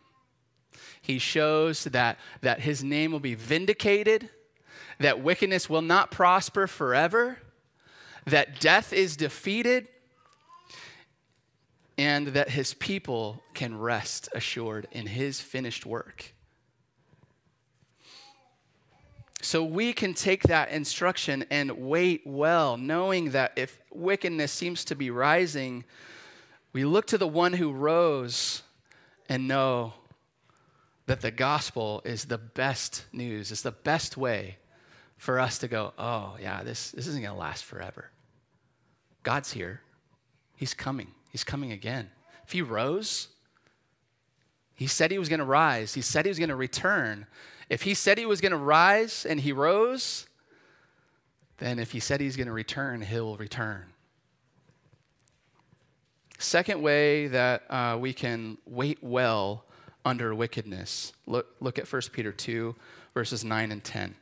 He 1.00 1.18
shows 1.18 1.84
that, 1.84 2.18
that 2.42 2.60
his 2.60 2.82
name 2.84 3.12
will 3.12 3.20
be 3.20 3.34
vindicated, 3.34 4.28
that 4.98 5.22
wickedness 5.22 5.70
will 5.70 5.82
not 5.82 6.10
prosper 6.10 6.66
forever, 6.66 7.38
that 8.26 8.60
death 8.60 8.92
is 8.92 9.16
defeated, 9.16 9.88
and 11.98 12.28
that 12.28 12.50
his 12.50 12.74
people 12.74 13.42
can 13.54 13.78
rest 13.78 14.28
assured 14.34 14.86
in 14.92 15.06
his 15.06 15.40
finished 15.40 15.86
work. 15.86 16.34
So 19.42 19.62
we 19.64 19.92
can 19.92 20.12
take 20.14 20.42
that 20.44 20.70
instruction 20.70 21.44
and 21.50 21.70
wait 21.70 22.22
well, 22.24 22.76
knowing 22.76 23.30
that 23.30 23.52
if 23.56 23.80
wickedness 23.92 24.50
seems 24.50 24.84
to 24.86 24.94
be 24.94 25.10
rising, 25.10 25.84
we 26.72 26.84
look 26.84 27.06
to 27.08 27.18
the 27.18 27.28
one 27.28 27.52
who 27.52 27.72
rose 27.72 28.62
and 29.28 29.46
know 29.46 29.94
that 31.06 31.20
the 31.20 31.30
gospel 31.30 32.02
is 32.04 32.24
the 32.24 32.38
best 32.38 33.04
news, 33.12 33.52
it's 33.52 33.62
the 33.62 33.70
best 33.70 34.16
way 34.16 34.58
for 35.16 35.38
us 35.38 35.58
to 35.58 35.68
go, 35.68 35.92
oh, 35.98 36.36
yeah, 36.40 36.62
this, 36.62 36.90
this 36.90 37.06
isn't 37.06 37.22
going 37.22 37.34
to 37.34 37.40
last 37.40 37.64
forever. 37.64 38.10
God's 39.22 39.52
here. 39.52 39.80
He's 40.56 40.74
coming. 40.74 41.12
He's 41.36 41.44
coming 41.44 41.70
again. 41.70 42.08
If 42.46 42.52
he 42.52 42.62
rose, 42.62 43.28
he 44.74 44.86
said 44.86 45.10
he 45.10 45.18
was 45.18 45.28
going 45.28 45.40
to 45.40 45.44
rise. 45.44 45.92
He 45.92 46.00
said 46.00 46.24
he 46.24 46.30
was 46.30 46.38
going 46.38 46.48
to 46.48 46.56
return. 46.56 47.26
If 47.68 47.82
he 47.82 47.92
said 47.92 48.16
he 48.16 48.24
was 48.24 48.40
going 48.40 48.52
to 48.52 48.56
rise 48.56 49.26
and 49.26 49.38
he 49.38 49.52
rose, 49.52 50.28
then 51.58 51.78
if 51.78 51.92
he 51.92 52.00
said 52.00 52.22
he's 52.22 52.36
going 52.36 52.46
to 52.46 52.54
return, 52.54 53.02
he'll 53.02 53.36
return. 53.36 53.84
Second 56.38 56.80
way 56.80 57.26
that 57.26 57.70
uh, 57.70 57.98
we 58.00 58.14
can 58.14 58.56
wait 58.64 59.02
well 59.02 59.66
under 60.06 60.34
wickedness. 60.34 61.12
Look, 61.26 61.48
look 61.60 61.78
at 61.78 61.92
1 61.92 62.00
Peter 62.14 62.32
2, 62.32 62.74
verses 63.12 63.44
9 63.44 63.72
and 63.72 63.84
10. 63.84 64.14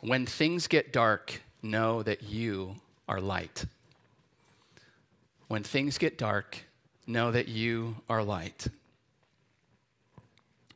When 0.00 0.26
things 0.26 0.68
get 0.68 0.92
dark, 0.92 1.42
know 1.60 2.04
that 2.04 2.22
you 2.22 2.76
are 3.08 3.20
light. 3.20 3.64
When 5.48 5.62
things 5.62 5.98
get 5.98 6.18
dark, 6.18 6.64
know 7.06 7.30
that 7.30 7.48
you 7.48 7.96
are 8.08 8.22
light. 8.22 8.66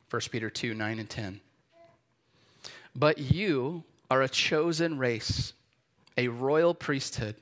1 0.09 0.21
Peter 0.31 0.49
2, 0.49 0.73
9 0.73 0.99
and 0.99 1.09
10. 1.09 1.41
But 2.95 3.17
you 3.17 3.83
are 4.09 4.21
a 4.21 4.29
chosen 4.29 4.97
race, 4.97 5.53
a 6.17 6.27
royal 6.27 6.73
priesthood 6.73 7.35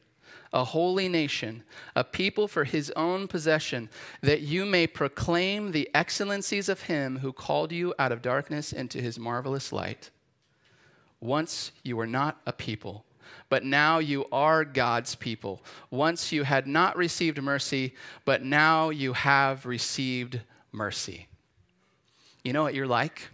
a 0.52 0.64
holy 0.64 1.08
nation, 1.08 1.64
a 1.96 2.04
people 2.04 2.48
for 2.48 2.64
his 2.64 2.92
own 2.96 3.28
possession, 3.28 3.90
that 4.22 4.42
you 4.42 4.66
may 4.66 4.88
proclaim 4.88 5.72
the 5.72 5.90
excellencies 5.94 6.70
of 6.70 6.84
him 6.84 7.20
who 7.20 7.32
called 7.32 7.72
you 7.72 7.94
out 8.00 8.12
of 8.12 8.22
darkness 8.22 8.74
into 8.74 9.00
his 9.00 9.20
marvelous 9.20 9.72
light. 9.72 10.10
Once 11.20 11.72
you 11.84 11.96
were 11.96 12.08
not 12.08 12.40
a 12.46 12.54
people, 12.54 13.06
but 13.50 13.64
now 13.64 14.00
you 14.00 14.26
are 14.32 14.64
God's 14.64 15.16
people. 15.16 15.62
Once 15.90 16.32
you 16.32 16.44
had 16.44 16.68
not 16.68 16.98
received 16.98 17.42
mercy, 17.42 17.96
but 18.26 18.44
now 18.44 18.90
you 18.90 19.14
have 19.14 19.66
received 19.66 20.42
mercy. 20.72 21.28
You 22.44 22.54
know 22.54 22.64
what 22.64 22.76
you're 22.76 22.88
like? 22.88 23.30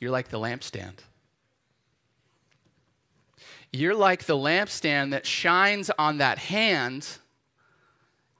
You're 0.00 0.10
like 0.10 0.28
the 0.28 0.38
lampstand. 0.38 0.98
You're 3.72 3.94
like 3.94 4.24
the 4.24 4.36
lampstand 4.36 5.10
that 5.10 5.26
shines 5.26 5.90
on 5.98 6.18
that 6.18 6.38
hand 6.38 7.06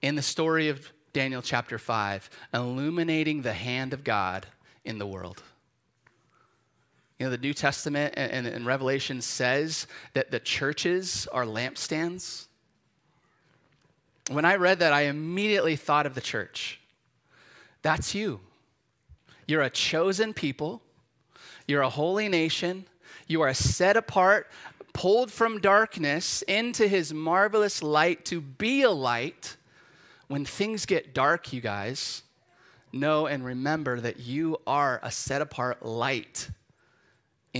in 0.00 0.14
the 0.14 0.22
story 0.22 0.68
of 0.68 0.92
Daniel 1.12 1.42
chapter 1.42 1.78
5, 1.78 2.30
illuminating 2.54 3.42
the 3.42 3.52
hand 3.52 3.92
of 3.92 4.04
God 4.04 4.46
in 4.84 4.98
the 4.98 5.06
world. 5.06 5.42
You 7.18 7.26
know, 7.26 7.30
the 7.30 7.38
New 7.38 7.54
Testament 7.54 8.14
and, 8.16 8.30
and, 8.30 8.46
and 8.46 8.66
Revelation 8.66 9.20
says 9.20 9.86
that 10.14 10.30
the 10.30 10.38
churches 10.38 11.26
are 11.32 11.44
lampstands. 11.44 12.46
When 14.30 14.44
I 14.44 14.56
read 14.56 14.78
that, 14.80 14.92
I 14.92 15.02
immediately 15.02 15.74
thought 15.74 16.06
of 16.06 16.14
the 16.14 16.20
church. 16.20 16.80
That's 17.82 18.14
you. 18.14 18.40
You're 19.46 19.62
a 19.62 19.70
chosen 19.70 20.34
people, 20.34 20.82
you're 21.66 21.82
a 21.82 21.88
holy 21.88 22.28
nation, 22.28 22.84
you 23.26 23.40
are 23.40 23.54
set 23.54 23.96
apart 23.96 24.48
pulled 24.92 25.30
from 25.30 25.60
darkness 25.60 26.42
into 26.42 26.88
his 26.88 27.14
marvelous 27.14 27.84
light 27.84 28.24
to 28.24 28.40
be 28.40 28.82
a 28.82 28.90
light, 28.90 29.56
when 30.26 30.44
things 30.44 30.86
get 30.86 31.14
dark, 31.14 31.52
you 31.52 31.60
guys, 31.60 32.22
know 32.92 33.26
and 33.26 33.44
remember 33.44 34.00
that 34.00 34.18
you 34.18 34.58
are 34.66 34.98
a 35.04 35.10
set 35.10 35.40
apart 35.40 35.84
light 35.84 36.50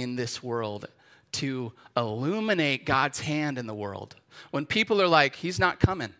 in 0.01 0.17
this 0.17 0.43
world 0.43 0.87
to 1.33 1.73
illuminate 1.97 2.87
God's 2.87 3.21
hand 3.21 3.59
in 3.59 3.67
the 3.67 3.75
world. 3.75 4.17
When 4.51 4.67
people 4.67 5.03
are 5.03 5.09
like, 5.09 5.37
He's 5.37 5.59
not 5.59 5.81
coming, 5.81 6.13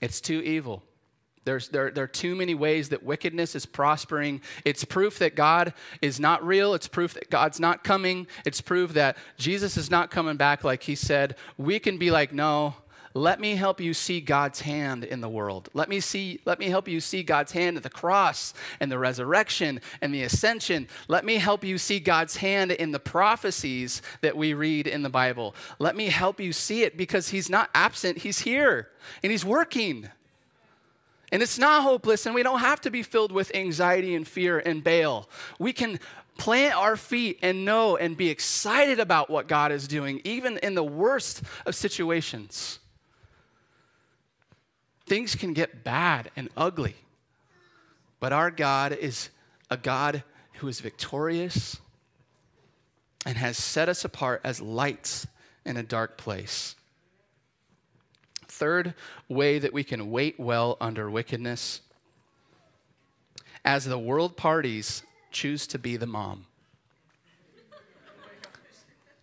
it's 0.00 0.20
too 0.20 0.40
evil. 0.40 0.82
There's, 1.44 1.68
there, 1.70 1.90
there 1.90 2.04
are 2.04 2.08
too 2.08 2.36
many 2.36 2.54
ways 2.54 2.90
that 2.90 3.02
wickedness 3.02 3.54
is 3.54 3.64
prospering. 3.64 4.42
It's 4.66 4.84
proof 4.84 5.18
that 5.20 5.34
God 5.34 5.72
is 6.02 6.20
not 6.20 6.46
real. 6.46 6.74
It's 6.74 6.86
proof 6.86 7.14
that 7.14 7.30
God's 7.30 7.58
not 7.58 7.82
coming. 7.82 8.26
It's 8.44 8.60
proof 8.60 8.92
that 8.92 9.16
Jesus 9.38 9.78
is 9.78 9.90
not 9.90 10.10
coming 10.10 10.36
back 10.36 10.64
like 10.64 10.82
he 10.82 10.94
said. 10.94 11.36
We 11.56 11.78
can 11.78 11.96
be 11.96 12.10
like, 12.10 12.34
no, 12.34 12.74
let 13.14 13.40
me 13.40 13.56
help 13.56 13.80
you 13.80 13.92
see 13.92 14.20
God's 14.20 14.60
hand 14.60 15.02
in 15.02 15.20
the 15.20 15.28
world. 15.28 15.68
Let 15.74 15.88
me 15.88 15.98
see 15.98 16.40
let 16.44 16.60
me 16.60 16.68
help 16.68 16.86
you 16.86 17.00
see 17.00 17.24
God's 17.24 17.50
hand 17.50 17.76
at 17.76 17.82
the 17.82 17.90
cross 17.90 18.54
and 18.78 18.90
the 18.90 18.98
resurrection 18.98 19.80
and 20.00 20.14
the 20.14 20.22
ascension. 20.22 20.86
Let 21.08 21.24
me 21.24 21.36
help 21.36 21.64
you 21.64 21.76
see 21.76 21.98
God's 21.98 22.36
hand 22.36 22.70
in 22.70 22.92
the 22.92 23.00
prophecies 23.00 24.00
that 24.20 24.36
we 24.36 24.54
read 24.54 24.86
in 24.86 25.02
the 25.02 25.08
Bible. 25.08 25.56
Let 25.80 25.96
me 25.96 26.06
help 26.06 26.38
you 26.38 26.52
see 26.52 26.84
it 26.84 26.96
because 26.96 27.30
he's 27.30 27.50
not 27.50 27.68
absent, 27.74 28.18
he's 28.18 28.40
here 28.40 28.90
and 29.22 29.32
he's 29.32 29.44
working. 29.44 30.08
And 31.32 31.42
it's 31.42 31.60
not 31.60 31.84
hopeless, 31.84 32.26
and 32.26 32.34
we 32.34 32.42
don't 32.42 32.58
have 32.58 32.80
to 32.80 32.90
be 32.90 33.04
filled 33.04 33.30
with 33.30 33.54
anxiety 33.54 34.16
and 34.16 34.26
fear 34.26 34.58
and 34.58 34.82
bail. 34.82 35.28
We 35.60 35.72
can 35.72 36.00
plant 36.38 36.74
our 36.74 36.96
feet 36.96 37.38
and 37.40 37.64
know 37.64 37.96
and 37.96 38.16
be 38.16 38.30
excited 38.30 38.98
about 38.98 39.30
what 39.30 39.46
God 39.46 39.70
is 39.70 39.86
doing, 39.86 40.20
even 40.24 40.58
in 40.58 40.74
the 40.74 40.82
worst 40.82 41.42
of 41.66 41.76
situations. 41.76 42.80
Things 45.10 45.34
can 45.34 45.54
get 45.54 45.82
bad 45.82 46.30
and 46.36 46.50
ugly, 46.56 46.94
but 48.20 48.32
our 48.32 48.48
God 48.48 48.92
is 48.92 49.30
a 49.68 49.76
God 49.76 50.22
who 50.58 50.68
is 50.68 50.78
victorious 50.78 51.80
and 53.26 53.36
has 53.36 53.58
set 53.58 53.88
us 53.88 54.04
apart 54.04 54.40
as 54.44 54.60
lights 54.60 55.26
in 55.64 55.76
a 55.76 55.82
dark 55.82 56.16
place. 56.16 56.76
Third 58.46 58.94
way 59.28 59.58
that 59.58 59.72
we 59.72 59.82
can 59.82 60.12
wait 60.12 60.38
well 60.38 60.76
under 60.80 61.10
wickedness 61.10 61.80
as 63.64 63.86
the 63.86 63.98
world 63.98 64.36
parties 64.36 65.02
choose 65.32 65.66
to 65.66 65.78
be 65.80 65.96
the 65.96 66.06
mom. 66.06 66.46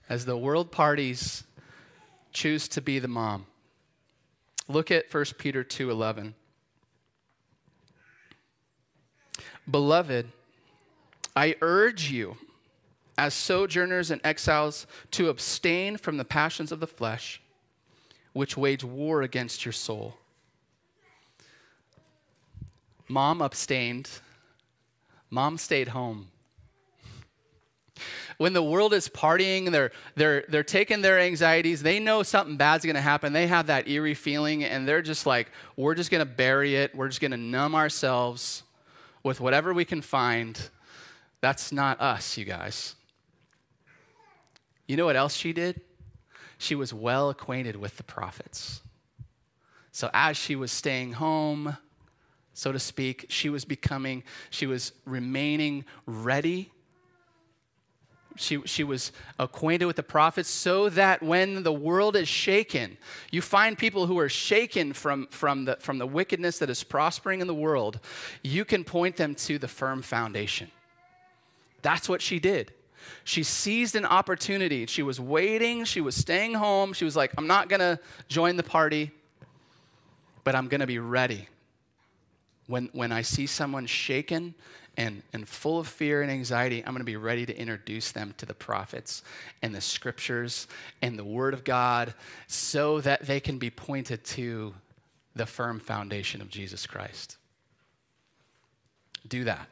As 0.09 0.25
the 0.25 0.37
world 0.37 0.69
parties 0.69 1.45
choose 2.33 2.67
to 2.67 2.81
be 2.81 2.99
the 2.99 3.07
mom. 3.07 3.45
Look 4.67 4.91
at 4.91 5.13
1 5.13 5.37
Peter 5.37 5.63
2:11. 5.63 6.33
Beloved, 9.69 10.31
I 11.35 11.55
urge 11.61 12.09
you 12.09 12.37
as 13.17 13.33
sojourners 13.33 14.11
and 14.11 14.21
exiles 14.23 14.87
to 15.11 15.29
abstain 15.29 15.97
from 15.97 16.17
the 16.17 16.25
passions 16.25 16.71
of 16.71 16.79
the 16.79 16.87
flesh 16.87 17.41
which 18.33 18.55
wage 18.55 18.83
war 18.83 19.21
against 19.21 19.65
your 19.65 19.73
soul. 19.73 20.17
Mom 23.07 23.41
abstained 23.41 24.09
Mom 25.29 25.57
stayed 25.57 25.89
home. 25.89 26.29
When 28.37 28.53
the 28.53 28.61
world 28.61 28.93
is 28.93 29.09
partying, 29.09 29.71
they're, 29.71 29.91
they're, 30.15 30.45
they're 30.47 30.63
taking 30.63 31.01
their 31.01 31.19
anxieties. 31.19 31.81
They 31.81 31.99
know 31.99 32.21
something 32.21 32.55
bad's 32.55 32.85
going 32.85 32.95
to 32.95 33.01
happen. 33.01 33.33
They 33.33 33.47
have 33.47 33.67
that 33.67 33.87
eerie 33.87 34.13
feeling, 34.13 34.63
and 34.63 34.87
they're 34.87 35.01
just 35.01 35.25
like, 35.25 35.51
we're 35.75 35.95
just 35.95 36.11
going 36.11 36.19
to 36.19 36.31
bury 36.31 36.75
it. 36.75 36.93
We're 36.95 37.07
just 37.07 37.19
going 37.19 37.31
to 37.31 37.37
numb 37.37 37.73
ourselves 37.73 38.63
with 39.23 39.41
whatever 39.41 39.73
we 39.73 39.85
can 39.85 40.01
find. 40.01 40.59
That's 41.41 41.71
not 41.71 41.99
us, 41.99 42.37
you 42.37 42.45
guys. 42.45 42.95
You 44.87 44.97
know 44.97 45.05
what 45.05 45.15
else 45.15 45.35
she 45.35 45.51
did? 45.51 45.81
She 46.59 46.75
was 46.75 46.93
well 46.93 47.29
acquainted 47.29 47.75
with 47.75 47.97
the 47.97 48.03
prophets. 48.03 48.81
So 49.91 50.11
as 50.13 50.37
she 50.37 50.55
was 50.55 50.71
staying 50.71 51.13
home, 51.13 51.77
so 52.57 52.71
to 52.71 52.79
speak. 52.79 53.27
She 53.29 53.49
was 53.49 53.65
becoming, 53.65 54.23
she 54.49 54.65
was 54.65 54.91
remaining 55.05 55.85
ready. 56.07 56.71
She, 58.37 58.61
she 58.65 58.83
was 58.83 59.11
acquainted 59.39 59.85
with 59.85 59.95
the 59.95 60.03
prophets 60.03 60.49
so 60.49 60.89
that 60.89 61.23
when 61.23 61.63
the 61.63 61.73
world 61.73 62.15
is 62.15 62.27
shaken, 62.27 62.97
you 63.31 63.41
find 63.41 63.77
people 63.77 64.05
who 64.05 64.19
are 64.19 64.29
shaken 64.29 64.93
from, 64.93 65.27
from, 65.27 65.65
the, 65.65 65.77
from 65.77 65.97
the 65.97 66.05
wickedness 66.05 66.59
that 66.59 66.69
is 66.69 66.83
prospering 66.83 67.41
in 67.41 67.47
the 67.47 67.53
world, 67.53 67.99
you 68.43 68.63
can 68.63 68.83
point 68.83 69.17
them 69.17 69.35
to 69.35 69.57
the 69.57 69.67
firm 69.67 70.01
foundation. 70.01 70.69
That's 71.81 72.07
what 72.07 72.21
she 72.21 72.39
did. 72.39 72.73
She 73.23 73.43
seized 73.43 73.95
an 73.95 74.05
opportunity. 74.05 74.85
She 74.85 75.03
was 75.03 75.19
waiting. 75.19 75.85
She 75.85 76.01
was 76.01 76.15
staying 76.15 76.53
home. 76.53 76.93
She 76.93 77.05
was 77.05 77.15
like, 77.15 77.31
I'm 77.37 77.47
not 77.47 77.69
going 77.69 77.79
to 77.79 77.99
join 78.27 78.55
the 78.55 78.63
party, 78.63 79.11
but 80.43 80.55
I'm 80.55 80.67
going 80.67 80.81
to 80.81 80.87
be 80.87 80.99
ready 80.99 81.47
when, 82.67 82.89
when 82.93 83.11
I 83.11 83.21
see 83.21 83.47
someone 83.47 83.85
shaken 83.85 84.53
and, 84.97 85.21
and 85.31 85.47
full 85.47 85.79
of 85.79 85.87
fear 85.87 86.23
and 86.23 86.31
anxiety, 86.31 86.79
I'm 86.79 86.91
going 86.91 86.99
to 86.99 87.05
be 87.05 87.15
ready 87.15 87.45
to 87.45 87.57
introduce 87.57 88.11
them 88.11 88.33
to 88.37 88.47
the 88.47 88.55
prophets 88.55 89.21
and 89.61 89.73
the 89.73 89.81
scriptures 89.81 90.67
and 91.01 91.17
the 91.17 91.23
word 91.23 91.53
of 91.53 91.63
God 91.63 92.15
so 92.47 92.99
that 93.01 93.25
they 93.25 93.39
can 93.39 93.59
be 93.59 93.69
pointed 93.69 94.23
to 94.25 94.73
the 95.35 95.45
firm 95.45 95.79
foundation 95.79 96.41
of 96.41 96.49
Jesus 96.49 96.87
Christ. 96.87 97.37
Do 99.27 99.43
that. 99.43 99.69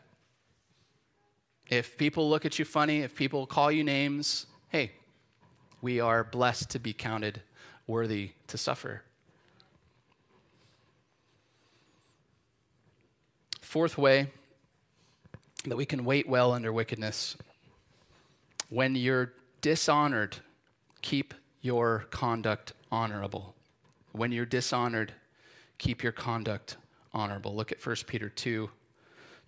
If 1.70 1.98
people 1.98 2.30
look 2.30 2.46
at 2.46 2.60
you 2.60 2.66
funny, 2.66 3.00
if 3.00 3.16
people 3.16 3.48
call 3.48 3.72
you 3.72 3.84
names, 3.84 4.46
hey, 4.70 4.92
we 5.82 6.00
are 6.00 6.24
blessed 6.24 6.70
to 6.72 6.80
be 6.80 6.94
counted 6.94 7.42
worthy 7.88 8.32
to 8.48 8.58
suffer. 8.58 9.02
Fourth 13.62 13.98
way 13.98 14.28
that 15.70 15.78
we 15.78 15.86
can 15.86 16.06
wait 16.06 16.28
well 16.28 16.54
under 16.54 16.72
wickedness 16.72 17.38
when 18.70 18.96
you're 18.96 19.34
dishonored, 19.62 20.38
keep 21.02 21.34
your 21.62 22.06
conduct 22.10 22.74
honorable. 22.92 23.56
When 24.12 24.32
you're 24.32 24.46
dishonored, 24.46 25.14
keep 25.78 26.04
your 26.04 26.12
conduct 26.12 26.78
honorable. 27.14 27.56
Look 27.56 27.72
at 27.72 27.86
1 27.86 27.96
Peter 28.08 28.30
2 28.30 28.70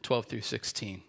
12 0.04 0.26
through 0.28 0.42
16. 0.42 1.02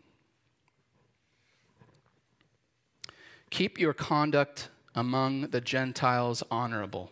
Keep 3.50 3.78
your 3.78 3.92
conduct 3.92 4.68
among 4.94 5.42
the 5.42 5.60
Gentiles 5.60 6.42
honorable, 6.50 7.10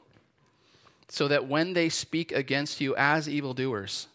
so 1.09 1.29
that 1.29 1.47
when 1.47 1.75
they 1.75 1.89
speak 1.89 2.33
against 2.33 2.81
you 2.81 2.97
as 2.97 3.29
evildoers, 3.29 4.09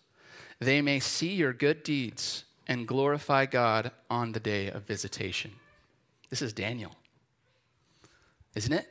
they 0.59 0.81
may 0.81 0.99
see 0.99 1.33
your 1.33 1.53
good 1.53 1.83
deeds 1.83 2.45
and 2.71 2.87
glorify 2.87 3.45
God 3.45 3.91
on 4.09 4.31
the 4.31 4.39
day 4.39 4.69
of 4.69 4.83
visitation. 4.83 5.51
This 6.29 6.41
is 6.41 6.53
Daniel, 6.53 6.95
isn't 8.55 8.71
it? 8.71 8.87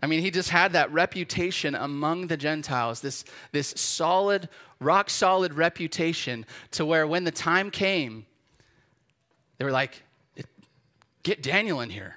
I 0.00 0.06
mean, 0.06 0.20
he 0.20 0.30
just 0.30 0.50
had 0.50 0.74
that 0.74 0.92
reputation 0.92 1.74
among 1.74 2.28
the 2.28 2.36
Gentiles, 2.36 3.00
this, 3.00 3.24
this 3.50 3.74
solid, 3.76 4.48
rock 4.78 5.10
solid 5.10 5.54
reputation, 5.54 6.46
to 6.70 6.86
where 6.86 7.04
when 7.04 7.24
the 7.24 7.32
time 7.32 7.72
came, 7.72 8.26
they 9.58 9.64
were 9.64 9.72
like, 9.72 10.04
get 11.24 11.42
Daniel 11.42 11.80
in 11.80 11.90
here, 11.90 12.14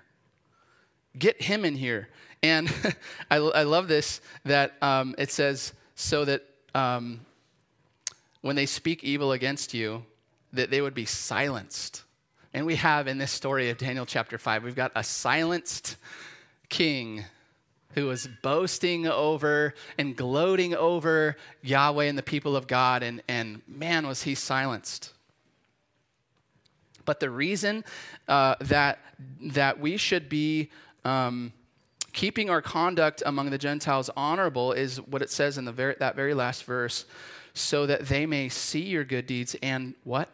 get 1.18 1.42
him 1.42 1.66
in 1.66 1.74
here. 1.74 2.10
And 2.44 2.72
I, 3.32 3.38
I, 3.38 3.64
love 3.64 3.88
this 3.88 4.22
that 4.46 4.74
um, 4.84 5.16
it 5.18 5.32
says, 5.32 5.74
so 5.96 6.24
that 6.26 6.46
um, 6.76 7.22
when 8.42 8.56
they 8.56 8.66
speak 8.66 9.04
evil 9.04 9.32
against 9.32 9.74
you, 9.74 10.06
that 10.54 10.72
they 10.72 10.82
would 10.82 10.94
be 10.94 11.06
silenced. 11.06 12.04
And 12.54 12.66
we 12.66 12.76
have 12.76 13.08
in 13.08 13.18
this 13.18 13.32
story 13.32 13.70
of 13.70 13.78
Daniel 13.78 14.06
chapter 14.06 14.38
5, 14.38 14.64
we've 14.64 14.76
got 14.76 14.92
a 14.96 15.04
silenced 15.04 15.98
king 16.70 17.26
who 17.94 18.06
was 18.06 18.28
boasting 18.44 19.08
over 19.08 19.74
and 19.98 20.16
gloating 20.16 20.76
over 20.76 21.36
Yahweh 21.62 22.06
and 22.06 22.18
the 22.18 22.24
people 22.24 22.56
of 22.56 22.68
God, 22.68 23.04
and, 23.04 23.22
and 23.28 23.62
man, 23.68 24.08
was 24.08 24.24
he 24.24 24.36
silenced. 24.36 25.14
But 27.06 27.20
the 27.20 27.30
reason 27.30 27.84
uh, 28.28 28.56
that, 28.62 29.00
that 29.42 29.80
we 29.80 29.98
should 29.98 30.30
be 30.30 30.70
um, 31.04 31.52
keeping 32.14 32.50
our 32.50 32.62
conduct 32.62 33.24
among 33.26 33.50
the 33.50 33.58
Gentiles 33.58 34.10
honorable 34.16 34.74
is 34.74 35.02
what 35.02 35.22
it 35.22 35.32
says 35.32 35.58
in 35.58 35.66
the 35.66 35.72
very, 35.72 35.96
that 36.00 36.16
very 36.16 36.36
last 36.36 36.64
verse 36.66 37.06
so 37.60 37.86
that 37.86 38.08
they 38.08 38.26
may 38.26 38.50
see 38.50 38.82
your 38.82 39.04
good 39.04 39.28
deeds 39.28 39.56
and 39.62 39.94
what? 40.04 40.30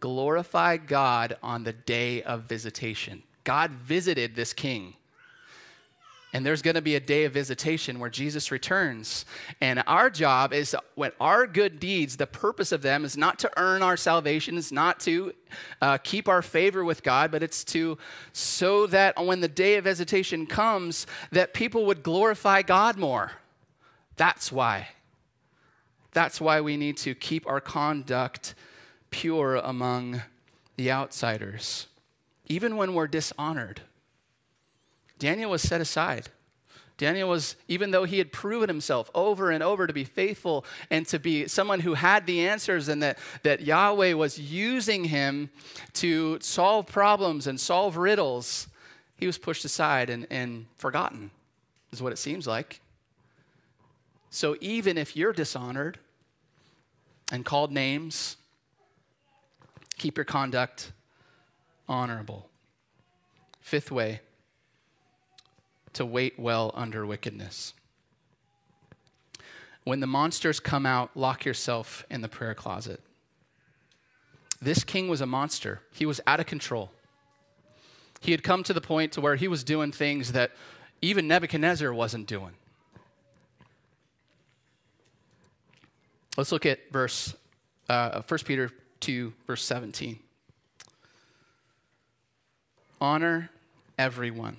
Glorify 0.00 0.76
God 0.76 1.36
on 1.42 1.64
the 1.64 1.72
day 1.72 2.22
of 2.22 2.42
visitation. 2.42 3.22
God 3.42 3.70
visited 3.70 4.34
this 4.34 4.52
king. 4.52 4.94
And 6.32 6.44
there's 6.44 6.62
going 6.62 6.74
to 6.74 6.82
be 6.82 6.96
a 6.96 7.00
day 7.00 7.24
of 7.24 7.32
visitation 7.32 8.00
where 8.00 8.10
Jesus 8.10 8.50
returns. 8.50 9.24
And 9.60 9.84
our 9.86 10.10
job 10.10 10.52
is 10.52 10.74
when 10.96 11.12
our 11.20 11.46
good 11.46 11.78
deeds, 11.78 12.16
the 12.16 12.26
purpose 12.26 12.72
of 12.72 12.82
them 12.82 13.04
is 13.04 13.16
not 13.16 13.38
to 13.38 13.50
earn 13.56 13.82
our 13.82 13.96
salvation, 13.96 14.58
it's 14.58 14.72
not 14.72 14.98
to 15.00 15.32
uh, 15.80 15.98
keep 15.98 16.28
our 16.28 16.42
favor 16.42 16.84
with 16.84 17.04
God, 17.04 17.30
but 17.30 17.44
it's 17.44 17.62
to 17.66 17.98
so 18.32 18.88
that 18.88 19.24
when 19.24 19.40
the 19.40 19.48
day 19.48 19.76
of 19.76 19.84
visitation 19.84 20.44
comes, 20.44 21.06
that 21.30 21.54
people 21.54 21.86
would 21.86 22.02
glorify 22.02 22.62
God 22.62 22.98
more. 22.98 23.30
That's 24.16 24.50
why. 24.50 24.88
That's 26.14 26.40
why 26.40 26.60
we 26.60 26.76
need 26.76 26.96
to 26.98 27.14
keep 27.14 27.46
our 27.46 27.60
conduct 27.60 28.54
pure 29.10 29.56
among 29.56 30.22
the 30.76 30.90
outsiders, 30.90 31.88
even 32.46 32.76
when 32.76 32.94
we're 32.94 33.08
dishonored. 33.08 33.82
Daniel 35.18 35.50
was 35.50 35.62
set 35.62 35.80
aside. 35.80 36.28
Daniel 36.96 37.28
was, 37.28 37.56
even 37.66 37.90
though 37.90 38.04
he 38.04 38.18
had 38.18 38.30
proven 38.30 38.68
himself 38.68 39.10
over 39.14 39.50
and 39.50 39.62
over 39.62 39.88
to 39.88 39.92
be 39.92 40.04
faithful 40.04 40.64
and 40.90 41.04
to 41.08 41.18
be 41.18 41.48
someone 41.48 41.80
who 41.80 41.94
had 41.94 42.26
the 42.26 42.46
answers, 42.46 42.88
and 42.88 43.02
that, 43.02 43.18
that 43.42 43.62
Yahweh 43.62 44.12
was 44.12 44.38
using 44.38 45.04
him 45.04 45.50
to 45.94 46.38
solve 46.40 46.86
problems 46.86 47.48
and 47.48 47.58
solve 47.58 47.96
riddles, 47.96 48.68
he 49.16 49.26
was 49.26 49.38
pushed 49.38 49.64
aside 49.64 50.08
and, 50.08 50.28
and 50.30 50.66
forgotten, 50.76 51.32
is 51.92 52.00
what 52.00 52.12
it 52.12 52.18
seems 52.18 52.46
like. 52.46 52.80
So 54.30 54.56
even 54.60 54.96
if 54.96 55.16
you're 55.16 55.32
dishonored 55.32 55.98
and 57.34 57.44
called 57.44 57.72
names, 57.72 58.36
keep 59.98 60.16
your 60.16 60.24
conduct 60.24 60.92
honorable. 61.88 62.48
Fifth 63.60 63.90
way 63.90 64.20
to 65.94 66.06
wait 66.06 66.38
well 66.38 66.70
under 66.74 67.04
wickedness. 67.04 67.74
When 69.82 69.98
the 69.98 70.06
monsters 70.06 70.60
come 70.60 70.86
out, 70.86 71.10
lock 71.16 71.44
yourself 71.44 72.06
in 72.08 72.20
the 72.20 72.28
prayer 72.28 72.54
closet. 72.54 73.00
This 74.62 74.84
king 74.84 75.08
was 75.08 75.20
a 75.20 75.26
monster. 75.26 75.80
He 75.92 76.06
was 76.06 76.20
out 76.28 76.38
of 76.38 76.46
control. 76.46 76.92
He 78.20 78.30
had 78.30 78.44
come 78.44 78.62
to 78.62 78.72
the 78.72 78.80
point 78.80 79.10
to 79.12 79.20
where 79.20 79.34
he 79.34 79.48
was 79.48 79.64
doing 79.64 79.90
things 79.90 80.32
that 80.32 80.52
even 81.02 81.26
Nebuchadnezzar 81.26 81.92
wasn't 81.92 82.28
doing. 82.28 82.52
Let's 86.36 86.50
look 86.50 86.66
at 86.66 86.90
verse 86.90 87.34
uh, 87.88 88.22
1 88.22 88.40
Peter 88.44 88.70
2, 89.00 89.32
verse 89.46 89.62
17. 89.64 90.18
Honor 93.00 93.50
everyone 93.98 94.56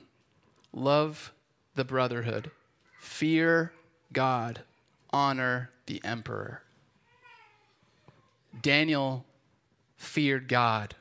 love 0.72 1.32
the 1.76 1.84
brotherhood, 1.84 2.52
fear 3.00 3.72
God, 4.14 4.62
honor 5.12 5.72
the 5.88 6.02
emperor. 6.04 6.62
Daniel 8.62 9.26
feared 9.98 10.48
God 10.48 10.96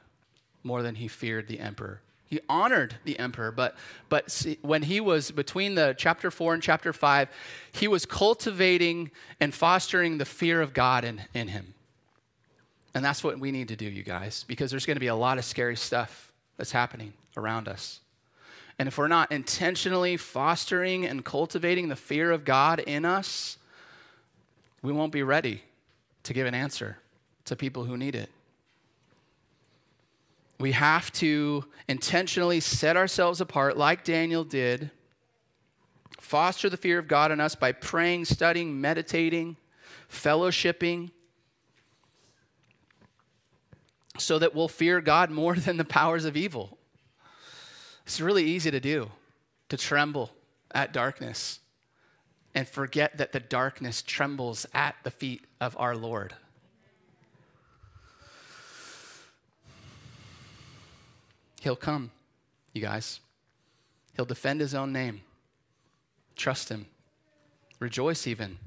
more 0.62 0.83
than 0.83 0.97
he 0.97 1.09
feared 1.09 1.49
the 1.49 1.61
emperor. 1.61 2.01
He 2.27 2.41
honored 2.49 2.97
the 3.05 3.18
emperor, 3.18 3.53
but, 3.53 3.77
but 4.09 4.31
see, 4.31 4.59
when 4.62 4.83
he 4.83 5.01
was 5.01 5.31
between 5.31 5.75
the 5.75 5.95
chapter 5.97 6.31
4 6.31 6.55
and 6.55 6.62
chapter 6.62 6.93
5, 6.93 7.29
he 7.72 7.87
was 7.87 8.07
cultivating 8.07 9.11
and 9.41 9.55
fostering 9.55 10.18
the 10.18 10.25
fear 10.25 10.61
of 10.61 10.72
God 10.72 11.05
in, 11.05 11.20
in 11.35 11.49
him. 11.49 11.75
And 12.95 13.05
that's 13.05 13.22
what 13.22 13.39
we 13.39 13.51
need 13.51 13.68
to 13.68 13.77
do, 13.77 13.87
you 13.87 14.03
guys, 14.03 14.45
because 14.47 14.70
there's 14.70 14.87
going 14.87 14.97
to 14.97 15.01
be 15.01 15.09
a 15.09 15.14
lot 15.14 15.39
of 15.39 15.45
scary 15.45 15.77
stuff 15.77 16.33
that's 16.57 16.72
happening 16.72 17.12
around 17.37 17.68
us. 17.68 18.01
And 18.79 18.89
if 18.89 18.99
we're 18.99 19.09
not 19.09 19.31
intentionally 19.31 20.16
fostering 20.16 21.07
and 21.07 21.25
cultivating 21.25 21.89
the 21.89 21.97
fear 21.97 22.31
of 22.31 22.45
God 22.45 22.81
in 22.81 23.05
us, 23.05 23.59
we 24.83 24.93
won't 24.93 25.12
be 25.12 25.22
ready 25.22 25.62
to 26.25 26.33
give 26.33 26.47
an 26.47 26.55
answer 26.55 26.99
to 27.45 27.57
people 27.57 27.85
who 27.85 27.97
need 27.97 28.14
it. 28.14 28.31
We 30.59 30.73
have 30.73 31.13
to 31.15 31.65
intentionally 31.89 32.61
set 32.61 32.97
ourselves 32.97 33.41
apart, 33.41 33.77
like 33.77 34.05
Daniel 34.05 34.45
did, 34.45 34.91
foster 36.21 36.71
the 36.71 36.77
fear 36.77 36.99
of 36.99 37.09
God 37.09 37.33
in 37.33 37.41
us 37.41 37.55
by 37.55 37.73
praying, 37.73 38.27
studying, 38.27 38.81
meditating, 38.81 39.57
fellowshipping, 40.11 41.11
so 44.17 44.39
that 44.39 44.55
we'll 44.55 44.69
fear 44.69 45.01
God 45.01 45.31
more 45.31 45.55
than 45.57 45.77
the 45.77 45.85
powers 45.85 46.25
of 46.25 46.37
evil. 46.37 46.79
It's 48.07 48.21
really 48.21 48.45
easy 48.45 48.71
to 48.71 48.81
do, 48.81 49.11
to 49.71 49.77
tremble 49.77 50.31
at 50.75 50.93
darkness 50.93 51.61
and 52.55 52.69
forget 52.69 53.19
that 53.19 53.33
the 53.33 53.41
darkness 53.41 54.03
trembles 54.03 54.67
at 54.73 54.95
the 55.03 55.11
feet 55.11 55.45
of 55.61 55.77
our 55.79 55.97
Lord. 55.97 56.35
He'll 61.65 61.77
come, 61.77 62.11
you 62.75 62.83
guys. 62.83 63.21
He'll 64.15 64.27
defend 64.27 64.61
his 64.61 64.75
own 64.75 64.93
name. 64.93 65.23
Trust 66.37 66.69
him. 66.69 66.85
Rejoice 67.81 68.27
even. 68.27 68.59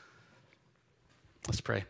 Let's 1.46 1.60
pray. 1.60 1.84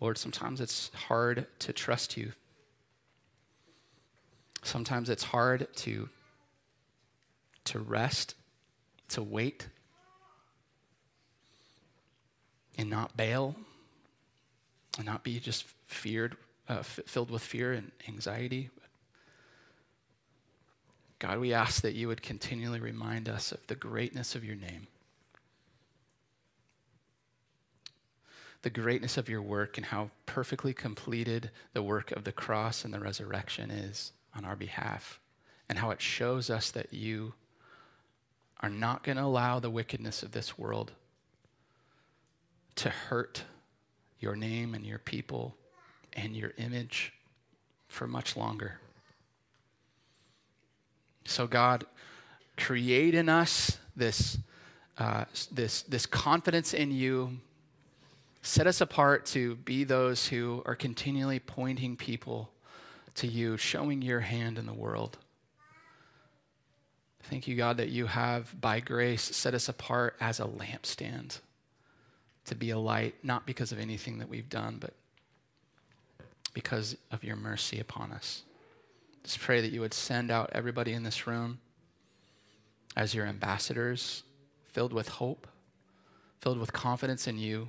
Lord, 0.00 0.16
sometimes 0.16 0.62
it's 0.62 0.90
hard 0.94 1.46
to 1.58 1.74
trust 1.74 2.16
you. 2.16 2.32
Sometimes 4.62 5.10
it's 5.10 5.24
hard 5.24 5.68
to, 5.76 6.08
to 7.64 7.78
rest, 7.78 8.36
to 9.10 9.22
wait, 9.22 9.68
and 12.78 12.90
not 12.90 13.16
bail, 13.16 13.54
and 14.96 15.06
not 15.06 15.22
be 15.22 15.38
just 15.38 15.64
feared, 15.86 16.36
uh, 16.68 16.78
f- 16.80 17.00
filled 17.06 17.30
with 17.30 17.42
fear 17.42 17.72
and 17.72 17.92
anxiety. 18.08 18.70
God, 21.18 21.38
we 21.38 21.54
ask 21.54 21.82
that 21.82 21.94
you 21.94 22.08
would 22.08 22.22
continually 22.22 22.80
remind 22.80 23.28
us 23.28 23.52
of 23.52 23.66
the 23.66 23.74
greatness 23.74 24.34
of 24.34 24.44
your 24.44 24.56
name. 24.56 24.88
the 28.66 28.70
greatness 28.70 29.16
of 29.16 29.28
your 29.28 29.42
work 29.42 29.76
and 29.76 29.86
how 29.86 30.10
perfectly 30.26 30.74
completed 30.74 31.52
the 31.72 31.84
work 31.84 32.10
of 32.10 32.24
the 32.24 32.32
cross 32.32 32.84
and 32.84 32.92
the 32.92 32.98
resurrection 32.98 33.70
is 33.70 34.10
on 34.34 34.44
our 34.44 34.56
behalf, 34.56 35.20
and 35.68 35.78
how 35.78 35.90
it 35.90 36.00
shows 36.00 36.50
us 36.50 36.72
that 36.72 36.92
you 36.92 37.32
are 38.58 38.68
not 38.68 39.04
going 39.04 39.16
to 39.16 39.22
allow 39.22 39.60
the 39.60 39.70
wickedness 39.70 40.20
of 40.24 40.32
this 40.32 40.58
world 40.58 40.90
to 42.76 42.90
hurt 42.90 43.44
your 44.18 44.36
name 44.36 44.74
and 44.74 44.84
your 44.84 44.98
people 44.98 45.56
and 46.12 46.36
your 46.36 46.52
image 46.58 47.12
for 47.88 48.06
much 48.06 48.36
longer. 48.36 48.80
So, 51.24 51.46
God, 51.46 51.84
create 52.56 53.14
in 53.14 53.28
us 53.28 53.78
this, 53.96 54.38
uh, 54.98 55.24
this, 55.52 55.82
this 55.82 56.06
confidence 56.06 56.72
in 56.72 56.90
you 56.90 57.38
Set 58.46 58.68
us 58.68 58.80
apart 58.80 59.26
to 59.26 59.56
be 59.56 59.82
those 59.82 60.28
who 60.28 60.62
are 60.66 60.76
continually 60.76 61.40
pointing 61.40 61.96
people 61.96 62.48
to 63.16 63.26
you, 63.26 63.56
showing 63.56 64.02
your 64.02 64.20
hand 64.20 64.56
in 64.56 64.66
the 64.66 64.72
world. 64.72 65.18
Thank 67.24 67.48
you, 67.48 67.56
God, 67.56 67.78
that 67.78 67.88
you 67.88 68.06
have, 68.06 68.58
by 68.60 68.78
grace, 68.78 69.22
set 69.22 69.52
us 69.52 69.68
apart 69.68 70.14
as 70.20 70.38
a 70.38 70.44
lampstand 70.44 71.40
to 72.46 72.54
be 72.54 72.70
a 72.70 72.78
light, 72.78 73.14
not 73.22 73.46
because 73.46 73.72
of 73.72 73.78
anything 73.78 74.18
that 74.18 74.28
we've 74.28 74.48
done, 74.48 74.78
but 74.80 74.94
because 76.54 76.96
of 77.10 77.22
your 77.22 77.36
mercy 77.36 77.80
upon 77.80 78.12
us. 78.12 78.42
Just 79.24 79.40
pray 79.40 79.60
that 79.60 79.72
you 79.72 79.80
would 79.80 79.92
send 79.92 80.30
out 80.30 80.50
everybody 80.52 80.92
in 80.92 81.02
this 81.02 81.26
room 81.26 81.58
as 82.96 83.14
your 83.14 83.26
ambassadors, 83.26 84.22
filled 84.72 84.92
with 84.92 85.08
hope, 85.08 85.46
filled 86.40 86.58
with 86.58 86.72
confidence 86.72 87.26
in 87.26 87.38
you 87.38 87.68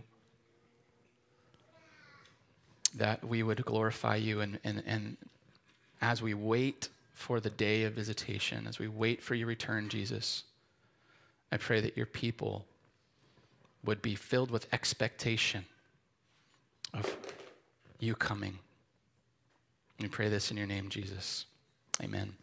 that 2.96 3.24
we 3.24 3.44
would 3.44 3.64
glorify 3.66 4.16
you 4.16 4.42
and, 4.42 4.60
and, 4.64 4.84
and 4.86 5.18
as 6.02 6.22
we 6.22 6.34
wait 6.34 6.90
for 7.14 7.40
the 7.40 7.50
day 7.50 7.84
of 7.84 7.94
visitation, 7.94 8.68
as 8.68 8.80
we 8.80 8.88
wait 8.88 9.22
for 9.22 9.36
your 9.36 9.48
return, 9.48 9.90
Jesus, 9.90 10.44
I 11.52 11.58
pray 11.58 11.82
that 11.82 11.98
your 11.98 12.06
people 12.06 12.66
would 13.88 14.02
be 14.02 14.14
filled 14.14 14.52
with 14.52 14.68
expectation 14.72 15.66
of 16.94 17.18
you 18.00 18.14
coming. 18.14 18.60
We 20.00 20.10
pray 20.10 20.30
this 20.30 20.52
in 20.52 20.58
your 20.58 20.68
name, 20.68 20.90
Jesus. 20.90 21.46
Amen. 22.04 22.36